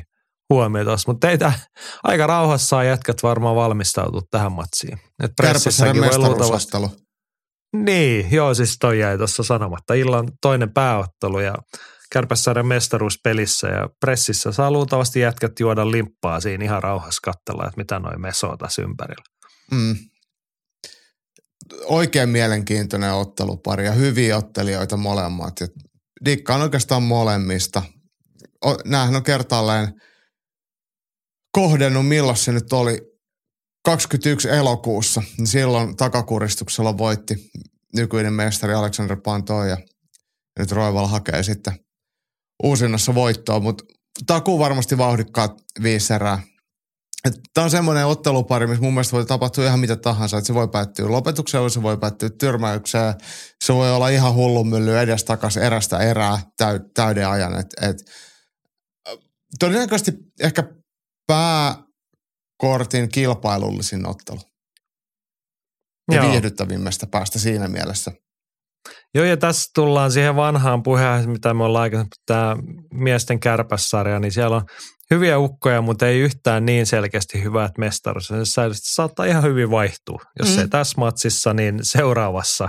[0.50, 1.52] huomio tuossa, mutta teitä
[2.02, 4.92] aika rauhassa jätkät varmaan valmistautua tähän matsiin.
[4.94, 6.90] Et Kärpäsärän pressissäkin voi luultavasti mestaruusostelu.
[7.76, 9.94] niin, joo, siis toi jäi tuossa sanomatta.
[9.94, 11.54] Illan toinen pääottelu ja
[12.14, 17.98] Kärpässaaren mestaruuspelissä ja pressissä saa luultavasti jätkät juoda limppaa siinä ihan rauhassa katsella, että mitä
[17.98, 19.24] noin mesoo tässä ympärillä.
[19.70, 19.96] Mm.
[21.84, 25.60] Oikein mielenkiintoinen ottelupari ja hyviä ottelijoita molemmat.
[25.60, 25.66] Ja
[26.24, 27.82] dikkaan oikeastaan molemmista.
[28.84, 29.94] Nämähän on kertaalleen
[31.52, 32.98] kohdennut, milloin se nyt oli
[33.84, 35.22] 21 elokuussa.
[35.38, 37.50] Niin silloin takakuristuksella voitti
[37.96, 39.68] nykyinen mestari Alexander Pantoja.
[39.68, 39.76] ja
[40.58, 41.83] nyt Roival hakee sitten
[42.64, 43.84] uusinnassa voittoa, mutta
[44.26, 46.42] takuu varmasti vauhdikkaat viisi erää.
[47.54, 50.38] Tämä on semmoinen ottelupari, missä mun mielestä voi tapahtua ihan mitä tahansa.
[50.38, 53.14] Että se voi päättyä lopetuksella, se voi päättyä tyrmäykseen,
[53.64, 57.60] se voi olla ihan hullunmylly edestakas erästä erää täy, täyden ajan.
[57.60, 57.96] Et, et,
[59.58, 60.62] todennäköisesti ehkä
[61.26, 64.40] pääkortin kilpailullisin ottelu.
[66.12, 66.30] Ja Joo.
[66.30, 68.12] viihdyttävimmästä päästä siinä mielessä.
[69.14, 72.56] Joo, ja tässä tullaan siihen vanhaan puheen, mitä me ollaan aikaisemmin, tämä
[72.92, 74.62] miesten kärpässarja, niin siellä on
[75.10, 78.28] hyviä ukkoja, mutta ei yhtään niin selkeästi hyvät mestaruus.
[78.28, 80.18] Se saattaa ihan hyvin vaihtua.
[80.38, 80.60] Jos Mm.
[80.60, 82.68] ei tässä matsissa, niin seuraavassa.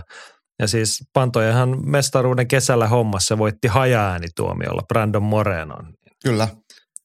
[0.60, 5.94] Ja siis Pantojahan mestaruuden kesällä hommassa voitti hajaäänituomiolla Brandon Morenon.
[6.24, 6.48] Kyllä,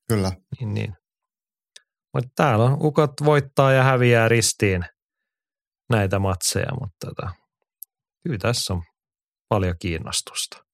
[0.08, 0.32] kyllä.
[0.60, 0.94] Niin, niin.
[2.14, 4.84] Mutta täällä on ukot voittaa ja häviää ristiin
[5.90, 7.30] näitä matseja, mutta tota,
[8.24, 8.82] kyllä tässä on
[9.50, 10.64] paljon kiinnostusta.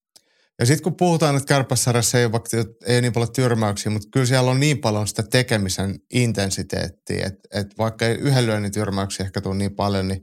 [0.58, 2.50] Ja sitten kun puhutaan, että kärpäsarjassa ei, ole vaikka,
[2.86, 7.74] ei niin paljon tyrmäyksiä, mutta kyllä siellä on niin paljon sitä tekemisen intensiteettiä, että, että
[7.78, 10.22] vaikka ei yhden lyönnin tyrmäyksiä ehkä tule niin paljon, niin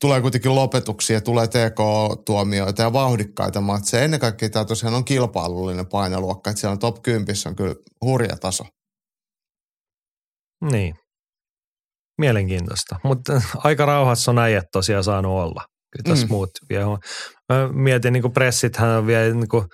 [0.00, 4.04] tulee kuitenkin lopetuksia, tulee TK-tuomioita ja vauhdikkaita matseja.
[4.04, 7.74] Ennen kaikkea tämä tosiaan on kilpailullinen painoluokka, että siellä on top 10 on kyllä
[8.04, 8.64] hurja taso.
[10.70, 10.94] Niin.
[12.18, 13.00] Mielenkiintoista.
[13.04, 15.77] Mutta aika rauhassa on äijät tosiaan saanut olla.
[16.02, 16.28] Kyllä tässä Mm.
[16.28, 16.34] mm.
[16.34, 16.86] muut vielä.
[17.48, 19.64] Mä mietin, niin kuin pressithän on vielä, niin kuin,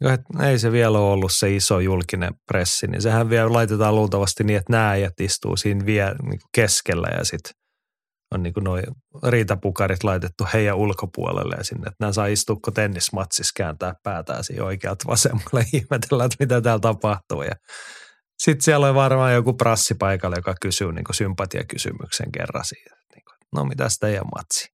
[0.00, 4.44] että ei se vielä ole ollut se iso julkinen pressi, niin sehän vielä laitetaan luultavasti
[4.44, 7.52] niin, että nämä äijät istuu siinä vielä niin kuin keskellä ja sitten
[8.34, 8.82] on niin noi
[9.26, 14.64] riitapukarit laitettu heidän ulkopuolelle ja sinne, että nämä saa istua kun tennismatsissa kääntää päätään siinä
[14.64, 17.54] oikealta vasemmalle ihmetellä, että mitä täällä tapahtuu ja
[18.38, 22.96] sitten siellä on varmaan joku prassi paikalla, joka kysyy niin sympatiakysymyksen kerran siitä.
[23.14, 24.68] Niin kuin, no mitäs teidän matsi?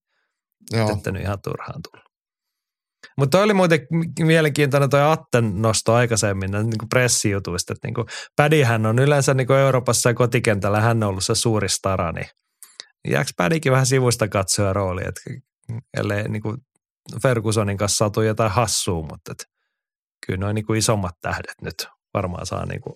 [0.73, 1.01] Joo.
[1.07, 2.07] Nyt ihan turhaan tullut.
[3.19, 3.81] Mutta toi oli muuten
[4.19, 8.07] mielenkiintoinen toi Atten nosto aikaisemmin niin kuin pressijutuista, että niin kuin
[8.37, 12.27] Pädihän on yleensä niin kuin Euroopassa ja kotikentällä hän on ollut se suuri stara, niin
[13.09, 15.21] jääkö Pädikin vähän sivusta katsoa rooli, että
[15.97, 16.57] ellei niin kuin
[17.23, 19.45] Fergusonin kanssa saatu jotain hassua, mutta et,
[20.27, 22.95] kyllä noin niin kuin isommat tähdet nyt varmaan saa niin kuin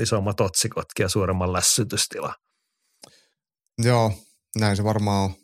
[0.00, 2.34] isommat otsikotkin ja suuremman lässytystila.
[3.78, 4.12] Joo,
[4.58, 5.34] näin se varmaan on.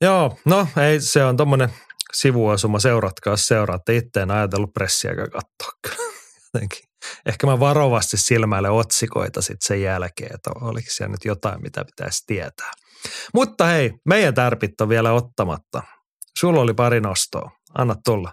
[0.00, 1.70] Joo, no ei, se on tommonen
[2.12, 5.96] sivuosuma, seuratkaa, seuraatte itse, en ajatellut pressiäkään katsoa.
[6.54, 6.90] Jotenkin.
[7.26, 12.22] Ehkä mä varovasti silmäilen otsikoita sitten sen jälkeen, että oliko siellä nyt jotain, mitä pitäisi
[12.26, 12.70] tietää.
[13.34, 15.82] Mutta hei, meidän tärpit on vielä ottamatta.
[16.38, 17.50] Sulla oli pari nostoa.
[17.78, 18.32] Anna tulla.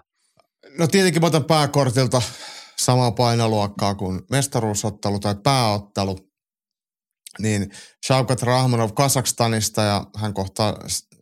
[0.78, 2.22] No tietenkin mä otan pääkortilta
[2.76, 6.18] samaa painoluokkaa kuin mestaruusottelu tai pääottelu.
[7.38, 7.70] Niin
[8.06, 10.76] Shaukat Rahmanov Kazakstanista ja hän kohtaa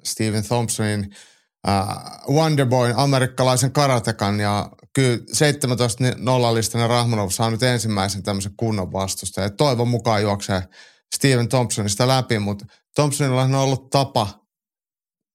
[0.07, 1.15] Steven Thompsonin
[1.69, 1.87] äh,
[2.28, 9.51] Wonderboyn amerikkalaisen karatekan ja kyllä 17 nollalistainen Rahmanov saa nyt ensimmäisen tämmöisen kunnon vastusta ja
[9.51, 10.62] toivon mukaan juoksee
[11.15, 14.47] Steven Thompsonista läpi, mutta Thompsonilla on ollut tapa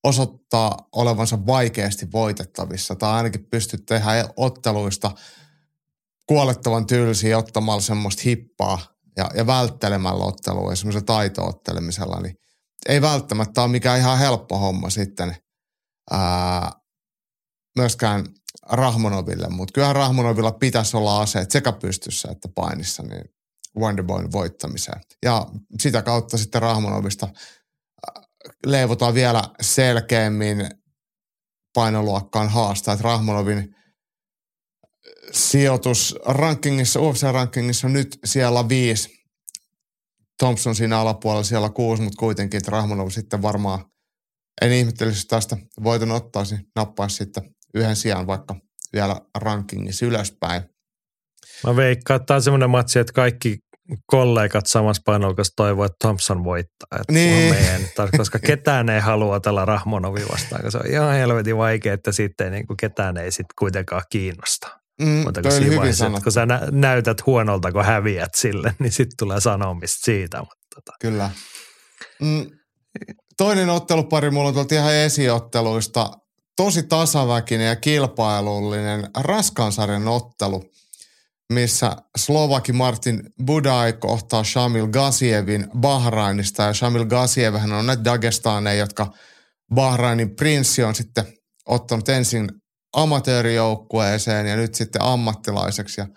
[0.03, 5.11] osoittaa olevansa vaikeasti voitettavissa tai ainakin pystyy tehdä otteluista
[6.27, 8.79] kuolettavan tylsiä ottamalla semmoista hippaa
[9.17, 12.35] ja, ja välttelemällä ottelua ja semmoisella taito-ottelemisella, niin
[12.89, 15.35] ei välttämättä ole mikään ihan helppo homma sitten
[16.11, 16.71] ää,
[17.77, 18.25] myöskään
[18.69, 23.23] Rahmonoville, mutta kyllähän Rahmonovilla pitäisi olla aseet sekä pystyssä että painissa niin
[23.79, 25.01] Wonderboyn voittamiseen.
[25.25, 25.47] Ja
[25.79, 27.27] sitä kautta sitten Rahmonovista
[28.65, 30.69] leivotaan vielä selkeämmin
[31.73, 32.93] painoluokkaan haastaa.
[32.93, 33.75] Että Rahmonovin
[35.31, 39.20] sijoitus rankingissa, UFC-rankingissa nyt siellä viisi.
[40.41, 43.79] Thompson siinä alapuolella siellä kuusi, mutta kuitenkin, että Rahmonov sitten varmaan,
[44.61, 47.43] en ihmettelisi tästä voiton ottaisi, nappaisi sitten
[47.73, 48.55] yhden sijaan vaikka
[48.93, 50.61] vielä rankingissa ylöspäin.
[51.67, 53.57] Mä veikkaan, että tämä on semmoinen matsi, että kaikki
[54.05, 56.99] kollegat samassa painolkassa toivoo, että Thompson voittaa.
[57.01, 57.53] Että Niin.
[57.53, 57.81] meidän,
[58.17, 62.51] koska ketään ei halua tällä Rahmonovi vastaan, koska se on ihan helvetin vaikea, että sitten
[62.51, 64.80] niin kuin ketään ei sitten kuitenkaan kiinnosta.
[65.01, 66.23] Mm, Mutta siinä hyvin vaiheessa, että sanottu.
[66.23, 70.39] kun sä nä- näytät huonolta, kun häviät sille, niin sitten tulee sanomista siitä.
[70.39, 70.91] Mutta tota.
[71.01, 71.29] Kyllä.
[72.21, 72.45] Mm,
[73.37, 76.09] toinen ottelupari mulla on tuolta ihan esiotteluista.
[76.55, 80.63] Tosi tasaväkinen ja kilpailullinen raskansarjan ottelu,
[81.53, 86.63] missä Slovaki Martin Budai kohtaa Shamil Gasievin Bahrainista.
[86.63, 89.07] Ja Shamil Gasiev on näitä Dagestaneja, jotka
[89.75, 91.25] Bahrainin prinssi on sitten
[91.65, 92.49] ottanut ensin
[92.93, 96.01] amatöörijoukkueeseen ja nyt sitten ammattilaiseksi.
[96.01, 96.07] Ja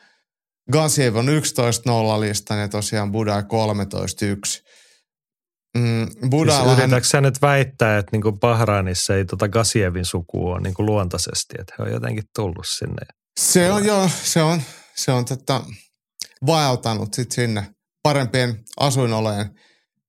[0.72, 3.44] Gasiev on 11-0 listan ja tosiaan Budai 13-1.
[5.78, 10.60] Mm, Siis Budallahan, yritätkö sä nyt väittää, että niinku Bahrainissa ei tota Gasievin suku ole
[10.60, 13.06] niinku luontaisesti, että he on jotenkin tullut sinne.
[13.40, 14.62] se on jo, se on,
[14.96, 15.64] se on tota,
[16.46, 17.66] vaeltanut sit sinne
[18.02, 19.50] parempien asuinolojen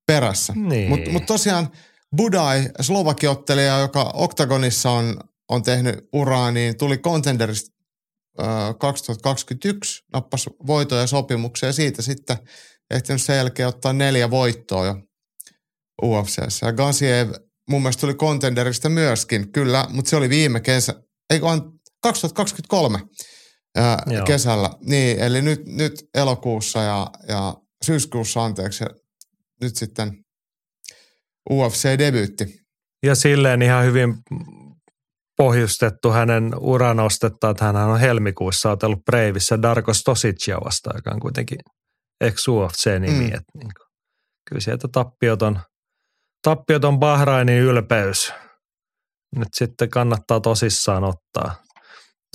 [0.08, 0.54] perässä.
[0.56, 0.90] Niin.
[0.90, 1.70] Mutta mut tosiaan
[2.18, 5.20] Budai, slovakiottelija, joka Oktagonissa on,
[5.50, 7.76] on tehnyt uraa, niin tuli Contenderista
[8.40, 8.44] ö,
[8.80, 12.38] 2021, nappasi voitoja ja sopimuksia ja siitä sitten
[12.92, 14.96] ehtinyt sen jälkeen ottaa neljä voittoa jo
[16.04, 16.66] UFCssä.
[16.66, 17.30] Ja Gansiev
[17.70, 20.94] mun mielestä tuli Contenderista myöskin, kyllä, mutta se oli viime kesä,
[21.30, 21.62] ei vaan
[22.02, 23.00] 2023
[23.76, 24.26] ää, Joo.
[24.26, 24.70] kesällä.
[24.82, 27.54] Niin, eli nyt, nyt elokuussa ja, ja
[27.86, 28.90] syyskuussa anteeksi, ja
[29.62, 30.26] nyt sitten
[31.50, 32.60] UFC-debyytti.
[33.04, 34.14] Ja silleen ihan hyvin
[35.38, 41.58] pohjustettu hänen uranostetta, että hän on helmikuussa otellut Breivissä Darko Stosicia vastaan, joka on kuitenkin
[42.22, 43.20] ex-UFC-nimi.
[43.20, 43.26] Mm.
[43.26, 43.88] Että niin kuin,
[44.50, 45.60] kyllä sieltä tappioton,
[46.42, 48.34] tappioton Bahrainin ylpeys
[49.36, 51.56] nyt sitten kannattaa tosissaan ottaa.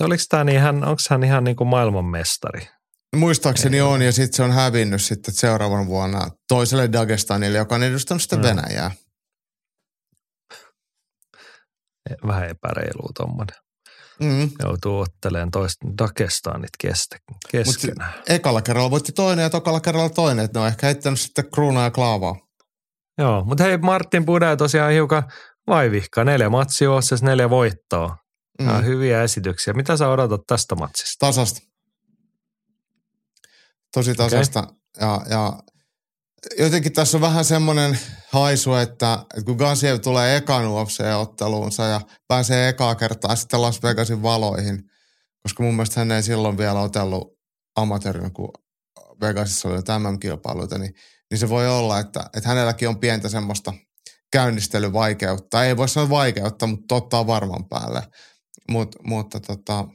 [0.03, 2.67] Oliko tämä niin, hän, onko hän ihan niin kuin maailmanmestari?
[3.15, 3.81] Muistaakseni Ei.
[3.81, 8.39] on, ja sitten se on hävinnyt sitten seuraavan vuonna toiselle Dagestanille, joka on edustanut sitten
[8.39, 8.43] Mm.
[8.43, 8.91] Venäjää.
[12.27, 13.55] Vähän epäreilua tuommoinen.
[14.19, 14.49] Mm.
[14.63, 17.17] Joutuu ottelemaan toista Dagestanit kestä,
[17.51, 18.13] keskenään.
[18.29, 21.83] Ekalla kerralla voitti toinen ja tokalla kerralla toinen, että ne on ehkä heittänyt sitten kruunaa
[21.83, 22.35] ja klaavaa.
[23.17, 25.23] Joo, mutta hei Martin Buda tosiaan hiukan
[25.67, 26.23] vaivihka.
[26.23, 28.17] Neljä matsia OSS, neljä voittoa.
[28.61, 28.71] Mm.
[28.71, 28.85] Mm.
[28.85, 29.73] hyviä esityksiä.
[29.73, 31.25] Mitä sä odotat tästä matsista?
[31.25, 31.59] Tasasta.
[33.93, 34.59] Tosi tasasta.
[34.59, 34.75] Okay.
[34.99, 35.53] Ja, ja
[36.57, 37.99] jotenkin tässä on vähän semmoinen
[38.31, 44.23] haisu, että, että kun Gansiev tulee ekan UFC-otteluunsa ja pääsee ekaa kertaa sitten Las Vegasin
[44.23, 44.83] valoihin,
[45.43, 47.39] koska mun mielestä hän ei silloin vielä otellut
[47.75, 48.53] amatöörinä, kun
[49.21, 50.93] Vegasissa oli tämän kilpailuita, niin,
[51.31, 53.73] niin se voi olla, että, että hänelläkin on pientä semmoista
[54.31, 55.65] käynnistelyvaikeutta.
[55.65, 58.01] Ei voi sanoa vaikeutta, mutta ottaa varman päälle.
[58.69, 59.87] Mut, mutta tota,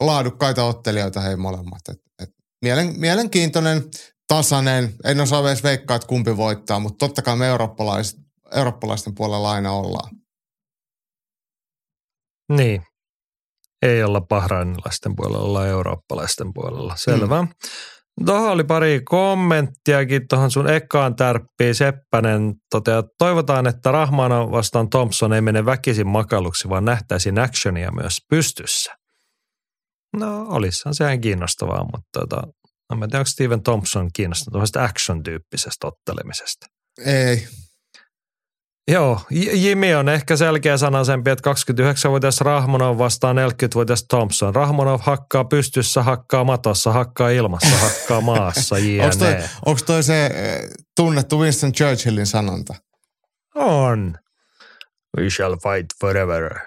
[0.00, 1.88] laadukkaita ottelijoita he molemmat.
[1.88, 2.30] Et, et
[2.62, 3.84] mielen, mielenkiintoinen,
[4.36, 4.92] tasainen.
[5.04, 8.20] En osaa edes veikkaa, että kumpi voittaa, mutta totta kai me eurooppalaiset,
[8.54, 10.10] eurooppalaisten puolella aina ollaan.
[12.52, 12.82] Niin.
[13.82, 16.96] Ei olla bahrainilaisten puolella, ollaan eurooppalaisten puolella.
[16.96, 17.42] Selvä.
[17.42, 17.48] Mm.
[18.26, 21.74] Tuohon oli pari kommenttiakin tuohon sun ekaan tärppiin.
[21.74, 27.90] Seppänen toteaa, että toivotaan, että Rahmano vastaan Thompson ei mene väkisin makaluksi, vaan nähtäisiin actionia
[27.92, 28.94] myös pystyssä.
[30.16, 32.42] No, olisihan sehän kiinnostavaa, mutta tota,
[32.92, 36.66] en mä tiedä, onko Steven Thompson kiinnostunut tuollaisesta action-tyyppisestä ottelemisesta.
[37.06, 37.46] Ei.
[38.90, 44.54] Joo, J- Jimmy on ehkä selkeä sanaisempi, että 29-vuotias Rahmonov vastaa 40-vuotias Thompson.
[44.54, 49.48] Rahmonov hakkaa pystyssä, hakkaa matossa, hakkaa ilmassa, hakkaa maassa, Onko toi, jne.
[49.86, 52.74] toi se eh, tunnettu Winston Churchillin sanonta?
[53.54, 54.18] On.
[55.16, 56.58] We shall fight forever.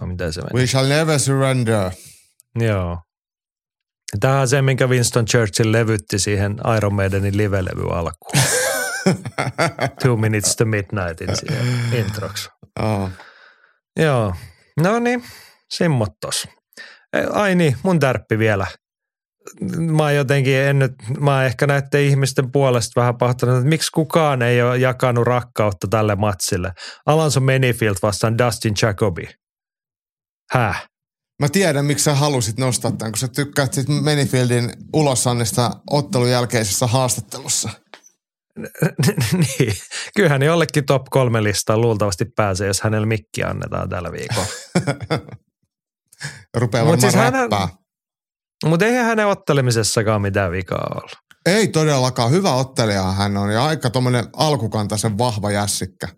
[0.00, 0.50] Vai mitä se meni?
[0.54, 1.90] We shall never surrender.
[2.60, 2.98] Joo.
[4.20, 8.44] Tämä on se, minkä Winston Churchill levytti siihen Iron Maidenin live-levy alkuun.
[10.02, 12.48] Two minutes to midnightin siihen introksi.
[12.80, 13.10] oh.
[13.96, 14.34] Joo,
[14.80, 15.24] no niin,
[15.70, 16.48] simmottos.
[17.32, 18.66] Ai niin, mun tärppi vielä.
[19.78, 24.62] Mä jotenkin, en nyt, mä ehkä näiden ihmisten puolesta vähän pahtanut, että miksi kukaan ei
[24.62, 26.72] ole jakanut rakkautta tälle matsille.
[27.06, 29.28] Alonso Menifield vastaan Dustin Jacobi.
[30.52, 30.89] Häh?
[31.40, 36.86] Mä tiedän, miksi sä halusit nostaa tämän, kun sä tykkäät sit Menifieldin ulosannesta ottelun jälkeisessä
[36.86, 37.70] haastattelussa.
[39.58, 39.72] niin,
[40.16, 44.46] kyllähän jollekin top kolme listaan luultavasti pääsee, jos hänelle mikki annetaan tällä viikolla.
[46.56, 47.14] Rupeaa Mut varmaan siis
[47.60, 47.68] hän-.
[48.64, 51.16] Mutta eihän hänen ottelemisessakaan mitään vikaa ollut.
[51.46, 52.30] Ei todellakaan.
[52.30, 56.08] Hyvä ottelija hän on ja aika tommonen alkukantaisen vahva jässikkä.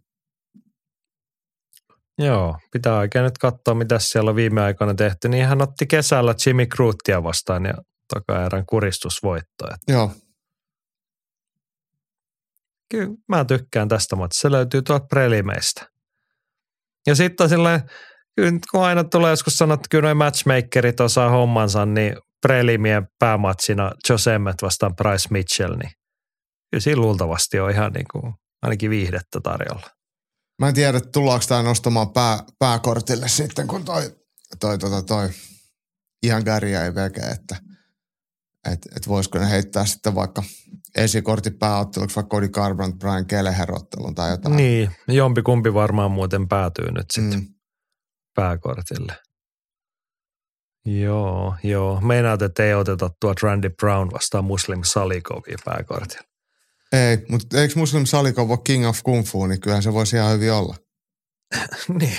[2.26, 5.28] Joo, pitää oikein nyt katsoa, mitä siellä on viime aikoina tehty.
[5.28, 7.74] Niin hän otti kesällä Jimmy Crootia vastaan ja
[8.14, 9.66] takaerän kuristusvoitto.
[9.88, 10.10] Joo.
[12.90, 14.42] kyllä mä tykkään tästä matsista.
[14.42, 15.88] Se löytyy tuolta prelimeistä.
[17.06, 17.80] Ja sitten silleen,
[18.36, 24.34] nyt kun aina tulee joskus sanoa, että kyllä matchmakerit osaa hommansa, niin prelimien päämatsina Joe
[24.34, 25.90] Emmett vastaan Bryce Mitchell, niin
[26.70, 30.01] kyllä siinä luultavasti on ihan niin kuin, ainakin viihdettä tarjolla.
[30.58, 34.16] Mä en tiedä, tullaanko tää nostamaan pää, pääkortille sitten, kun toi,
[34.60, 35.30] toi, toi, toi
[36.22, 37.56] ihan Gary ei veke, että
[38.72, 40.42] et, et voisiko ne heittää sitten vaikka
[40.96, 44.56] esikortin pääotteluksi vaikka Cody Garbrandt, Brian Kelleher ottelun tai jotain.
[44.56, 47.54] Niin, jompi kumpi varmaan muuten päätyy nyt sitten Mm.
[48.34, 49.16] pääkortille.
[50.84, 52.00] Joo, joo.
[52.00, 56.31] Meinaat, että ei oteta tuot Randy Brown vastaan Muslim Salikovia pääkortille.
[56.92, 60.32] Ei, mutta eikö Muslim Salikov ole King of Kung Fu, niin kyllähän se voisi ihan
[60.32, 60.76] hyvin olla.
[62.00, 62.18] niin.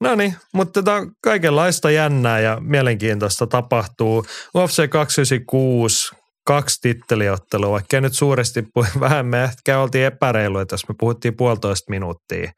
[0.00, 4.26] No niin, mutta tota, kaikenlaista jännää ja mielenkiintoista tapahtuu.
[4.56, 6.14] UFC 296,
[6.46, 11.36] kaksi titteliottelua, vaikka nyt suuresti pu- vähän me ehkä oltiin epäreilu, että jos me puhuttiin
[11.36, 12.52] puolitoista minuuttia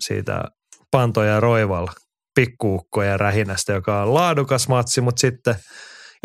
[0.00, 0.44] siitä
[0.90, 1.88] Pantoja ja Roival
[2.34, 5.54] pikkuukkojen rähinästä, joka on laadukas matsi, mutta sitten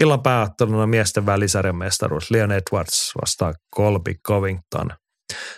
[0.01, 4.89] illan pääotteluna miesten välisarjan mestaruus Leon Edwards vastaan Colby Covington.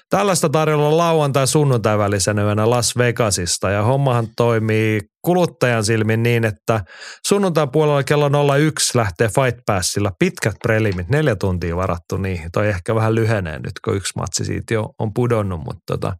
[0.09, 6.83] Tällaista tarjolla lauantai sunnuntai välisenä yönä Las Vegasista ja hommahan toimii kuluttajan silmin niin, että
[7.27, 12.51] sunnuntai puolella kello 01 lähtee Fight Passilla pitkät prelimit, neljä tuntia varattu niihin.
[12.51, 16.13] Toi ehkä vähän lyhenee nyt, kun yksi matsi siitä jo on pudonnut, mutta tota,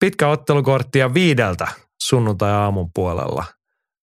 [0.00, 1.66] pitkä ottelukortti ja viideltä
[2.02, 3.44] sunnuntai-aamun puolella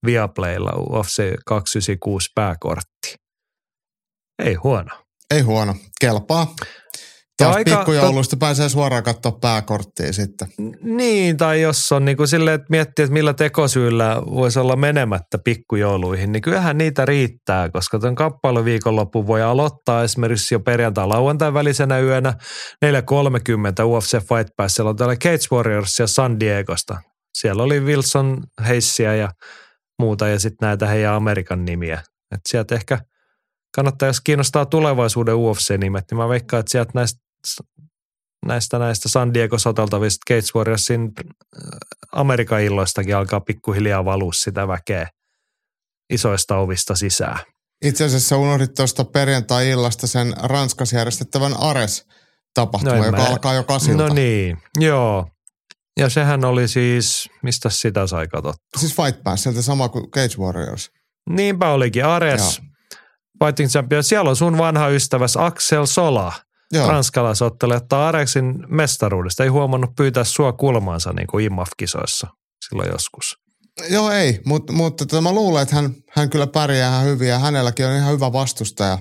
[0.06, 2.89] Viaplaylla UFC 296 pääkortti.
[4.40, 4.90] Ei huono.
[5.34, 6.56] Ei huono, kelpaa.
[7.40, 10.48] Taas aika- pikkujouluista pääsee suoraan katsoa pääkorttia sitten.
[10.82, 15.38] Niin, tai jos on niin kuin silleen, että miettii, että millä tekosyillä voisi olla menemättä
[15.44, 22.34] pikkujouluihin, niin kyllähän niitä riittää, koska tuon kamppailuviikonloppu voi aloittaa esimerkiksi jo perjantai-lauantai välisenä yönä
[22.86, 24.76] 4.30 UFC Fight Pass.
[24.76, 26.98] Siellä on täällä Cage Warriors ja San Diegosta.
[27.38, 29.30] Siellä oli Wilson Heissiä ja
[30.00, 32.02] muuta ja sitten näitä heidän Amerikan nimiä.
[32.32, 33.00] Et sieltä ehkä
[33.76, 37.20] kannattaa, jos kiinnostaa tulevaisuuden UFC-nimet, niin mä veikkaan, että sieltä näistä
[38.46, 41.32] näistä, näistä San Diego soteltavista Cage Warriorsin äh,
[42.12, 45.08] Amerikan illoistakin alkaa pikkuhiljaa valua sitä väkeä
[46.10, 47.40] isoista ovista sisään.
[47.86, 54.08] Itse asiassa unohdit tuosta perjantai-illasta sen Ranskassa järjestettävän Ares-tapahtuma, No joka mä- alkaa jo kasilta.
[54.08, 55.28] No niin, joo.
[56.00, 58.80] Ja sehän oli siis, mistä sitä sai katsottua?
[58.80, 60.92] Siis Fight Pass, sieltä sama kuin Cage Warriors.
[61.30, 62.62] Niinpä olikin Ares,
[63.46, 64.04] Fighting Champion.
[64.04, 66.34] Siellä on sun vanha ystäväs Axel Sola,
[66.72, 72.28] Joo, ranskalaisottelija, että Areksin mestaruudesta ei huomannut pyytää sua kulmaansa niin kuin IMAF-kisoissa
[72.70, 73.38] silloin joskus.
[73.90, 77.40] Joo ei, mutta, mutta tota, mä luulen, että hän, hän kyllä pärjää ihan hyvin ja
[77.40, 78.98] hänelläkin on ihan hyvä vastustaja.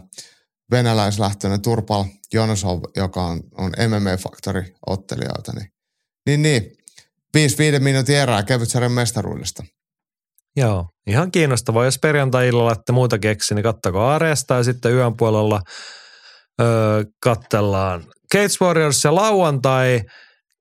[0.70, 5.52] Venäläislähtöinen Turpal Jonosov, joka on, on MMA-faktori-ottelijoita.
[5.52, 5.72] Niin,
[6.26, 6.78] niin, niin.
[7.78, 9.64] 5-5 minuutin erää kevytsarjan mestaruudesta.
[10.58, 11.84] Joo, ihan kiinnostavaa.
[11.84, 15.60] Jos perjantai-illalla ette muuta keksi, niin kattako Aresta ja sitten yön puolella
[16.60, 18.04] öö, kattellaan
[18.34, 20.00] Cage Warriors ja lauantai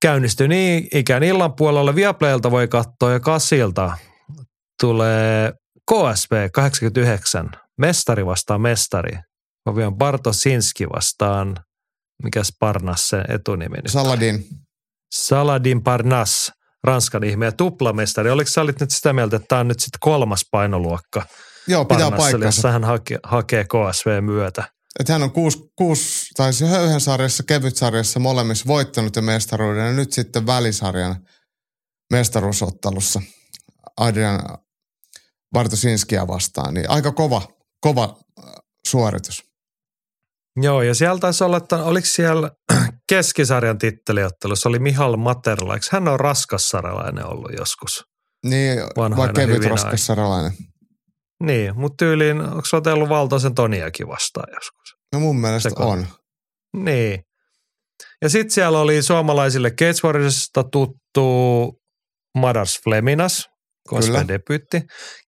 [0.01, 1.95] käynnistyy niin ikään illan puolella.
[1.95, 3.97] Viaplaylta voi katsoa ja Kasilta
[4.81, 5.53] tulee
[5.91, 9.17] KSP 89, mestari vastaan mestari.
[9.65, 11.55] Ovion Bartosinski vastaan,
[12.23, 13.91] mikäs Parnas sen etunimi nyt?
[13.91, 14.45] Saladin.
[15.15, 16.51] Saladin Parnas,
[16.87, 18.29] Ranskan ihme ja tuplamestari.
[18.29, 21.25] Oliko sä olit nyt sitä mieltä, että tämä on nyt sitten kolmas painoluokka
[21.67, 22.45] Joo, pitää paikkansa.
[22.45, 24.63] jossa hän hake, hakee KSV myötä?
[24.99, 30.13] Että hän on kuusi, kuusi tai se höyhensarjassa, kevytsarjassa molemmissa voittanut jo mestaruuden ja nyt
[30.13, 31.15] sitten välisarjan
[32.13, 33.21] mestaruusottelussa
[33.97, 34.39] Adrian
[35.53, 36.73] Bartosinskia vastaan.
[36.73, 37.41] Niin aika kova,
[37.79, 38.45] kova äh,
[38.87, 39.46] suoritus.
[40.61, 42.51] Joo, ja siellä taisi olla, että oliko siellä
[43.09, 45.73] keskisarjan titteliottelussa, oli Mihal Materla.
[45.73, 48.03] Eikö hän on raskassarjalainen ollut joskus?
[48.45, 50.51] Niin, vai kevyt raskassarjalainen.
[51.43, 54.95] Niin, mutta tyyliin, onko se otellut Valtoisen Toniakin vastaan joskus?
[55.13, 55.89] No mun mielestä Seko.
[55.89, 56.07] on.
[56.77, 57.23] Niin.
[58.21, 61.71] Ja sitten siellä oli suomalaisille Cage Warriorsista tuttu
[62.37, 63.49] Madars Fleminas,
[63.87, 64.81] koska debyytti.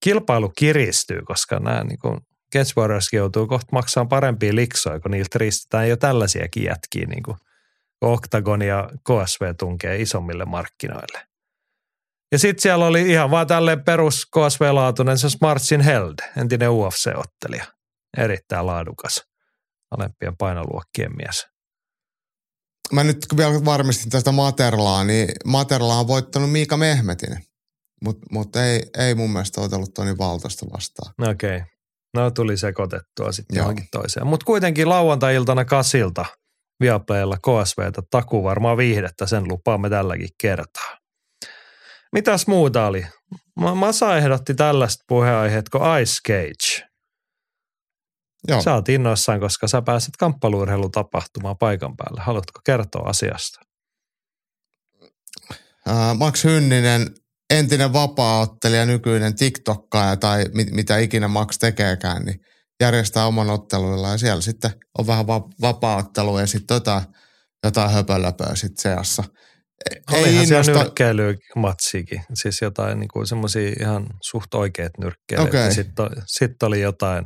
[0.04, 2.18] Kilpailu kiristyy, koska nämä niin kuin
[2.54, 7.38] Cage Warriorskin joutuu kohta maksamaan parempia liksoja, kun niiltä riistetään jo tällaisiakin jätkiä niin kuin
[8.02, 11.28] Octagon ja KSV tunkee isommille markkinoille.
[12.32, 17.66] Ja sitten siellä oli ihan vaan tälleen perus KSV-laatuinen se Smartsin Held, entinen UFC-ottelija.
[18.18, 19.24] Erittäin laadukas,
[19.92, 21.48] alempien painoluokkien mies.
[22.94, 27.38] Mä nyt vielä varmistin tästä Materlaa, niin Materla on voittanut Miika Mehmetin,
[28.04, 31.14] mutta mut ei, ei mun mielestä otellut Toni Valtosta vastaan.
[31.30, 31.56] Okei.
[31.56, 31.68] Okay.
[32.14, 34.28] No tuli sekoitettua sitten johonkin toiseen.
[34.28, 36.26] Mutta kuitenkin lauantai-iltana kasilta
[36.80, 40.98] Viaplaylla KSVtä takuu varmaan viihdettä, sen lupaamme tälläkin kertaa.
[42.12, 43.08] Mitäs muuta oli?
[43.76, 46.90] Masa ehdotti tällaista puheenaiheet kuin Ice Cage.
[48.48, 48.62] Joo.
[48.62, 52.22] Sä oot innoissaan, koska sä pääset kamppaluurheilutapahtumaan paikan päälle.
[52.22, 53.60] Haluatko kertoa asiasta?
[56.18, 57.16] Max Hynninen,
[57.50, 62.40] entinen vapaaottelija, nykyinen TikTokkaaja tai mit, mitä ikinä Max tekeekään, niin
[62.82, 67.04] järjestää oman otteluilla ja siellä sitten on vähän va- vapaaottelu ja sitten jotain,
[67.64, 69.24] jotain höpölöpöä sitten seassa–
[70.12, 75.48] Olihan siellä nyrkkeilymatsiikin, siis jotain niin kuin semmoisia ihan suht oikeat nyrkkeilyt.
[75.48, 75.72] Okay.
[75.72, 77.26] Sitten sit oli jotain,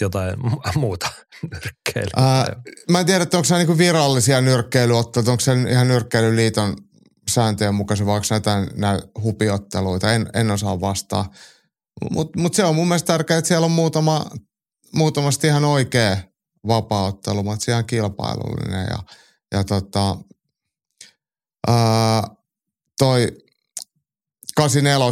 [0.00, 0.34] jotain
[0.76, 1.08] muuta
[1.52, 2.12] nyrkkeilyä.
[2.16, 2.56] Ää,
[2.90, 6.76] mä en tiedä, että onko se niin virallisia nyrkkeilyotteluita, onko se ihan nyrkkeilyliiton
[7.30, 11.30] sääntöjen mukaisen, vai onko jotain näitä hupiotteluita, en, en osaa vastaa.
[12.10, 14.24] Mutta mut se on mun mielestä tärkeää, että siellä on muutama,
[14.94, 16.16] muutamasti ihan oikea
[16.66, 18.98] vapaa-ottelu, mutta ihan kilpailullinen ja,
[19.52, 20.16] ja tota,
[21.68, 22.22] ää,
[22.98, 23.28] toi
[24.56, 25.06] 84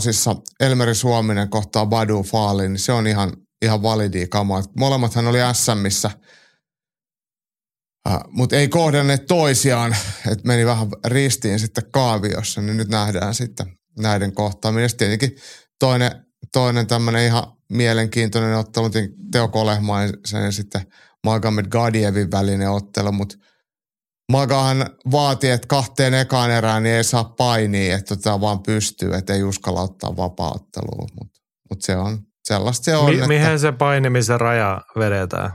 [0.60, 3.32] Elmeri Suominen kohtaa Badu Faali, niin se on ihan,
[3.62, 4.62] ihan validi kama.
[4.76, 6.10] Molemmathan oli SMissä,
[8.28, 9.96] mutta ei kohdanneet toisiaan,
[10.30, 13.66] että meni vähän ristiin sitten kaaviossa, niin nyt nähdään sitten
[13.98, 14.90] näiden kohtaaminen.
[14.96, 15.36] Tietenkin
[15.78, 16.10] toinen,
[16.52, 18.90] toinen tämmöinen ihan mielenkiintoinen ottelu,
[19.32, 20.82] Teo Kolehmaisen ja sitten
[21.26, 23.36] Magomed Gadievin välinen ottelu, mutta–
[24.30, 29.34] Magahan vaati, että kahteen ekaan erään niin ei saa painia, että tota vaan pystyy, että
[29.34, 33.16] ei uskalla ottaa vapaattelua, mutta mut se on sellaista se on.
[33.16, 35.50] Mi- mihin se painimisen raja vedetään?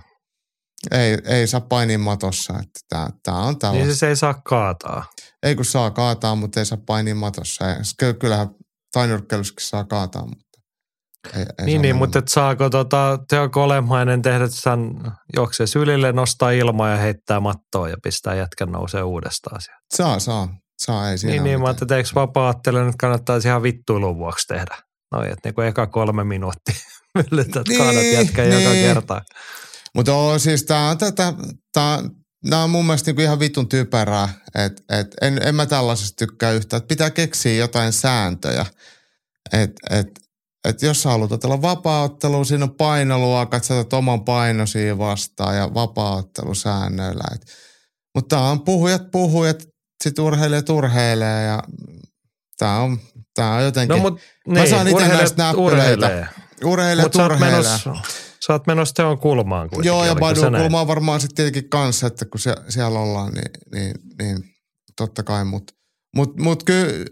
[0.91, 3.85] Ei, ei saa painia matossa, että tämä, tämä on tällaista.
[3.85, 5.05] Niin se ei saa kaataa.
[5.43, 7.65] Ei kun saa kaataa, mutta ei saa painia matossa.
[8.19, 8.49] Kyllähän
[8.91, 10.45] tainurkkeilussakin saa kaataa, mutta
[11.33, 14.79] ei, ei niin, niin mutta et saako tota, Teo Kolemainen tehdä sen
[15.35, 19.81] juoksee sylille, nostaa ilmaa ja heittää mattoa ja pistää jätkän nousee uudestaan sieltä?
[19.95, 20.47] Saa, saa.
[20.77, 22.53] Saa, ei siinä Niin, niin mä ajattelin, että eikö vapaa
[22.85, 24.77] nyt kannattaisi ihan vittuilun vuoksi tehdä.
[25.11, 26.75] No, että niin kuin eka kolme minuuttia
[27.15, 28.63] myllytät niin, kaadat jätkän niin.
[28.63, 29.21] joka kerta.
[29.95, 31.33] Mutta on siis tää on tätä,
[31.73, 32.03] tää,
[32.45, 36.51] Nämä on mun mielestä niinku ihan vitun typerää, että et en, en mä tällaisesta tykkää
[36.51, 36.77] yhtään.
[36.77, 38.65] Että pitää keksiä jotain sääntöjä.
[39.53, 40.07] Että et,
[40.67, 45.73] että jos sä haluat otella vapaaottelu, siinä on painoluokat, sä otat oman painosi vastaan ja
[45.73, 47.23] vapaaottelusäännöillä.
[48.15, 49.63] Mutta tämä on puhujat puhujat,
[50.03, 51.63] sit urheilijat urheilee ja
[52.57, 52.99] tämä on,
[53.35, 53.97] tää on jotenkin.
[53.97, 56.27] No, mut, niin, Mä saan itse näistä näppöleitä.
[56.63, 57.79] Urheilijat mut urheilee.
[58.47, 59.69] Sä oot menossa teon kulmaan.
[59.83, 62.39] Joo, ja Badun kulmaan varmaan sitten tietenkin kanssa, että kun
[62.69, 64.43] siellä ollaan, niin, niin, niin
[64.97, 65.45] totta kai.
[65.45, 65.73] Mutta
[66.15, 67.05] mut, mut kyllä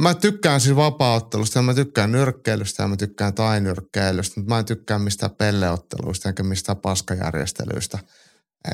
[0.00, 4.64] mä tykkään siis vapaaottelusta ja mä tykkään nyrkkeilystä ja mä tykkään tainyrkkeilystä, mutta mä en
[4.64, 7.98] tykkää mistään pelleotteluista eikä mistään paskajärjestelyistä.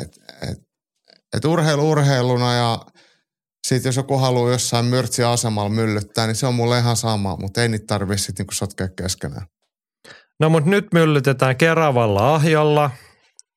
[0.02, 0.18] Et,
[0.50, 0.58] et,
[1.36, 2.86] et urheilu urheiluna ja
[3.66, 7.68] sitten jos joku haluaa jossain myrtsiasemalla myllyttää, niin se on mulle ihan sama, mutta ei
[7.68, 9.46] niitä tarvitse sitten niinku sotkea keskenään.
[10.42, 12.90] No mutta nyt myllytetään Keravalla ahjolla.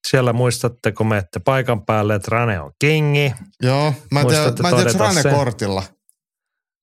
[0.08, 3.34] Siellä muistatteko me, että paikan päälle, että Rane on kingi.
[3.62, 5.36] Joo, mä en tiedä, mä en tiedä Rane sen.
[5.36, 5.84] kortilla.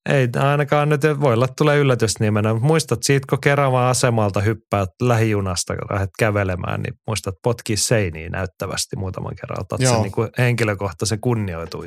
[0.09, 5.75] Ei ainakaan nyt voi olla tulee yllätysnimenä, mutta muistat siitä, kun Keravan asemalta hyppäät lähijunasta,
[5.75, 9.61] kun lähdet kävelemään, niin muistat potkii seiniin näyttävästi muutaman kerran.
[9.61, 9.93] Otat Joo.
[9.93, 11.85] sen niin kuin henkilökohtaisen kunnioitu,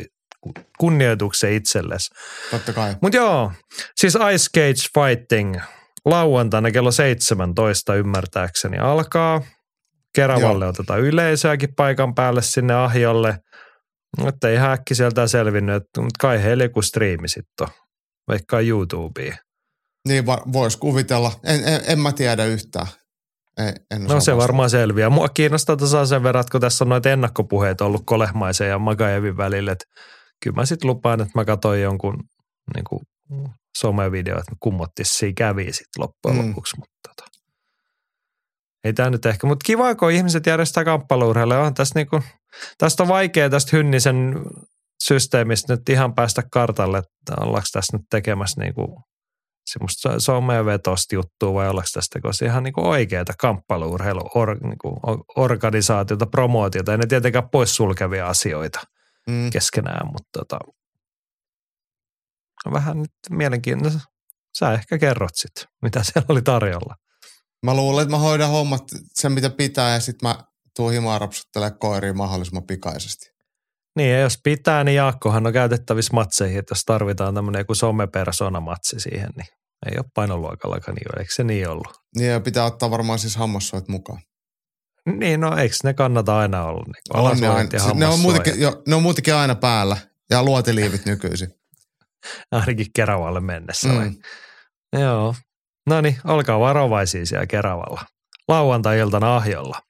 [0.79, 2.15] kunnioituksen itsellesi.
[2.51, 2.97] Totta kai.
[3.03, 3.53] Mutta joo,
[3.97, 5.57] siis Ice Cage Fighting
[6.07, 9.43] lauantaina kello 17 ymmärtääkseni alkaa.
[10.15, 10.70] Keravalle joo.
[10.70, 13.39] otetaan yleisöäkin paikan päälle sinne ahjolle.
[14.19, 17.69] Mutta ei häkki sieltä selvinnyt, mutta kai heille joku striimi sitten
[18.28, 19.39] vaikka YouTubeen.
[20.09, 21.33] Niin voisi kuvitella.
[21.45, 22.87] En, en, en mä tiedä yhtään.
[23.59, 24.37] En, en no se vastata.
[24.37, 25.11] varmaan selviää.
[25.11, 29.37] Mua kiinnostaa tosiaan sen verran, että kun tässä on noita ennakkopuheita ollut Kolehmaisen ja Magajevin
[29.37, 29.85] välillä, että
[30.43, 32.23] kyllä mä sitten lupaan, että mä katsoin jonkun
[32.74, 33.01] niin kuin
[33.81, 36.48] somevideo, että kummottisi kävi sitten loppujen mm.
[36.48, 36.77] lopuksi.
[36.78, 37.31] Mutta tota.
[38.85, 41.59] Ei tämä nyt ehkä, mutta kiva, kun ihmiset järjestää kamppailuurheille.
[41.59, 42.23] On tässä niinku,
[42.78, 44.35] tästä on vaikea tästä Hynnisen
[45.05, 48.89] systeemistä nyt ihan päästä kartalle, että ollaanko tässä nyt tekemässä niin kuin
[49.73, 54.97] semmoista somevetosta juttua vai ollaanko tässä tekossa ihan niin kuin oikeaa kamppailuurheilu or, niin kuin
[55.36, 58.81] organisaatiota, promootiota, ei ne tietenkään poissulkevia asioita.
[59.28, 59.51] mm.
[59.51, 60.59] keskenään, mutta tota,
[62.73, 64.01] vähän nyt mielenkiintoista.
[64.59, 66.95] Sä ehkä kerrot sit, mitä siellä oli tarjolla.
[67.63, 68.83] Mä luulen, että mä hoidan hommat
[69.15, 70.39] sen, mitä pitää ja sitten mä
[70.77, 73.37] tuun himaan rapsuttelemaan koiriin mahdollisimman pikaisesti.
[73.97, 79.01] Niin, ja jos pitää, niin Jaakkohan on käytettävissä matseihin, että jos tarvitaan tämmöinen joku somepersona-matsi
[79.01, 79.47] siihen, niin
[79.91, 81.89] ei ole painoluokallakaan niin, eikö se niin ollut?
[82.17, 84.21] Niin, ja pitää ottaa varmaan siis hammassuojat mukaan.
[85.07, 86.85] Niin, no eikö ne kannata aina olla?
[86.87, 89.97] Niin on ne, aina, siis ne, on muutenkin, jo, ne on muutenkin aina päällä
[90.31, 91.49] ja luotiliivit nykyisin.
[92.53, 93.89] Ainakin Keravalle mennessä.
[93.89, 94.15] Mm.
[95.01, 95.35] Joo.
[95.86, 98.01] No niin, olkaa varovaisia siellä Keravalla.
[98.48, 99.81] Lauantai-iltana ahjolla.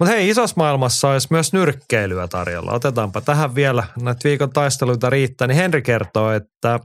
[0.00, 2.72] Mutta hei, isossa maailmassa olisi myös nyrkkeilyä tarjolla.
[2.72, 5.46] Otetaanpa tähän vielä, näitä viikon taisteluita riittää.
[5.46, 6.80] Niin Henri kertoo, että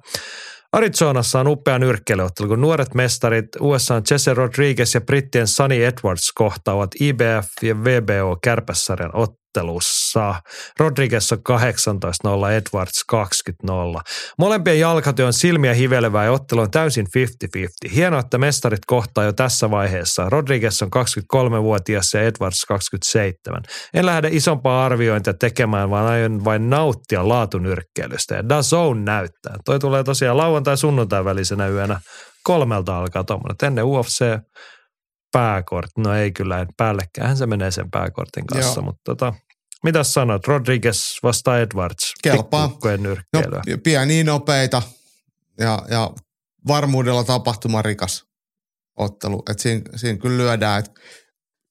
[0.74, 6.90] Arizonassa on upea nyrkkeilyottelu, kun nuoret mestarit USA Jesse Rodriguez ja brittien Sunny Edwards kohtaavat
[7.00, 9.95] IBF ja VBO kärpässarjan ottelussa.
[10.80, 13.06] Rodriguez on 18-0, Edwards
[13.68, 14.02] 20-0.
[14.38, 17.08] Molempien jalkatyö on silmiä hivelevää ja ottelu on täysin
[17.88, 17.94] 50-50.
[17.96, 20.30] Hienoa, että mestarit kohtaa jo tässä vaiheessa.
[20.30, 23.64] Rodriguez on 23-vuotias ja Edwards 27.
[23.94, 28.36] En lähde isompaa arviointia tekemään, vaan aion vain nauttia laatunyrkkeilystä.
[28.36, 29.56] Ja DAZN näyttää.
[29.66, 32.00] Toi tulee tosiaan lauantai sunnuntai välisenä yönä.
[32.44, 33.56] Kolmelta alkaa tuommoinen.
[33.64, 34.26] Ennen UFC
[35.32, 36.02] pääkortti.
[36.02, 38.86] No ei kyllä, päällekkäin se menee sen pääkortin kanssa, Joo.
[38.86, 39.34] mutta tota,
[39.84, 40.48] mitä sanot?
[40.48, 42.14] Rodriguez vasta Edwards.
[42.24, 42.68] Kelpaa.
[43.34, 43.42] No,
[43.84, 44.82] pieniä nopeita
[45.60, 46.12] ja, ja
[46.68, 48.24] varmuudella tapahtumarikas
[48.98, 49.44] ottelu.
[49.52, 50.92] Et siinä, siinä kyllä lyödään, että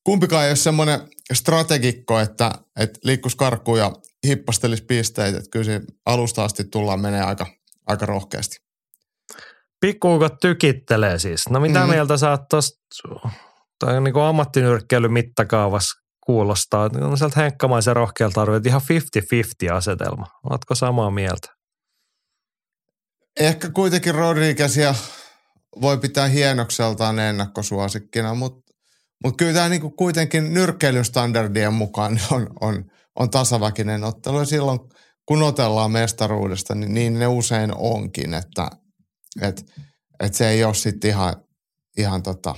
[0.05, 1.01] kumpikaan ei ole semmoinen
[1.33, 3.93] strategikko, että, että liikkuisi karkuun ja
[4.27, 5.39] hippastelisi pisteitä.
[5.39, 7.47] Että kyllä siinä alusta asti tullaan menee aika,
[7.87, 8.57] aika rohkeasti.
[9.81, 11.43] Pikkuukot tykittelee siis.
[11.51, 11.91] No mitä mm.
[11.91, 12.79] mieltä sä oot tosta,
[13.81, 16.91] toi niin ammattinyrkkeilyn mittakaavassa kuulostaa.
[17.01, 18.81] On sieltä henkkamaisen rohkealta arvioit ihan
[19.71, 20.27] 50-50 asetelma.
[20.51, 21.49] Oletko samaa mieltä?
[23.41, 24.95] Ehkä kuitenkin Rodriguezia
[25.81, 28.73] voi pitää hienokseltaan ennakkosuosikkina, mutta
[29.25, 32.85] mut kyllä tämä niinku kuitenkin nyrkkeilystandardien mukaan on, on,
[33.19, 34.39] on tasaväkinen ottelu.
[34.39, 34.79] Ja silloin
[35.27, 38.71] kun otellaan mestaruudesta, niin, niin ne usein onkin, että
[39.43, 39.65] et,
[40.21, 41.35] et se ei ole sitten ihan,
[41.99, 42.55] ihan tota,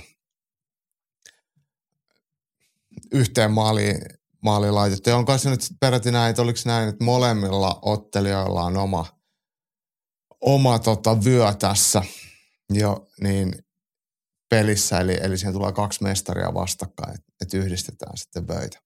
[3.13, 3.97] yhteen maaliin,
[4.43, 5.09] maaliin laitettu.
[5.09, 9.05] Ja on kai se nyt peräti näin, että oliko näin, että molemmilla ottelijoilla on oma,
[10.41, 12.01] oma tota vyö tässä
[12.73, 13.55] jo niin
[14.49, 18.79] pelissä, eli, eli siihen tulee kaksi mestaria vastakkain, että et yhdistetään sitten vöitä.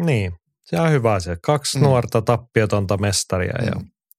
[0.00, 0.32] Niin,
[0.64, 1.36] se on hyvä se.
[1.42, 1.84] Kaksi mm.
[1.84, 3.66] nuorta tappiotonta mestaria mm.
[3.66, 3.72] ja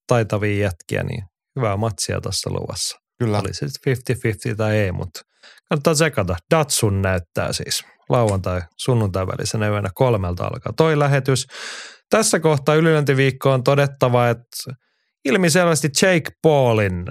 [0.07, 1.23] taitavia jätkiä, niin
[1.55, 2.97] hyvää matsia tuossa luvassa.
[3.19, 3.39] Kyllä.
[3.39, 5.21] Oli se 50-50 tai ei, mutta
[5.69, 6.35] kannattaa tsekata.
[6.55, 11.47] Datsun näyttää siis lauantai sunnuntai välisenä yönä kolmelta alkaa toi lähetys.
[12.09, 14.73] Tässä kohtaa ylilöntiviikko on todettava, että
[15.25, 17.05] ilmiselvästi Jake Paulin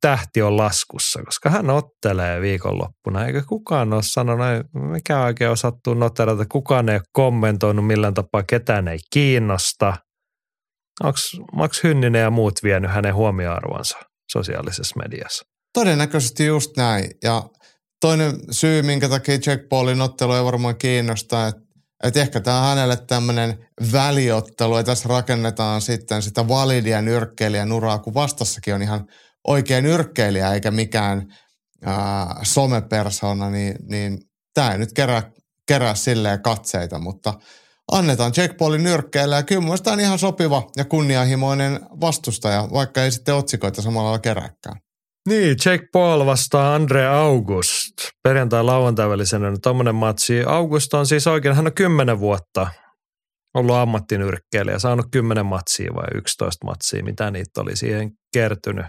[0.00, 4.46] tähti on laskussa, koska hän ottelee viikonloppuna, eikä kukaan ole sanonut,
[4.92, 9.96] mikä oikein on sattuu noterata, kukaan ei ole kommentoinut millään tapaa, ketään ei kiinnosta.
[11.02, 11.18] Onko
[11.52, 13.98] Max Hynninen ja muut vienyt hänen huomioarvonsa
[14.32, 15.44] sosiaalisessa mediassa?
[15.72, 17.42] Todennäköisesti just näin, ja
[18.04, 21.62] toinen syy, minkä takia Jack Paulin ottelu ei varmaan kiinnostaa, että
[22.04, 27.98] että ehkä tämä on hänelle tämmöinen väliottelu, ja tässä rakennetaan sitten sitä validia nyrkkeilijän uraa,
[27.98, 29.06] kun vastassakin on ihan
[29.46, 31.34] oikea nyrkkeilijä, eikä mikään
[31.84, 34.18] ää, somepersona, niin, niin
[34.54, 35.30] tämä ei nyt kerää,
[35.68, 37.34] kerää silleen katseita, mutta
[37.92, 43.12] annetaan Jack Paulin nyrkkeillä, ja kyllä mun on ihan sopiva ja kunnianhimoinen vastustaja, vaikka ei
[43.12, 44.83] sitten otsikoita samalla kerääkään.
[45.28, 47.92] Niin, Jake Paul vastaa Andre August.
[48.22, 50.42] Perjantai-lauantai välisenä tuommoinen matsi.
[50.46, 52.66] August on siis oikein, hän on kymmenen vuotta
[53.54, 58.86] ollut ammattinyrkkeilijä, saanut kymmenen matsia vai 11 matsia, mitä niitä oli siihen kertynyt.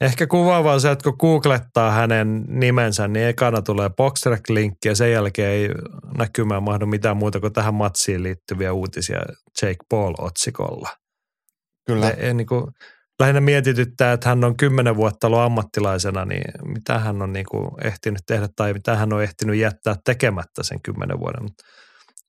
[0.00, 5.50] Ehkä kuvaavaa se, että kun googlettaa hänen nimensä, niin ekana tulee Boxrec-linkki ja sen jälkeen
[5.50, 5.68] ei
[6.18, 9.20] näkymään mahdu mitään muuta kuin tähän matsiin liittyviä uutisia
[9.62, 10.88] Jake Paul-otsikolla.
[11.86, 12.06] Kyllä.
[12.06, 12.64] Ne, ei, niin kuin,
[13.20, 17.70] lähinnä mietityttää, että hän on kymmenen vuotta ollut ammattilaisena, niin mitä hän on niin kuin
[17.84, 21.48] ehtinyt tehdä tai mitä hän on ehtinyt jättää tekemättä sen kymmenen vuoden.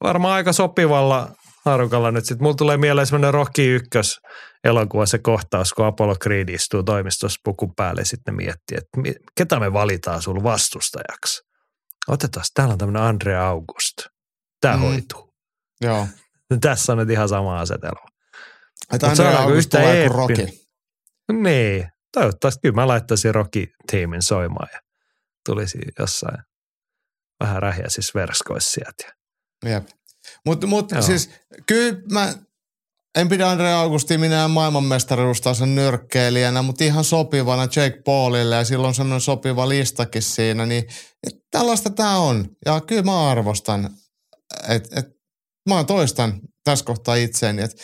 [0.03, 1.31] Varmaan aika sopivalla
[1.65, 2.25] harukalla nyt.
[2.25, 4.19] Sitten mulla tulee mieleen semmoinen Rocky ykkös
[4.63, 9.21] elokuva se kohtaus, kun Apollo Creed istuu toimistossa pukun päälle ja sitten ne miettii, että
[9.37, 11.41] ketä me valitaan sulla vastustajaksi.
[12.07, 13.93] Otetaan, täällä on tämmöinen Andrea August.
[14.61, 14.81] Tämä mm.
[14.83, 15.33] hoituu.
[15.81, 16.07] Joo.
[16.61, 18.07] Tässä on nyt ihan sama asetelma.
[18.93, 20.64] Että Andrea August tulee kuin Rocky.
[21.31, 24.79] Niin, toivottavasti kyllä mä laittaisin Rocky-tiimin soimaan ja
[25.45, 26.37] tulisi jossain
[27.39, 29.15] vähän rähjäisissä verskoissa sieltä.
[29.65, 29.87] Jep.
[30.45, 31.29] Mutta mut, siis
[31.67, 32.33] kyllä mä
[33.15, 38.95] en pidä Andre Augusti minä maailmanmestaruustason nyrkkeilijänä, mutta ihan sopivana Jake Paulille ja silloin on
[38.95, 40.83] semmoinen sopiva listakin siinä, niin
[41.27, 42.49] et tällaista tämä on.
[42.65, 43.89] Ja kyllä mä arvostan,
[44.69, 45.05] että et,
[45.69, 47.83] mä toistan tässä kohtaa itseäni, että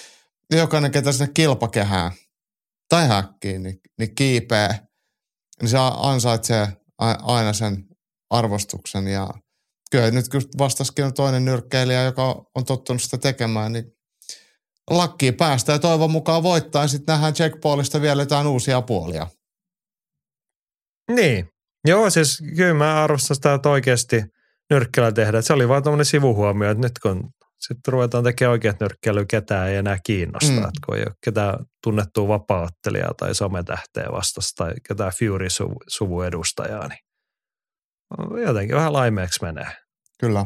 [0.52, 2.12] jokainen, ketä sinne kilpakehään
[2.92, 4.80] tai häkkiin, niin, niin kiipeä,
[5.62, 6.68] niin se ansaitsee
[7.22, 7.86] aina sen
[8.30, 9.30] arvostuksen ja
[9.92, 13.86] kyllä nyt kun vastaskin on toinen nyrkkeilijä, joka on tottunut sitä tekemään, niin
[14.90, 16.88] lakkiin päästä ja toivon mukaan voittaa.
[16.88, 19.28] Sitten nähdään Jack Paulista vielä jotain uusia puolia.
[21.12, 21.50] Niin.
[21.88, 24.24] Joo, siis kyllä mä arvostan sitä, että oikeasti
[24.70, 25.42] nyrkkeellä tehdä.
[25.42, 27.30] Se oli vaan tämmöinen sivuhuomio, että nyt kun
[27.68, 30.68] sitten ruvetaan tekemään oikeat nyrkkeilyä, ketään ei enää kiinnostaa.
[30.68, 30.72] Mm.
[30.86, 37.00] Kun ei ole ketään tunnettua vapaattelijaa tai sometähteä vastasta tai ketään Fury-suvun edustajaa, niin
[38.46, 39.68] jotenkin vähän laimeeksi menee.
[40.20, 40.46] Kyllä.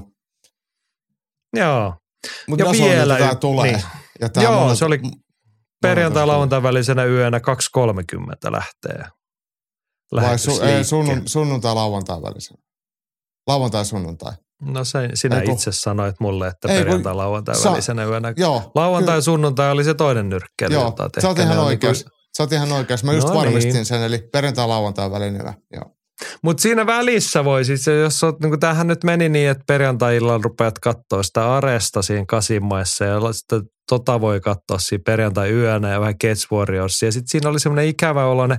[1.53, 1.95] Joo.
[2.47, 3.71] Mutta ja vielä tämä tulee.
[3.71, 3.83] Niin.
[4.21, 4.99] Ja tämä Joo, monet, se oli
[5.81, 9.03] perjantai lauantai välisenä yönä 2.30 lähtee.
[10.15, 12.61] Vai su, ei, sunnun, sunnuntai lauantai välisenä?
[13.47, 14.33] Lauantai sunnuntai.
[14.61, 15.51] No se, sinä Eiku.
[15.51, 18.33] itse sanoit mulle, että Ei, perjantai lauantai sa- välisenä yönä.
[18.37, 22.03] Joo, lauantai ja sunnuntai oli se toinen nyrkkeily, Joo, sä oot ihan oikeas.
[22.03, 23.03] Niin Sä oot ihan oikeas.
[23.03, 23.85] Mä just no varmistin niin.
[23.85, 25.95] sen, eli perjantai lauantai välinen Joo.
[26.43, 30.79] Mutta siinä välissä voi siis, jos oot, niin tämähän nyt meni niin, että perjantai-illalla rupeat
[30.79, 36.55] katsoa sitä Aresta siinä kasimaissa ja sitten tota voi katsoa siinä perjantai-yönä ja vähän Cage
[36.55, 37.07] Warriorsia.
[37.07, 38.57] Ja sitten siinä oli semmoinen ikävä oloinen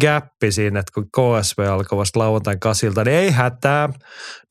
[0.00, 3.88] gappi siinä, että kun KSV alkoi vasta lauantain kasilta, niin ei hätää.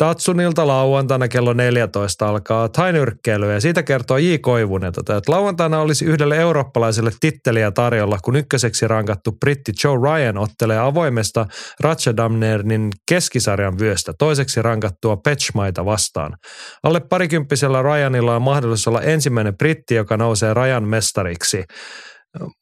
[0.03, 4.35] Datsunilta lauantaina kello 14 alkaa tainyrkkeilyä ja siitä kertoo J.
[4.41, 10.37] Koivunen, tota, että lauantaina olisi yhdelle eurooppalaiselle titteliä tarjolla, kun ykköseksi rankattu britti Joe Ryan
[10.37, 11.45] ottelee avoimesta
[11.79, 16.37] Ratchadamnernin keskisarjan vyöstä toiseksi rankattua Petchmaita vastaan.
[16.83, 21.63] Alle parikymppisellä Ryanilla on mahdollisuus olla ensimmäinen britti, joka nousee rajan mestariksi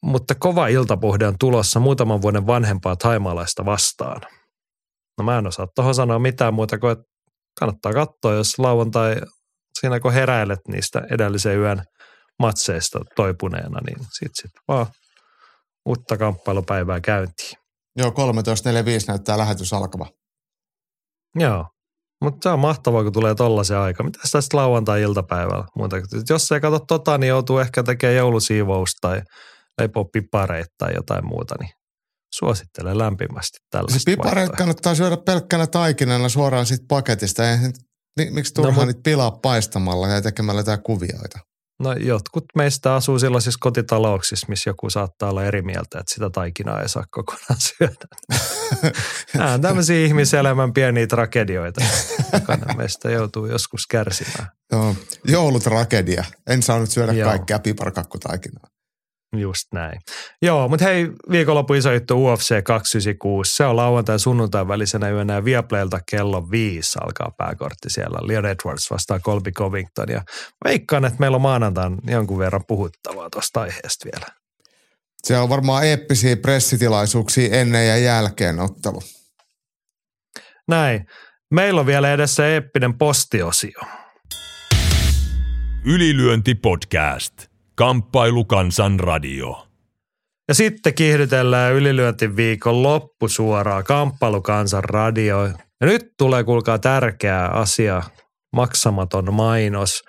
[0.02, 4.20] mutta kova iltapuhde on tulossa muutaman vuoden vanhempaa taimaalaista vastaan.
[5.18, 7.04] No mä en osaa tuohon sanoa mitään muuta kuin, että
[7.58, 9.16] kannattaa katsoa, jos lauantai,
[9.80, 11.82] siinä kun heräilet niistä edellisen yön
[12.38, 14.86] matseista toipuneena, niin sit sit vaan
[15.86, 17.58] uutta kamppailupäivää käyntiin.
[17.96, 18.14] Joo, 13.45
[19.08, 20.06] näyttää lähetys alkava.
[21.34, 21.66] Joo,
[22.24, 24.02] mutta se on mahtavaa, kun tulee tollaisen aika.
[24.02, 25.64] Mitä tästä lauantai-iltapäivällä?
[25.76, 25.96] Muuta,
[26.30, 29.22] jos ei katso tota, niin joutuu ehkä tekemään joulusiivousta tai
[29.78, 31.70] leipoo pipareita tai jotain muuta, niin
[32.34, 33.98] suosittelen lämpimästi tällaista.
[33.98, 37.42] Se pipareet kannattaa syödä pelkkänä taikinana suoraan siitä paketista.
[38.30, 41.38] Miksi no, turhaan no, niitä pilaa paistamalla ja tekemällä jotain kuvioita?
[41.80, 46.82] No jotkut meistä asuu sellaisissa kotitalouksissa, missä joku saattaa olla eri mieltä, että sitä taikinaa
[46.82, 48.06] ei saa kokonaan syödä.
[49.34, 51.84] Nämä on tämmöisiä ihmiselämän pieniä tragedioita.
[52.32, 54.48] Jokainen meistä joutuu joskus kärsimään.
[54.72, 56.24] Joo, joulutragedia.
[56.46, 57.30] En saanut syödä Joo.
[57.30, 58.75] kaikkea piparkakkutaikinaa.
[59.36, 60.00] Just näin.
[60.42, 63.56] Joo, mutta hei, viikonloppu iso juttu UFC 296.
[63.56, 68.18] Se on lauantai sunnuntai välisenä yönä ja Viaplaylta kello viisi alkaa pääkortti siellä.
[68.22, 70.22] Leon Edwards vastaa Colby Covington ja
[70.64, 74.26] veikkaan, että meillä on maanantain jonkun verran puhuttavaa tuosta aiheesta vielä.
[75.22, 79.02] Se on varmaan eeppisiä pressitilaisuuksia ennen ja jälkeen ottelu.
[80.68, 81.06] Näin.
[81.50, 83.80] Meillä on vielä edessä eeppinen postiosio.
[85.84, 87.55] Ylilyönti podcast.
[87.76, 89.66] Kamppailu Kansan radio.
[90.48, 95.44] Ja sitten kiihdytellään ylilyöntiviikon loppu suoraan Kamppailu Kansan radio.
[95.80, 98.02] Ja nyt tulee kuulkaa tärkeä asia,
[98.52, 100.02] maksamaton mainos.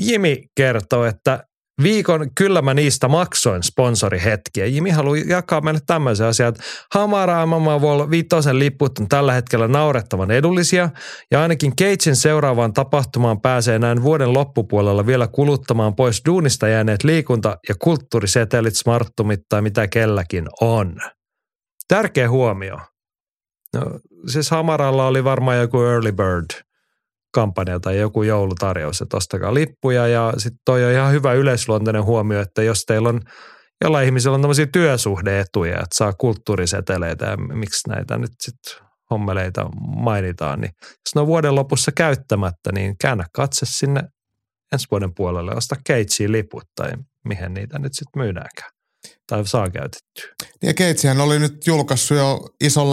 [0.00, 1.46] Jimi kertoo, että
[1.82, 4.66] Viikon Kyllä mä niistä maksoin sponsorihetkiä.
[4.66, 6.62] Jimi haluaa jakaa meille tämmöisen asian, että
[6.94, 10.90] Hamara MMA Vol viitosen liput on tällä hetkellä naurettavan edullisia
[11.30, 17.58] ja ainakin Keitsin seuraavaan tapahtumaan pääsee näin vuoden loppupuolella vielä kuluttamaan pois duunista jääneet liikunta-
[17.68, 20.96] ja kulttuurisetelit, smarttumit tai mitä kelläkin on.
[21.88, 22.78] Tärkeä huomio.
[23.74, 23.82] No,
[24.26, 26.66] siis Hamaralla oli varmaan joku early bird
[27.36, 30.06] kampanja tai joku joulutarjous, että ostakaa lippuja.
[30.06, 33.20] Ja sitten toi on ihan hyvä yleisluonteinen huomio, että jos teillä on
[33.84, 40.60] jollain ihmisellä on tämmöisiä työsuhdeetuja, että saa kulttuuriseteleitä ja miksi näitä nyt sitten hommeleita mainitaan,
[40.60, 44.02] niin jos ne on vuoden lopussa käyttämättä, niin käännä katse sinne
[44.72, 46.90] ensi vuoden puolelle, osta Keitsiin liput tai
[47.24, 48.70] mihin niitä nyt sitten myydäänkään
[49.26, 50.34] tai saa käytettyä.
[50.62, 52.88] Ja Keitsihän oli nyt julkaissut jo ison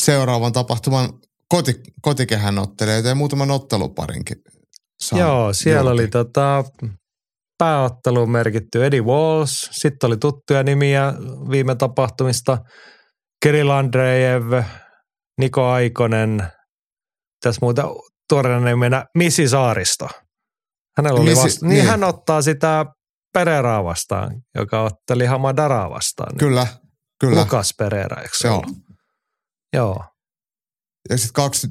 [0.00, 1.08] seuraavan tapahtuman
[1.48, 4.36] koti, kotikehän otteleita ja muutaman otteluparinkin.
[5.12, 6.02] Joo, siellä julki.
[6.02, 6.64] oli tota,
[7.58, 11.14] pääotteluun merkitty Eddie Walls, sitten oli tuttuja nimiä
[11.50, 12.58] viime tapahtumista,
[13.42, 14.62] Kirill Andreev,
[15.40, 16.48] Niko Aikonen,
[17.42, 17.88] tässä muuta
[18.28, 20.08] tuoreena nimenä Misi Saaristo.
[20.96, 22.86] Hänellä oli Misi, vasta, niin, niin hän ottaa sitä
[23.34, 26.36] Pereraa vastaan, joka otteli Hamadaraa vastaan.
[26.38, 26.66] Kyllä,
[27.20, 27.40] kyllä.
[27.40, 28.54] Lukas Pereira, eikö Joo.
[28.56, 28.76] ollut?
[29.72, 30.04] Joo.
[31.10, 31.68] Ja sitten kaksi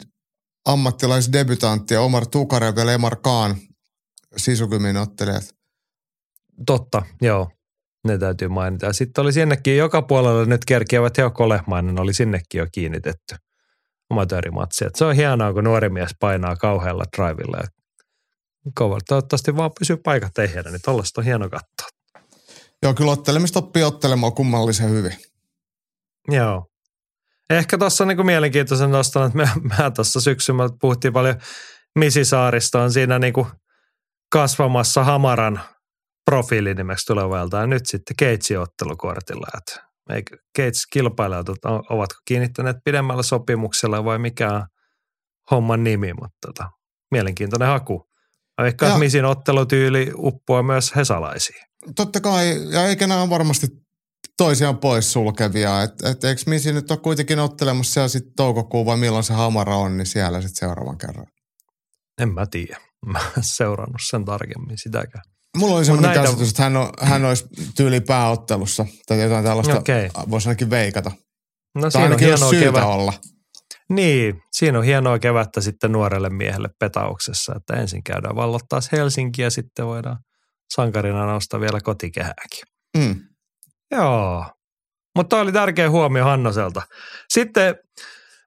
[0.66, 3.56] ammattilaisdebutanttia, Omar Tukarev ja Lemar Kaan,
[4.38, 5.56] Sisukymin ottelijat.
[6.66, 7.52] Totta, joo.
[8.08, 8.94] Ne täytyy mainita.
[8.94, 13.36] Sitten oli sinnekin joka puolella nyt kerkiävät Heo Kolehmainen oli sinnekin jo kiinnitetty
[14.10, 14.86] amatöörimatsi.
[14.86, 17.64] Et se on hienoa, kun nuori mies painaa kauhealla drivilla.
[18.76, 18.98] Kova.
[19.08, 21.88] Toivottavasti vaan pysyy paikat ehjänä, niin tollaista on hieno katsoa.
[22.84, 25.18] Joo, kyllä ottelemista oppii ottelemaan kummallisen hyvin.
[26.28, 26.73] Joo.
[27.50, 31.36] Ehkä tuossa on niinku mielenkiintoisen noston, että me, me tuossa syksyllä puhuttiin paljon
[32.00, 33.48] Misisaarista on siinä niinku
[34.32, 35.62] kasvamassa Hamaran
[36.26, 39.48] profiilinimeksi tulevalta ja nyt sitten Keitsi ottelukortilla.
[39.58, 39.94] Että
[40.56, 41.48] Keits kilpailijat,
[41.90, 44.64] ovatko kiinnittäneet pidemmällä sopimuksella vai mikä on
[45.52, 46.70] homman nimi, mutta tota,
[47.12, 48.10] mielenkiintoinen haku.
[48.66, 51.62] Ehkä Misin ottelutyyli uppoaa myös hesalaisiin.
[51.96, 53.68] Totta kai, ja eikä nämä varmasti
[54.38, 55.84] toisiaan pois sulkevia.
[55.84, 59.76] Että et, eikö Misi nyt ole kuitenkin ottelemassa siellä sitten toukokuun vai milloin se hamara
[59.76, 61.26] on, niin siellä sitten seuraavan kerran.
[62.22, 62.78] En mä tiedä.
[63.06, 65.24] Mä en seurannut sen tarkemmin sitäkään.
[65.58, 67.46] Mulla oli sellainen näitä- käsitys, että hän, on, hän olisi
[67.76, 70.10] tyyli pääottelussa tai jotain tällaista, Okei.
[70.30, 71.12] voisi ainakin veikata.
[71.76, 72.84] No Tai siinä on syytä kevät.
[72.84, 73.14] olla.
[73.90, 79.50] Niin, siinä on hienoa kevättä sitten nuorelle miehelle petauksessa, että ensin käydään vallottaa Helsinki ja
[79.50, 80.18] sitten voidaan
[80.76, 82.64] sankarina nostaa vielä kotikehääkin.
[82.98, 83.16] Mm.
[83.94, 84.46] Joo,
[85.16, 86.82] mutta oli tärkeä huomio Hannoselta.
[87.30, 87.76] Sitten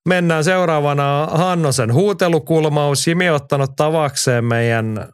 [0.09, 3.07] mennään seuraavana Hannosen huutelukulmaus.
[3.07, 5.09] Jimi ottanut tavakseen meidän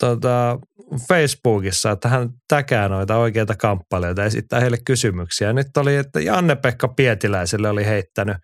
[0.00, 0.58] tota,
[1.08, 5.52] Facebookissa, että hän täkää noita oikeita kamppailijoita ja esittää heille kysymyksiä.
[5.52, 8.36] Nyt oli, että Janne-Pekka Pietiläiselle oli heittänyt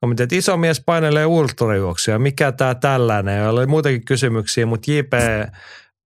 [0.00, 3.48] kommentti, että iso mies painelee ultrajuoksuja, mikä tämä tällainen?
[3.48, 5.12] Oli muitakin kysymyksiä, mutta JP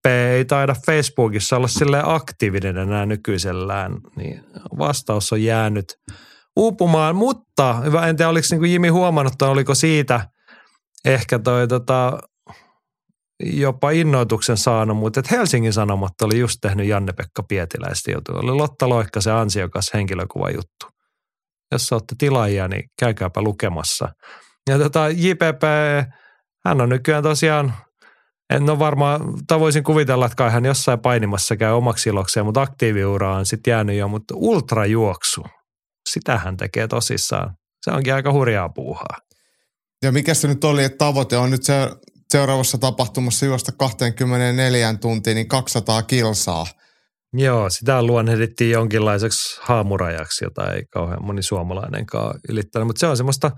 [0.09, 4.45] ei taida Facebookissa olla sille aktiivinen enää nykyisellään, niin
[4.79, 5.85] vastaus on jäänyt
[6.57, 10.21] uupumaan, mutta hyvä, en tiedä oliko niin kuin Jimi huomannut, tai oliko siitä
[11.05, 12.19] ehkä toi tota,
[13.43, 18.33] jopa innoituksen saanut, mutta että Helsingin Sanomat oli just tehnyt Janne-Pekka Pietiläistä juttu.
[18.33, 20.87] Oli Lotta Loikka se ansiokas henkilökuvajuttu.
[21.73, 24.09] Jos olette tilaajia, niin käykääpä lukemassa.
[24.71, 25.63] Ja tota, JPP,
[26.67, 27.75] hän on nykyään tosiaan,
[28.51, 32.63] en ole varmaan, tai voisin kuvitella, että kai hän jossain painimassa käy omaksi ilokseen, mutta
[32.63, 35.45] aktiiviura on sitten jäänyt jo, mutta ultrajuoksu,
[36.09, 37.55] sitä hän tekee tosissaan.
[37.85, 39.17] Se onkin aika hurjaa puuhaa.
[40.03, 41.75] Ja mikä se nyt oli, että tavoite on nyt se
[42.31, 46.67] seuraavassa tapahtumassa juosta 24 tuntiin, niin 200 kilsaa.
[47.33, 52.87] Joo, sitä luonnehdittiin jonkinlaiseksi haamurajaksi, jota ei kauhean moni suomalainenkaan ylittänyt.
[52.87, 53.51] Mutta se on semmoista,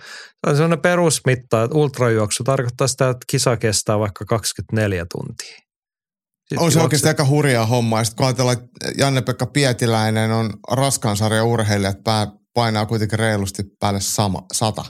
[0.47, 5.57] se on semmoinen perusmitta, että ultrajuoksu tarkoittaa sitä, että kisa kestää vaikka 24 tuntia.
[5.57, 8.01] Sitten On se juokset- oikeasti aika hurjaa hommaa.
[8.01, 13.19] Ja sitten kun ajatellaan, että Janne-Pekka Pietiläinen on raskaan sarjan urheilija, että pää painaa kuitenkin
[13.19, 14.85] reilusti päälle sama, sata.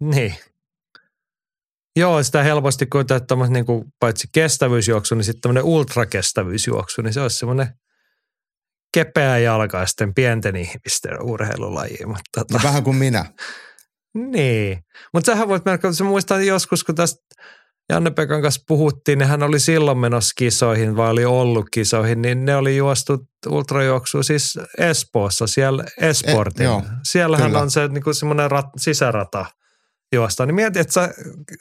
[0.00, 0.34] Niin.
[1.96, 7.20] Joo, sitä helposti kuitenkin, että tommoset niinku, paitsi kestävyysjuoksu, niin sitten tämmöinen ultrakestävyysjuoksu, niin se
[7.20, 7.68] olisi semmoinen
[8.94, 12.06] kepeä jalkaisten pienten ihmisten urheilulaji.
[12.06, 13.24] Mutta tota, No, vähän kuin minä.
[14.14, 17.22] Niin, mutta sähän voit merkata, että sä muistat joskus, kun tästä
[17.92, 22.56] Janne-Pekan kanssa puhuttiin, niin hän oli silloin menossa kisoihin, vai oli ollut kisoihin, niin ne
[22.56, 26.62] oli juostu ultrajuoksu siis Espoossa, siellä Esportin.
[26.62, 27.60] E, joo, Siellähän kyllä.
[27.60, 29.46] on se niin semmoinen rat, sisärata
[30.12, 30.46] juosta.
[30.46, 31.14] Niin mieti, että sä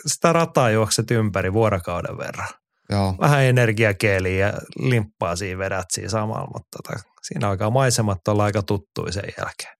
[0.08, 2.48] sitä rataa juokset ympäri vuorokauden verran.
[2.90, 3.16] Joo.
[3.20, 8.64] Vähän energiakeeliä ja limppaa siinä vedät siinä samalla, mutta tota, siinä alkaa maisemat olla aika
[8.64, 9.78] tuttuja sen jälkeen.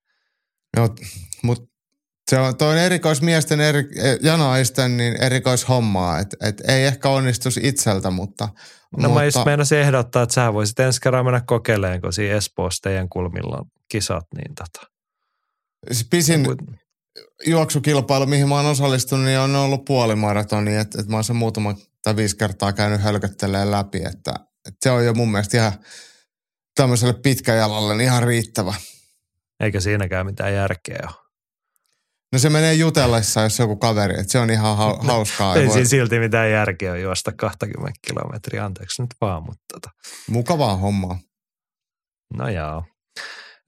[0.78, 0.96] Joo,
[1.44, 1.72] mutta
[2.30, 3.90] se on toi on erikoismiesten, eri,
[4.22, 8.50] janaisten niin erikoishommaa, että et ei ehkä onnistuisi itseltä, mutta...
[8.98, 12.36] No mä just mutta meinasin ehdottaa, että sä voisit ensi kerran mennä kokeilemaan, kun siinä
[12.36, 14.92] Espoossa teidän kulmilla on kisat, niin tota.
[16.10, 16.78] pisin Kun-
[17.48, 21.76] juoksukilpailu, mihin mä oon osallistunut, niin on ollut puolimaratoni, että et mä oon sen muutama
[22.04, 24.34] tai viisi kertaa käynyt hölköttelemään läpi, että
[24.68, 25.74] et se on jo mun mielestä ihan
[26.76, 28.74] tämmöiselle pitkäjalalle niin ihan riittävä.
[29.60, 31.22] Eikä siinäkään mitään järkeä ole.
[32.34, 35.56] No se menee jutellessa, jos joku kaveri, että se on ihan ha- hauskaa.
[35.56, 39.90] Ei voi, siinä silti mitään järkeä juosta 20 kilometriä, anteeksi nyt vaan, mutta tota.
[40.28, 41.20] mukavaa hommaa.
[42.34, 42.84] No joo.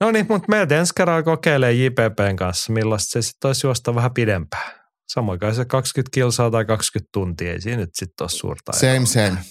[0.00, 4.14] No niin, mutta meiltä ensi kerralla kokeilee JPPn kanssa, millaista se sitten olisi juosta vähän
[4.14, 4.72] pidempään.
[5.08, 8.72] Samoin kai se 20 kilsaa tai 20 tuntia, ei siinä nyt sitten ole suurta.
[8.72, 9.44] Same, same.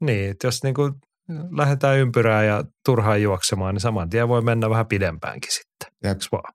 [0.00, 0.90] Niin, että jos niinku
[1.56, 6.10] lähdetään ympyrää ja turhaan juoksemaan, niin saman tien voi mennä vähän pidempäänkin sitten.
[6.10, 6.54] Eiks vaan?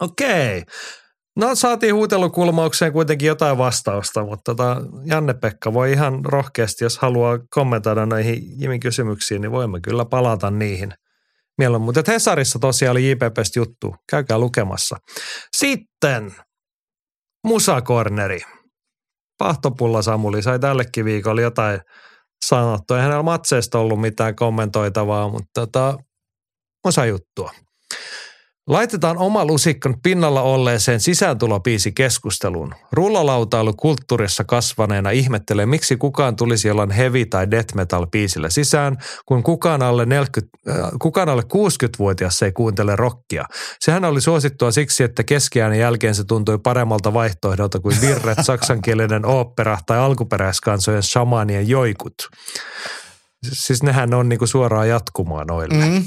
[0.00, 0.62] Okei.
[1.36, 8.06] No saatiin huutelukulmaukseen kuitenkin jotain vastausta, mutta tota, Janne-Pekka voi ihan rohkeasti, jos haluaa kommentoida
[8.06, 10.92] näihin Jimin kysymyksiin, niin voimme kyllä palata niihin
[11.58, 11.86] mieluummin.
[11.86, 14.96] Mutta Hesarissa tosiaan oli JPPstä juttu, käykää lukemassa.
[15.56, 16.34] Sitten
[17.46, 18.40] Musakorneri.
[19.38, 21.80] Pahtopulla Samuli sai tällekin viikolla jotain
[22.44, 22.94] sanottu.
[22.94, 25.98] Eihän näillä matseista ollut mitään kommentoitavaa, mutta tota,
[26.84, 27.50] osa juttua.
[28.66, 32.74] Laitetaan oma lusikkan pinnalla olleeseen sisääntulopiisi keskusteluun.
[32.92, 39.42] Rullalautailu kulttuurissa kasvaneena ihmettelee, miksi kukaan tulisi jollain heavy- tai death metal biisillä sisään, kun
[39.42, 43.44] kukaan alle, 40, äh, kukaan alle 60-vuotias ei kuuntele rockia.
[43.80, 49.78] Sehän oli suosittua siksi, että keskiään jälkeen se tuntui paremmalta vaihtoehdolta kuin virret, saksankielinen opera
[49.86, 52.14] tai alkuperäiskansojen shamanien joikut.
[53.52, 55.84] Siis nehän on niinku suoraan jatkumaa noille.
[55.84, 56.04] Mm.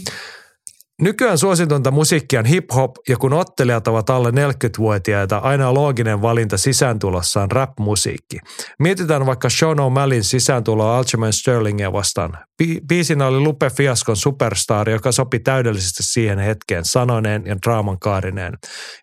[1.01, 7.41] Nykyään suositonta musiikkia on hip-hop ja kun ottelijat ovat alle 40-vuotiaita, aina looginen valinta sisääntulossa
[7.41, 8.38] on rap-musiikki.
[8.80, 12.38] Mietitään vaikka Sean O'Mallin sisääntuloa Algerman Sterlingia vastaan.
[12.63, 18.53] Bi- biisinä oli Lupe Fiaskon superstar, joka sopi täydellisesti siihen hetkeen sanoneen ja draaman kaarineen.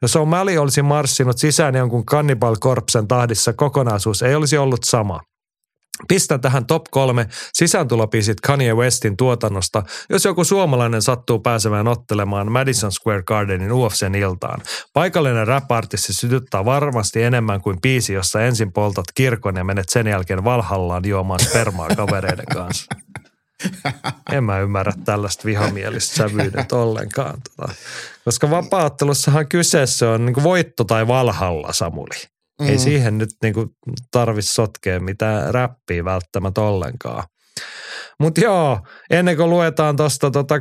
[0.03, 5.21] Jos O'Malley olisi marssinut sisään jonkun Cannibal Corpsen tahdissa, kokonaisuus ei olisi ollut sama–
[6.09, 12.93] Pistän tähän top kolme sisääntulopiisit Kanye Westin tuotannosta, jos joku suomalainen sattuu pääsemään ottelemaan Madison
[12.93, 14.63] Square Gardenin UFCn iltaan.
[14.93, 20.45] Paikallinen rap-artisti sytyttää varmasti enemmän kuin biisi, jossa ensin poltat kirkon ja menet sen jälkeen
[20.45, 22.87] Valhallaan juomaan spermaa kavereiden kanssa.
[24.33, 27.39] En mä ymmärrä tällaista vihamielistä sävyydet ollenkaan.
[27.43, 27.73] Tota.
[28.25, 32.36] Koska vapaattelussahan kyseessä on niin voitto tai valhalla, Samuli.
[32.61, 32.69] Mm.
[32.69, 33.67] Ei siihen nyt niinku
[34.11, 37.25] tarvitse sotkea mitään räppiä välttämättä ollenkaan.
[38.21, 38.81] Mutta joo,
[39.11, 40.61] ennen kuin luetaan tuosta tota,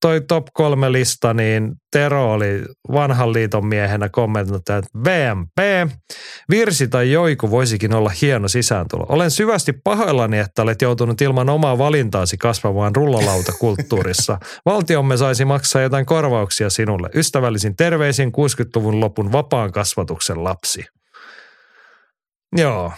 [0.00, 5.90] toi top kolme lista, niin Tero oli vanhan liiton miehenä kommentoinut, että VMP,
[6.50, 9.06] virsi tai joiku voisikin olla hieno sisääntulo.
[9.08, 14.38] Olen syvästi pahoillani, että olet joutunut ilman omaa valintaasi kasvamaan rullalautakulttuurissa.
[14.66, 17.08] Valtiomme saisi maksaa jotain korvauksia sinulle.
[17.14, 20.84] Ystävällisin terveisin 60-luvun lopun vapaan kasvatuksen lapsi.
[22.56, 22.92] Joo.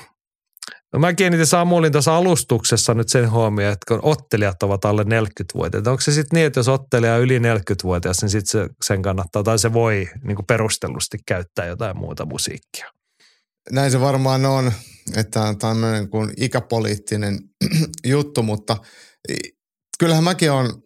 [0.93, 5.91] No mä kiinnitin Samulin tuossa alustuksessa nyt sen huomioon, että kun ottelijat ovat alle 40-vuotiaita,
[5.91, 9.43] onko se sitten niin, että jos ottelija on yli 40-vuotias, niin sitten se, sen kannattaa
[9.43, 12.91] tai se voi niin kuin perustellusti käyttää jotain muuta musiikkia.
[13.71, 14.73] Näin se varmaan on,
[15.17, 17.39] että on tämmöinen kuin ikäpoliittinen
[18.05, 18.77] juttu, mutta
[19.99, 20.83] kyllähän mäkin on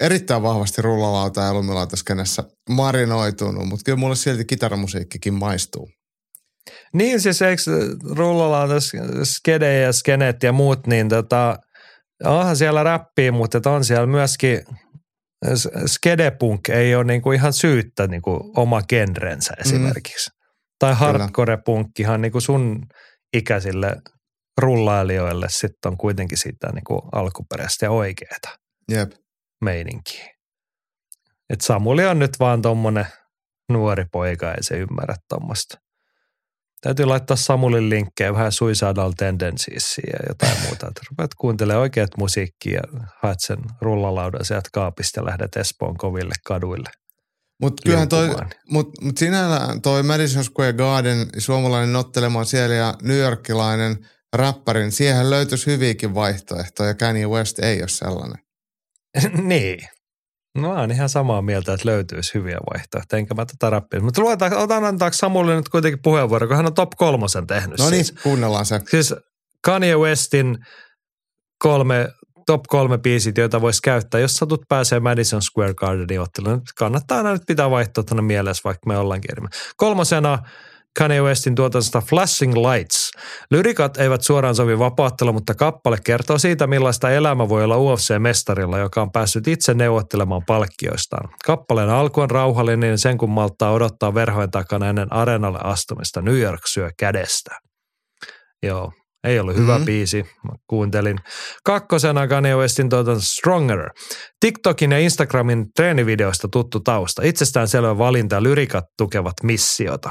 [0.00, 5.90] erittäin vahvasti rullalauta ja lumilautaskennessä marinoitunut, mutta kyllä mulle silti kitaramusiikkikin maistuu.
[6.94, 7.62] Niin siis eikö
[8.16, 8.80] rullalla
[9.24, 11.56] skede ja skenet ja muut, niin tota,
[12.24, 14.60] onhan siellä räppiä, mutta on siellä myöskin
[15.86, 20.30] skedepunk ei ole niinku ihan syyttä niinku oma genrensä esimerkiksi.
[20.30, 20.42] Mm.
[20.78, 22.86] Tai hardcore-punkkihan niinku sun
[23.32, 23.96] ikäisille
[24.60, 28.48] rullailijoille sitten on kuitenkin sitä niinku alkuperäistä ja oikeeta
[28.90, 29.10] Jep.
[29.64, 30.28] meininkiä.
[31.50, 33.06] Et Samuli on nyt vaan tommonen
[33.68, 35.78] nuori poika, ei se ymmärrä tuommoista.
[36.82, 40.88] Täytyy laittaa Samulin linkkejä vähän Suicidal Tendencies ja jotain muuta.
[40.88, 46.34] Että rupeat kuuntelemaan oikeat musiikkia ja haet sen rullalaudan sieltä kaapista ja lähdet Espoon koville
[46.46, 46.90] kaduille.
[47.60, 48.28] Mutta kyllähän toi,
[48.70, 53.96] mut, mut sinällään toi Madison Square Garden, suomalainen nottelemaan siellä ja newyorkilainen
[54.32, 56.94] räppärin, siihen löytyisi hyviäkin vaihtoehtoja.
[56.94, 58.38] Kanye West ei ole sellainen.
[59.48, 59.78] niin,
[60.54, 64.00] No on ihan samaa mieltä, että löytyisi hyviä vaihtoehtoja, enkä mä tätä rappia.
[64.00, 67.78] Mutta luetaan, otan antaako Samulle nyt kuitenkin puheenvuoro, kun hän on top kolmosen tehnyt.
[67.78, 68.22] No niin, siis.
[68.22, 68.80] kuunnellaan se.
[68.88, 69.14] Siis
[69.64, 70.58] Kanye Westin
[71.58, 72.08] kolme,
[72.46, 76.62] top kolme biisit, joita voisi käyttää, jos satut pääsee Madison Square Gardenin otteluun.
[76.78, 79.48] Kannattaa aina nyt pitää vaihtoehtona mielessä, vaikka me ollaankin eri.
[79.76, 80.38] Kolmosena
[80.98, 83.10] Kanye Westin tuotannosta Flashing Lights.
[83.50, 89.02] Lyrikat eivät suoraan sovi vapaattelu, mutta kappale kertoo siitä, millaista elämä voi olla UFC-mestarilla, joka
[89.02, 91.28] on päässyt itse neuvottelemaan palkkioistaan.
[91.44, 96.22] Kappaleen alku on rauhallinen niin sen kun malttaa odottaa verhojen takana ennen areenalle astumista.
[96.22, 97.58] New York syö kädestä.
[98.62, 98.92] Joo,
[99.24, 99.84] ei ollut hyvä mm-hmm.
[99.84, 101.18] biisi, mä kuuntelin.
[101.64, 103.90] Kakkosena Kanye Westin tuotanto Stronger.
[104.40, 107.22] TikTokin ja Instagramin treenivideoista tuttu tausta.
[107.24, 110.10] Itsestään selvä valinta lyrikat tukevat missiota.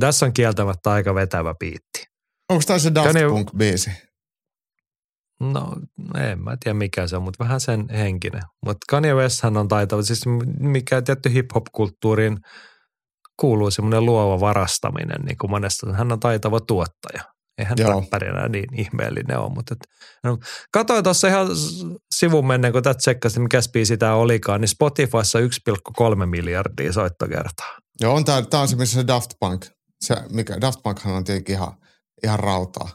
[0.00, 2.04] Tässä on kieltämättä aika vetävä piitti.
[2.48, 3.10] Onko tämä se Daft.
[3.14, 3.90] Punk-biisi?
[5.40, 5.76] No,
[6.30, 8.42] en mä tiedä mikä se on, mutta vähän sen henkinen.
[8.66, 10.22] Mutta Kanye Westhän on taitava, siis
[10.60, 12.38] mikä tietty hip-hop-kulttuuriin
[13.40, 15.92] kuuluu semmoinen luova varastaminen, niin kuin monesta.
[15.92, 17.22] Hän on taitava tuottaja.
[17.58, 19.88] Eihän räppärinä niin ihmeellinen ole, mutta et,
[20.24, 20.38] no,
[20.72, 21.48] katsoin tuossa ihan
[22.14, 27.78] sivun menneen, kun tätä tsekkasin, mikä biisi tämä olikaan, niin Spotifyssa 1,3 miljardia soittokertaa.
[28.00, 29.66] Joo, on tää on se, missä se Daft Punk,
[30.04, 31.72] se, mikä, Daft Punkhan on tietenkin ihan,
[32.24, 32.88] ihan rautaa.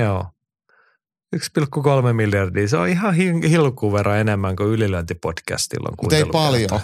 [0.00, 0.24] Joo.
[1.36, 6.80] 1,3 miljardia, se on ihan hilkkuun verran enemmän kuin ylilöintipodcastilla on Mutta ei paljon.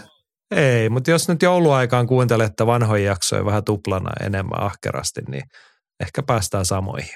[0.51, 5.43] Ei, mutta jos nyt jouluaikaan kuuntelette vanhoja jaksoja vähän tuplana enemmän ahkerasti, niin
[6.01, 7.15] ehkä päästään samoihin.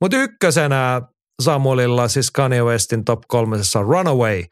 [0.00, 1.02] Mutta ykkösenä
[1.42, 4.42] Samuelilla, siis Kanye Westin top kolmesessa Runaway.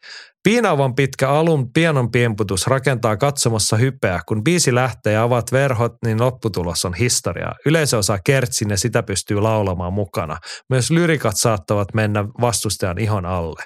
[0.43, 4.19] Piinaavan pitkä alun pianon piemputus rakentaa katsomassa hypeä.
[4.27, 7.55] Kun biisi lähtee ja avaat verhot, niin lopputulos on historiaa.
[7.65, 10.37] Yleisö osaa kertsin ja sitä pystyy laulamaan mukana.
[10.69, 13.63] Myös lyrikat saattavat mennä vastustajan ihon alle.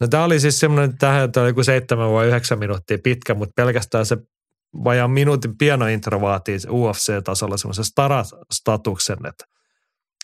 [0.00, 4.06] No tämä oli siis semmoinen, tähän oli joku seitsemän vai yhdeksän minuuttia pitkä, mutta pelkästään
[4.06, 4.16] se
[4.84, 7.84] vajaan minuutin pianointro vaatii UFC-tasolla semmoisen
[8.52, 9.44] statuksen, että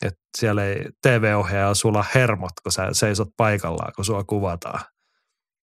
[0.02, 4.80] että siellä ei TV-ohjaaja sulla hermot, kun sä seisot paikallaan, kun sua kuvataan.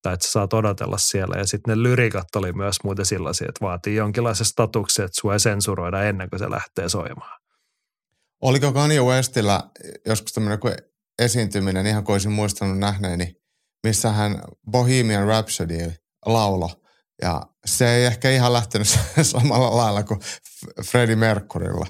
[0.01, 1.35] Tai että sä saat odotella siellä.
[1.37, 5.39] Ja sitten ne lyrikat oli myös muuten sellaisia, että vaatii jonkinlaisen statuksen, että sua ei
[5.39, 7.39] sensuroida ennen kuin se lähtee soimaan.
[8.41, 9.63] Oliko Kanye Westillä
[10.05, 10.59] joskus tämmöinen
[11.19, 13.35] esiintyminen, ihan kuin olisin muistanut nähneeni,
[13.83, 14.41] missä hän
[14.71, 15.93] Bohemian Rhapsody
[16.25, 16.69] laulo.
[17.21, 18.87] Ja se ei ehkä ihan lähtenyt
[19.21, 20.19] samalla lailla kuin
[20.85, 21.87] Freddie Mercurylla.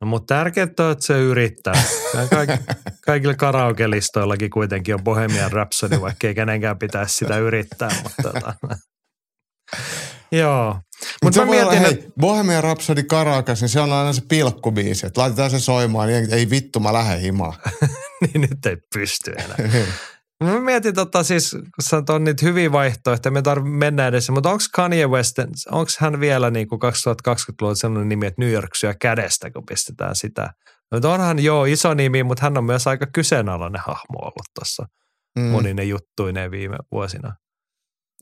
[0.00, 1.82] No, mutta tärkeää on, että se yrittää.
[2.30, 2.50] Kaik,
[3.06, 7.90] kaikilla karaoke-listoillakin kuitenkin on Bohemian Rhapsody, vaikka ei kenenkään pitäisi sitä yrittää.
[8.02, 8.54] Mutta tota.
[10.32, 10.80] Joo.
[11.24, 12.10] Mutta Mut mä mietin, hei, että...
[12.20, 16.50] Bohemian Rhapsody karaoke, niin se on aina se pilkkubiisi, että laitetaan se soimaan, niin ei
[16.50, 17.54] vittu, mä lähden himaan.
[18.22, 19.86] niin nyt ei pysty enää.
[20.44, 24.62] Mä mietin tota siis, kun on niitä hyviä vaihtoehtoja, me tarvitse mennä edes, mutta onko
[24.72, 25.38] Kanye West,
[25.70, 30.16] onko hän vielä niin kuin 2020-luvulla sellainen nimi, että New York syö kädestä, kun pistetään
[30.16, 30.50] sitä.
[30.92, 34.86] No onhan joo iso nimi, mutta hän on myös aika kyseenalainen hahmo ollut tuossa
[35.38, 35.44] mm.
[35.44, 37.34] monine juttuineen viime vuosina.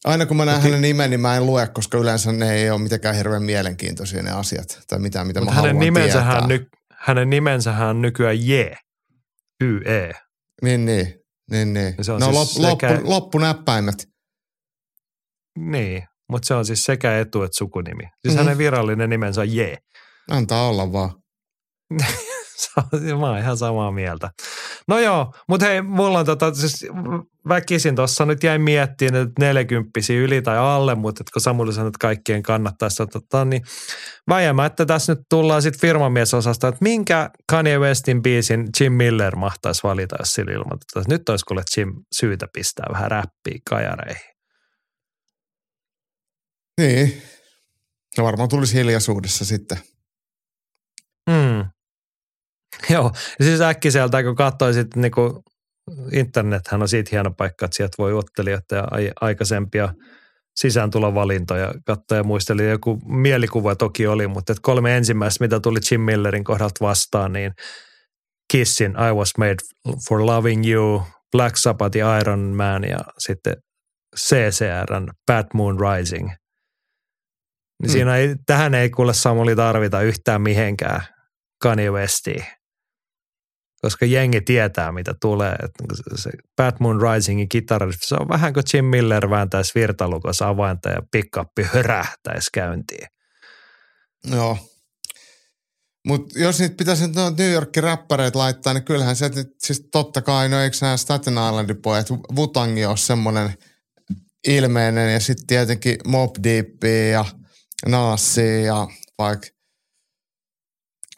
[0.05, 2.81] Aina kun mä näen hänen nimen, niin mä en lue, koska yleensä ne ei ole
[2.81, 6.67] mitenkään hirveän mielenkiintoisia ne asiat tai mitään, mitä Mut mä hänen nimensähän Ny,
[6.99, 8.53] hänen nimensähän on nykyään J,
[9.61, 10.13] Y-E.
[10.63, 11.24] Niin, niin.
[11.51, 11.95] Niin, niin.
[12.01, 12.93] Se on no siis lop, sekä...
[12.93, 14.09] loppu, loppunäppäimet.
[15.59, 18.03] Niin, mutta se on siis sekä etu- että sukunimi.
[18.03, 18.39] Siis mm-hmm.
[18.39, 19.61] hänen virallinen nimensä on J.
[20.31, 21.11] Antaa olla vaan.
[23.21, 24.31] Mä oon ihan samaa mieltä.
[24.89, 26.87] No joo, mutta hei, mulla on tota, siis
[27.49, 31.99] väkisin tuossa nyt jäin miettimään, että neljäkymppisiä yli tai alle, mutta kun Samuli sanoi, että
[32.01, 33.63] kaikkien kannattaisi ottaa, niin
[34.29, 40.17] väijämättä tässä nyt tullaan sitten firmamiesosasta, että minkä Kanye Westin biisin Jim Miller mahtaisi valita,
[40.19, 41.05] jos sillä ilmoitetaan.
[41.09, 44.35] Nyt olisi kuule Jim syytä pistää vähän räppiä kajareihin.
[46.81, 47.23] Niin,
[48.15, 49.79] se varmaan tulisi hiljaisuudessa sitten.
[51.31, 51.74] Hmm.
[52.95, 53.13] Joo,
[53.43, 55.43] siis äkkiseltä kun katsoin sitten niinku,
[56.13, 58.85] internethän on siitä hieno paikka, että sieltä voi ottelijoita ja
[59.21, 59.89] aikaisempia
[60.57, 66.01] sisääntulovalintoja katsoa ja muistelin, joku mielikuva toki oli, mutta että kolme ensimmäistä, mitä tuli Jim
[66.01, 67.53] Millerin kohdalta vastaan, niin
[68.53, 69.57] Kissin I Was Made
[70.09, 71.03] for Loving You,
[71.33, 73.55] Black Sabbath Iron Man ja sitten
[74.17, 76.27] CCRn Bad Moon Rising.
[76.27, 76.37] Niin
[77.83, 77.93] hmm.
[77.93, 81.01] siinä ei, tähän ei kuule Samuli tarvita yhtään mihinkään
[81.63, 82.45] Kanye Westiin
[83.85, 85.53] koska jengi tietää, mitä tulee.
[85.53, 85.85] Että
[86.15, 91.03] se Bad Moon Risingin kitara, se on vähän kuin Jim Miller vääntäisi virtalukossa avainta ja
[91.11, 93.09] pickuppi hörähtäisi käyntiin.
[94.31, 94.59] Joo.
[96.07, 100.49] Mutta jos niitä pitäisi nyt New Yorkin räppäreitä laittaa, niin kyllähän se, siis totta kai,
[100.49, 103.55] no eikö nämä Staten Islandin pojat, Vutangi on semmoinen
[104.49, 107.25] ilmeinen ja sitten tietenkin Mob Deep ja
[107.87, 108.89] Nassi ja
[109.19, 109.47] vaikka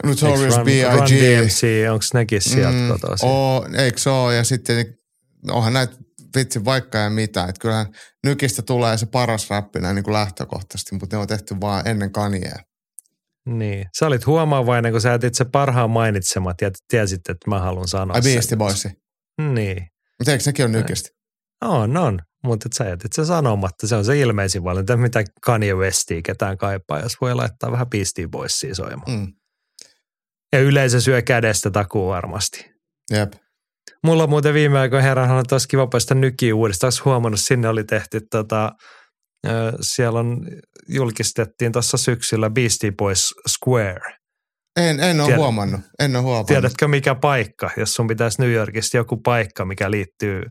[0.05, 1.90] Notorious B.I.G.
[1.93, 3.28] Onko nekin sieltä mm, kotoisin?
[3.28, 4.36] Oo, eikö se ole?
[4.36, 4.86] Ja sitten
[5.51, 5.97] onhan näitä
[6.36, 7.44] vitsi vaikka ja mitä.
[7.44, 7.86] Että kyllähän
[8.24, 12.12] nykistä tulee se paras räppi näin niin kuin lähtökohtaisesti, mutta ne on tehty vaan ennen
[12.12, 12.59] kaniea.
[13.47, 13.86] Niin.
[13.98, 18.14] Sä olit huomaavainen, kun sä jätit se parhaan mainitsemat ja tiesit, että mä haluan sanoa
[18.14, 18.89] Ai Beastie Boys.
[19.39, 19.86] Niin.
[20.18, 21.09] Mutta eikö sekin ole nykistä?
[21.64, 22.18] On, on.
[22.44, 23.86] Mutta sä jätit se sanomatta.
[23.86, 28.28] Se on se ilmeisin valinta, mitä Kanye Westia ketään kaipaa, jos voi laittaa vähän Beastie
[28.28, 29.18] Boysia soimaan.
[29.18, 29.32] Mm.
[30.57, 32.70] Ja yleisö syö kädestä takuu varmasti.
[33.11, 33.33] Jep.
[34.05, 36.87] Mulla on muuten viime aikoina herran on taas kiva päästä nykiin uudestaan.
[36.87, 38.73] Olisi huomannut, sinne oli tehty tota,
[39.81, 40.47] siellä on,
[40.89, 44.16] julkistettiin tuossa syksyllä Beastie Boys Square.
[44.77, 45.81] En, en ole Tiedät, huomannut.
[45.99, 46.47] En ole huomannut.
[46.47, 50.43] Tiedätkö mikä paikka, jos sun pitäisi New Yorkista joku paikka, mikä liittyy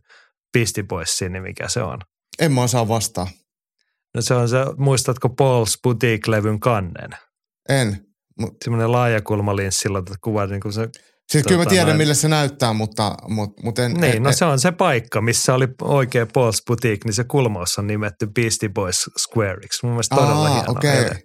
[0.53, 1.99] Beastie Boysiin, niin mikä se on?
[2.40, 3.27] En mä osaa vastaa.
[4.15, 7.10] No se on se, muistatko Paul's Boutique-levyn kannen?
[7.69, 8.06] En.
[8.63, 10.89] Semmoinen laajakulmalinssi, sillä kuva niin kuin se
[11.31, 11.97] Siis kyllä mä Tota tiedän, noin.
[11.97, 15.53] millä se näyttää, mutta, mutta, mutta en, Niin, en, no se on se paikka, missä
[15.53, 19.79] oli oikea Paul's Boutique, niin se kulmaus on nimetty Beastie Boys Squareiksi.
[19.83, 20.71] Mun mielestä todella Aa, hieno.
[20.71, 20.97] okei.
[20.97, 21.23] ele.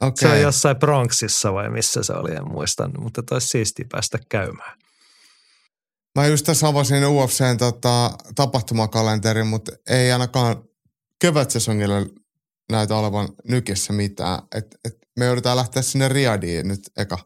[0.00, 0.12] Okei.
[0.16, 4.78] Se on jossain Bronxissa vai missä se oli, en muista, mutta olisi siistiä päästä käymään.
[6.14, 10.56] Mä just tässä avasin UFCn tota, tapahtumakalenterin, mutta ei ainakaan
[11.20, 11.96] kevätsesongilla
[12.72, 14.38] näytä olevan nykissä mitään.
[14.54, 17.18] Et, et me joudutaan lähteä sinne Riadiin nyt eka.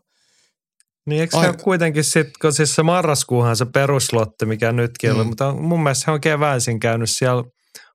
[1.06, 5.16] Niin eikö Ai- kuitenkin sitten, kun siis se marraskuuhan se peruslotti, mikä nytkin mm.
[5.16, 7.44] oli, mutta mun mielestä he on keväisin käynyt siellä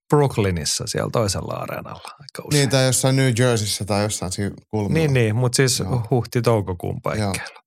[0.10, 2.60] Brooklynissa, siellä toisella areenalla aika usein.
[2.60, 4.94] Niin, tai jossain New Jerseyssä tai jossain siinä kulmilla.
[4.94, 6.04] niin, niin mutta siis Joo.
[6.12, 7.62] huhti-toukokuun paikkeilla.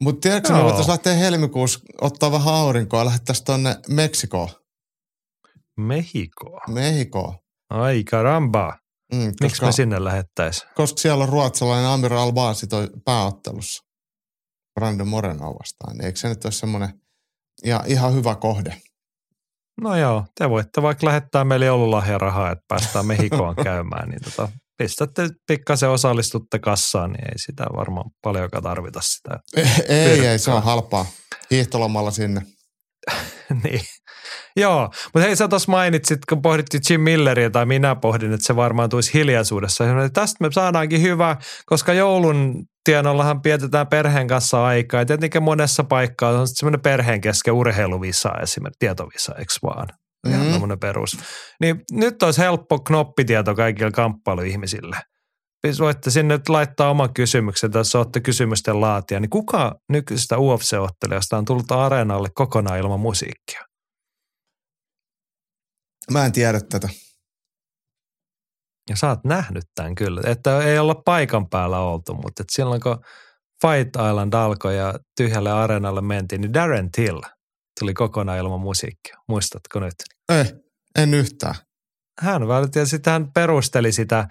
[0.00, 4.48] Mutta tiedätkö, me voitaisiin lähteä helmikuussa ottaa vähän aurinkoa ja lähdettäisiin tonne Meksikoon,
[5.76, 6.60] Mehikoa.
[6.68, 7.34] Mehikoon.
[7.70, 8.78] Ai karamba.
[9.12, 10.70] Mm, Miksi koska, me sinne lähettäisiin?
[10.74, 13.84] koska siellä on ruotsalainen Amir Albasi toi pääottelussa
[14.74, 15.96] Brandon Moreno vastaan.
[15.96, 17.00] Niin eikö se nyt ole semmoinen
[17.64, 18.82] ja ihan hyvä kohde?
[19.80, 25.28] No joo, te voitte vaikka lähettää meille joululahjarahaa, että päästään Mehikoon käymään, niin tota, pistätte
[25.46, 29.40] pikkasen osallistutte kassaan, niin ei sitä varmaan paljonkaan tarvita sitä.
[29.88, 31.06] ei, ei, se on halpaa.
[31.50, 32.42] Hiihtolomalla sinne.
[33.64, 33.80] niin.
[34.56, 38.56] Joo, mutta hei sä tuossa mainitsit, kun pohdittiin Jim Milleria tai minä pohdin, että se
[38.56, 39.84] varmaan tulisi hiljaisuudessa.
[39.84, 41.36] Ja tästä me saadaankin hyvä,
[41.66, 45.00] koska joulun tienollahan pietetään perheen kanssa aikaa.
[45.00, 49.88] Ja tietenkin monessa paikkaa on semmoinen perheen kesken urheiluvisa esimerkiksi, tietovisa, eikö vaan?
[50.28, 51.18] Ihan tämmöinen perus.
[51.60, 54.96] Niin nyt olisi helppo knoppitieto kaikille kamppailuihmisille.
[55.78, 61.44] Voitte sinne nyt laittaa oman kysymyksen, jos olette kysymysten laatia, niin kuka nykyistä UFC-ottelijasta on
[61.44, 63.60] tullut areenalle kokonaan ilman musiikkia?
[66.10, 66.88] Mä en tiedä tätä.
[68.90, 72.80] Ja sä oot nähnyt tämän kyllä, että ei olla paikan päällä oltu, mutta että silloin
[72.80, 73.04] kun
[73.62, 77.20] Fight Island alkoi ja tyhjälle areenalle mentiin, niin Darren Till
[77.80, 79.16] tuli kokonaan ilman musiikkia.
[79.28, 79.94] Muistatko nyt?
[80.28, 80.44] Ei,
[80.98, 81.54] en yhtään.
[82.20, 84.28] Hän välitti ja sitten hän perusteli sitä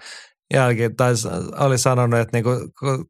[0.54, 1.14] jälkeen, tai
[1.58, 2.50] oli sanonut, että niinku,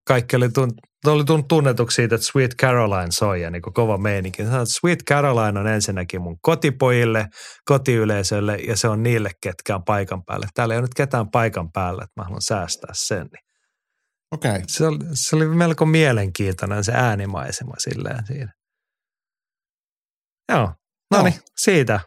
[0.05, 0.75] kaikki oli, tunt,
[1.11, 4.43] oli tullut tunnetuksi siitä, että Sweet Caroline soi ja niinku kova meininki.
[4.43, 7.27] Hän sanoi, että Sweet Caroline on ensinnäkin mun kotipojille,
[7.65, 10.47] kotiyleisölle ja se on niille, ketkä on paikan päällä.
[10.55, 13.29] Täällä ei ole nyt ketään paikan päällä, että mä haluan säästää sen.
[13.33, 13.45] Niin
[14.33, 14.51] Okei.
[14.51, 14.63] Okay.
[14.69, 18.53] se, oli, se oli melko mielenkiintoinen se äänimaisema silleen siinä.
[20.53, 20.73] Joo,
[21.11, 22.01] no niin, siitä.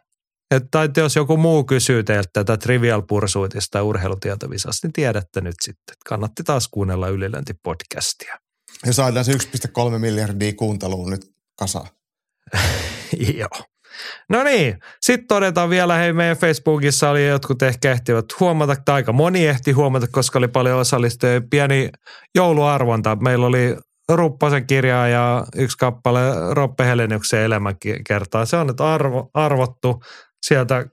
[0.52, 5.94] Et, tai jos joku muu kysyy teiltä tätä Trivial Pursuitista urheilutietovisasta, niin tiedätte nyt sitten,
[5.94, 8.47] että kannatti taas kuunnella Ylilöinti-podcastia.
[8.85, 11.87] Ja saadaan se 1,3 miljardia kuuntelua nyt kasaan.
[13.37, 13.67] Joo.
[14.29, 19.13] No niin, sitten todetaan vielä, hei meidän Facebookissa oli jotkut ehkä ehtivät huomata, tai aika
[19.13, 21.41] moni ehti huomata, koska oli paljon osallistujia.
[21.49, 21.89] Pieni
[22.35, 23.15] jouluarvonta.
[23.15, 23.77] Meillä oli
[24.09, 26.19] Ruppasen kirjaa ja yksi kappale
[26.53, 28.45] Roppe Heleniuksen elämäkertaa.
[28.45, 30.03] Se on nyt arvo, arvottu.
[30.45, 30.85] Sieltä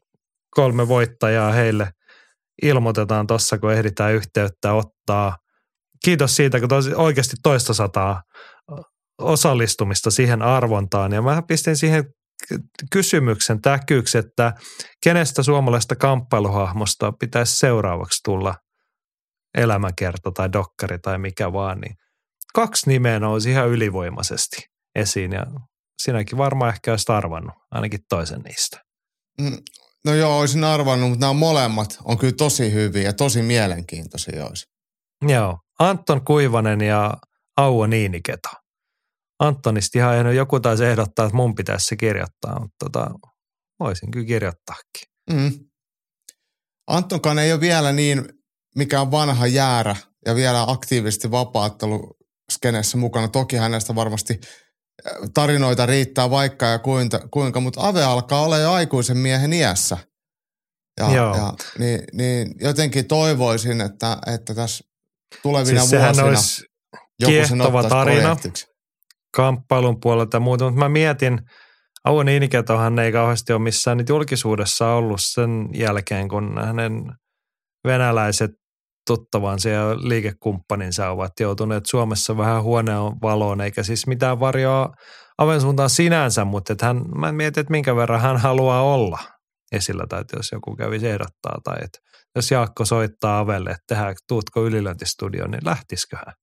[0.50, 1.88] kolme voittajaa heille
[2.62, 5.36] ilmoitetaan tuossa, kun ehditään yhteyttä ottaa.
[6.04, 8.22] Kiitos siitä, kun tosi, oikeasti toista sataa
[9.18, 11.12] osallistumista siihen arvontaan.
[11.12, 12.04] Ja mä pistin siihen
[12.48, 12.58] ky-
[12.92, 14.52] kysymyksen täkyksi, että
[15.04, 18.54] kenestä suomalaista kamppailuhahmosta pitäisi seuraavaksi tulla
[19.54, 21.94] elämäkerta tai dokkari tai mikä vaan, niin
[22.54, 24.56] kaksi nimeä nousi ihan ylivoimaisesti
[24.94, 25.46] esiin ja
[26.02, 28.80] sinäkin varmaan ehkä olisit arvannut ainakin toisen niistä.
[29.40, 29.58] Mm,
[30.04, 34.73] No joo, olisin arvannut, mutta nämä molemmat on kyllä tosi hyviä ja tosi mielenkiintoisia olisi.
[35.22, 37.14] Joo, Anton Kuivanen ja
[37.56, 38.48] Auo Niiniketo.
[39.38, 43.10] Antonista ihan ehdoin, joku taisi ehdottaa, että mun pitäisi se kirjoittaa, mutta tota,
[43.80, 45.08] voisin kyllä kirjoittaakin.
[45.30, 45.52] Mm.
[46.86, 48.28] Antonkaan ei ole vielä niin
[48.76, 49.96] mikään vanha jäärä
[50.26, 53.28] ja vielä aktiivisesti vapaatteluskenessä mukana.
[53.28, 54.40] Toki hänestä varmasti
[55.34, 59.98] tarinoita riittää vaikka ja kuinka, kuinka mutta Ave alkaa olla jo aikuisen miehen iässä.
[61.00, 61.36] Ja, Joo.
[61.36, 64.84] ja niin, niin jotenkin toivoisin, että, että tässä
[65.42, 66.64] tulevina Siis vuosina olisi
[67.20, 67.58] joku sen
[67.88, 68.20] tarina.
[68.22, 68.66] projektiksi.
[69.36, 71.40] kamppailun puolelta ja muuta, mutta mä mietin,
[72.04, 76.92] Auo Niiniketohan ei kauheasti ole missään nyt julkisuudessa ollut sen jälkeen, kun hänen
[77.86, 78.50] venäläiset
[79.06, 84.92] tuttavansa ja liikekumppaninsa ovat joutuneet Suomessa vähän huoneen valoon, eikä siis mitään varjoa
[85.38, 89.18] Aven suuntaan sinänsä, mutta että hän, mä mietin, että minkä verran hän haluaa olla
[89.72, 91.98] esillä, tai että jos joku kävisi ehdottaa, tai että
[92.34, 96.34] jos Jaakko soittaa Avelle, että tehdään, tuutko ylilöintistudioon, niin lähtisikö hän?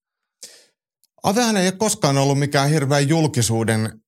[1.23, 4.01] Avehan ei ole koskaan ollut mikään hirveän julkisuuden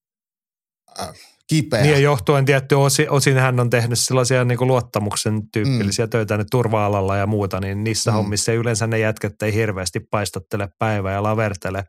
[1.00, 1.10] äh,
[1.48, 1.82] kipeä.
[1.82, 6.10] Niin johtuen tietty osin, osin hän on tehnyt sellaisia niin kuin luottamuksen tyyppillisiä mm.
[6.10, 8.16] töitä nyt turva-alalla ja muuta, niin niissä mm.
[8.16, 8.18] Mm.
[8.18, 11.84] hommissa ei yleensä ne jätkät ei hirveästi paistattele päivää ja lavertele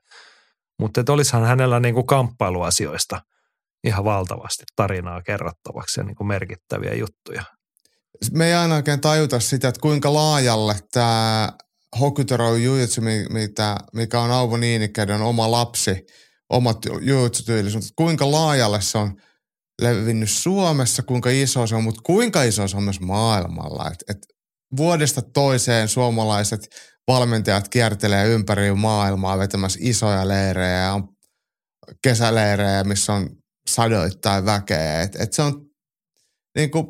[0.78, 3.20] Mutta olisihan hänellä niin kuin kamppailuasioista
[3.84, 7.44] ihan valtavasti tarinaa kerrottavaksi ja niin kuin merkittäviä juttuja.
[8.32, 11.52] Me ei aina oikein tajuta sitä, että kuinka laajalle tämä
[12.00, 13.00] Hokutorou Jujutsu,
[13.92, 16.06] mikä on Auvo Niinikäden oma lapsi,
[16.50, 17.42] omat jujutsu
[17.96, 19.16] kuinka laajalle se on
[19.82, 23.90] levinnyt Suomessa, kuinka iso se on, mutta kuinka iso se on myös maailmalla.
[23.92, 24.18] Et, et
[24.76, 26.68] vuodesta toiseen suomalaiset
[27.08, 31.08] valmentajat kiertelee ympäri maailmaa vetämässä isoja leirejä on
[32.02, 33.30] kesäleirejä, missä on
[33.68, 35.02] sadoittain väkeä.
[35.02, 35.66] Et, et se on
[36.56, 36.86] niin kuin,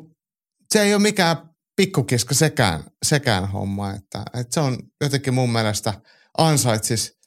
[0.75, 1.37] se ei ole mikään
[1.75, 3.91] pikkukiska sekään, sekään homma.
[3.91, 6.01] Että, että se on jotenkin mun mielestä
[6.37, 7.19] ansaitsis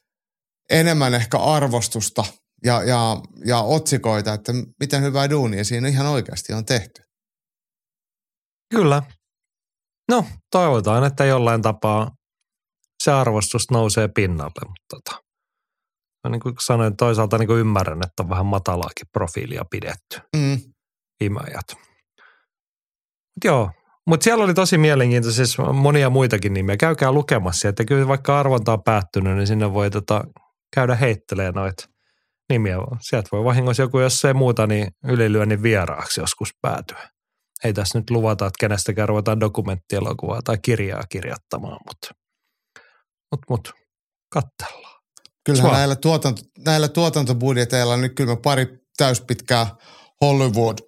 [0.70, 2.24] enemmän ehkä arvostusta
[2.64, 7.02] ja, ja, ja otsikoita, että miten hyvää duunia siinä ihan oikeasti on tehty.
[8.70, 9.02] Kyllä.
[10.10, 12.10] No, toivotaan, että jollain tapaa
[13.04, 15.22] se arvostus nousee pinnalle, mutta tota,
[16.28, 20.60] niin kuin sanoin, toisaalta niin kuin ymmärrän, että on vähän matalaakin profiilia pidetty mm.
[21.20, 21.87] viime ajat.
[23.44, 23.70] Joo,
[24.06, 26.76] mutta siellä oli tosi mielenkiintoisia siis monia muitakin nimiä.
[26.76, 30.24] Käykää lukemassa, että kyllä vaikka arvonta on päättynyt, niin sinne voi tota,
[30.74, 31.88] käydä heittelemään noita
[32.48, 32.76] nimiä.
[33.00, 37.10] Sieltä voi vahingossa joku, jos ei muuta, niin ylilyönnin vieraaksi joskus päätyä.
[37.64, 42.08] Ei tässä nyt luvata, että kenestäkään ruvetaan dokumenttielokuvaa tai kirjaa kirjoittamaan, mutta
[43.30, 43.72] mut, mut,
[44.28, 44.98] kattellaan.
[45.44, 48.66] Kyllähän näillä, tuotanto, näillä tuotantobudjeteilla nyt kyllä me pari
[48.96, 49.66] täyspitkää
[50.20, 50.78] Hollywood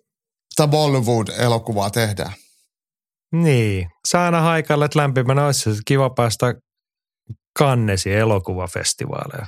[0.56, 2.32] tai Bollywood-elokuvaa tehdään.
[3.32, 6.55] Niin, saa aina haikalle, että lämpimänä olisi kiva päästä
[7.59, 9.47] kannesi elokuvafestivaaleja.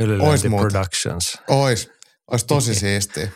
[0.00, 1.38] Ylilöinti Productions.
[1.48, 1.90] Ois,
[2.30, 3.28] ois tosi siistiä.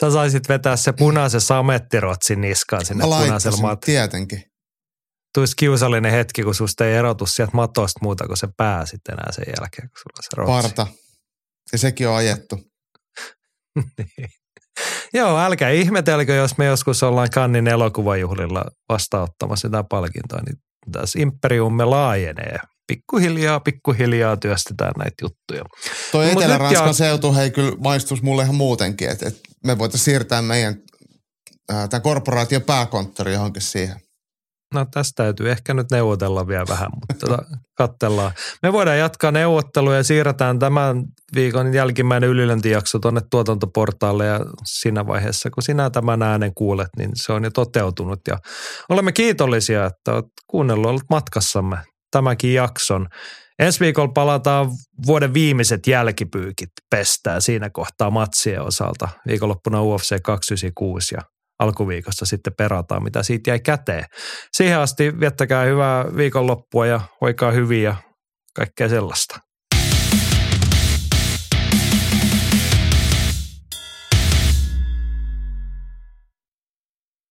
[0.00, 3.80] Sä saisit vetää se punaisen samettirotsin niskaan sinne punaisella mat.
[3.80, 4.42] tietenkin.
[5.34, 9.32] Tuisi kiusallinen hetki, kun susta ei erotu sieltä matosta muuta kuin se pää sitten enää
[9.32, 10.68] sen jälkeen, kun sulla on se rotsi.
[10.68, 10.86] Parta.
[11.72, 12.56] Ja sekin on ajettu.
[13.98, 14.30] niin.
[15.14, 20.56] Joo, älkää ihmetelkö, jos me joskus ollaan Kannin elokuvajuhlilla vastauttamassa sitä palkintoa, niin
[20.92, 22.58] tässä imperiumme laajenee.
[22.86, 25.64] Pikkuhiljaa, pikkuhiljaa työstetään näitä juttuja.
[26.12, 26.92] Toi no, Etelä-Ranskan ja...
[26.92, 30.76] seutu, hei kyllä maistus mulle ihan muutenkin, että, että me voitaisiin siirtää meidän
[31.66, 33.96] tämä korporaation pääkonttori johonkin siihen.
[34.76, 37.42] No tästä täytyy ehkä nyt neuvotella vielä vähän, mutta tota,
[37.74, 38.32] katsellaan.
[38.62, 41.04] Me voidaan jatkaa neuvotteluja ja siirretään tämän
[41.34, 47.32] viikon jälkimmäinen ylilöntijakso tuonne tuotantoportaalle ja siinä vaiheessa, kun sinä tämän äänen kuulet, niin se
[47.32, 48.38] on jo toteutunut ja
[48.88, 51.76] olemme kiitollisia, että olet kuunnellut ollut matkassamme
[52.10, 53.06] tämänkin jakson.
[53.58, 54.70] Ensi viikolla palataan
[55.06, 59.08] vuoden viimeiset jälkipyykit pestää siinä kohtaa matsien osalta.
[59.26, 64.04] Viikonloppuna UFC 296 ja alkuviikosta sitten perataan, mitä siitä jäi käteen.
[64.52, 67.96] Siihen asti viettäkää hyvää viikonloppua ja hoikaa hyviä ja
[68.54, 69.45] kaikkea sellaista.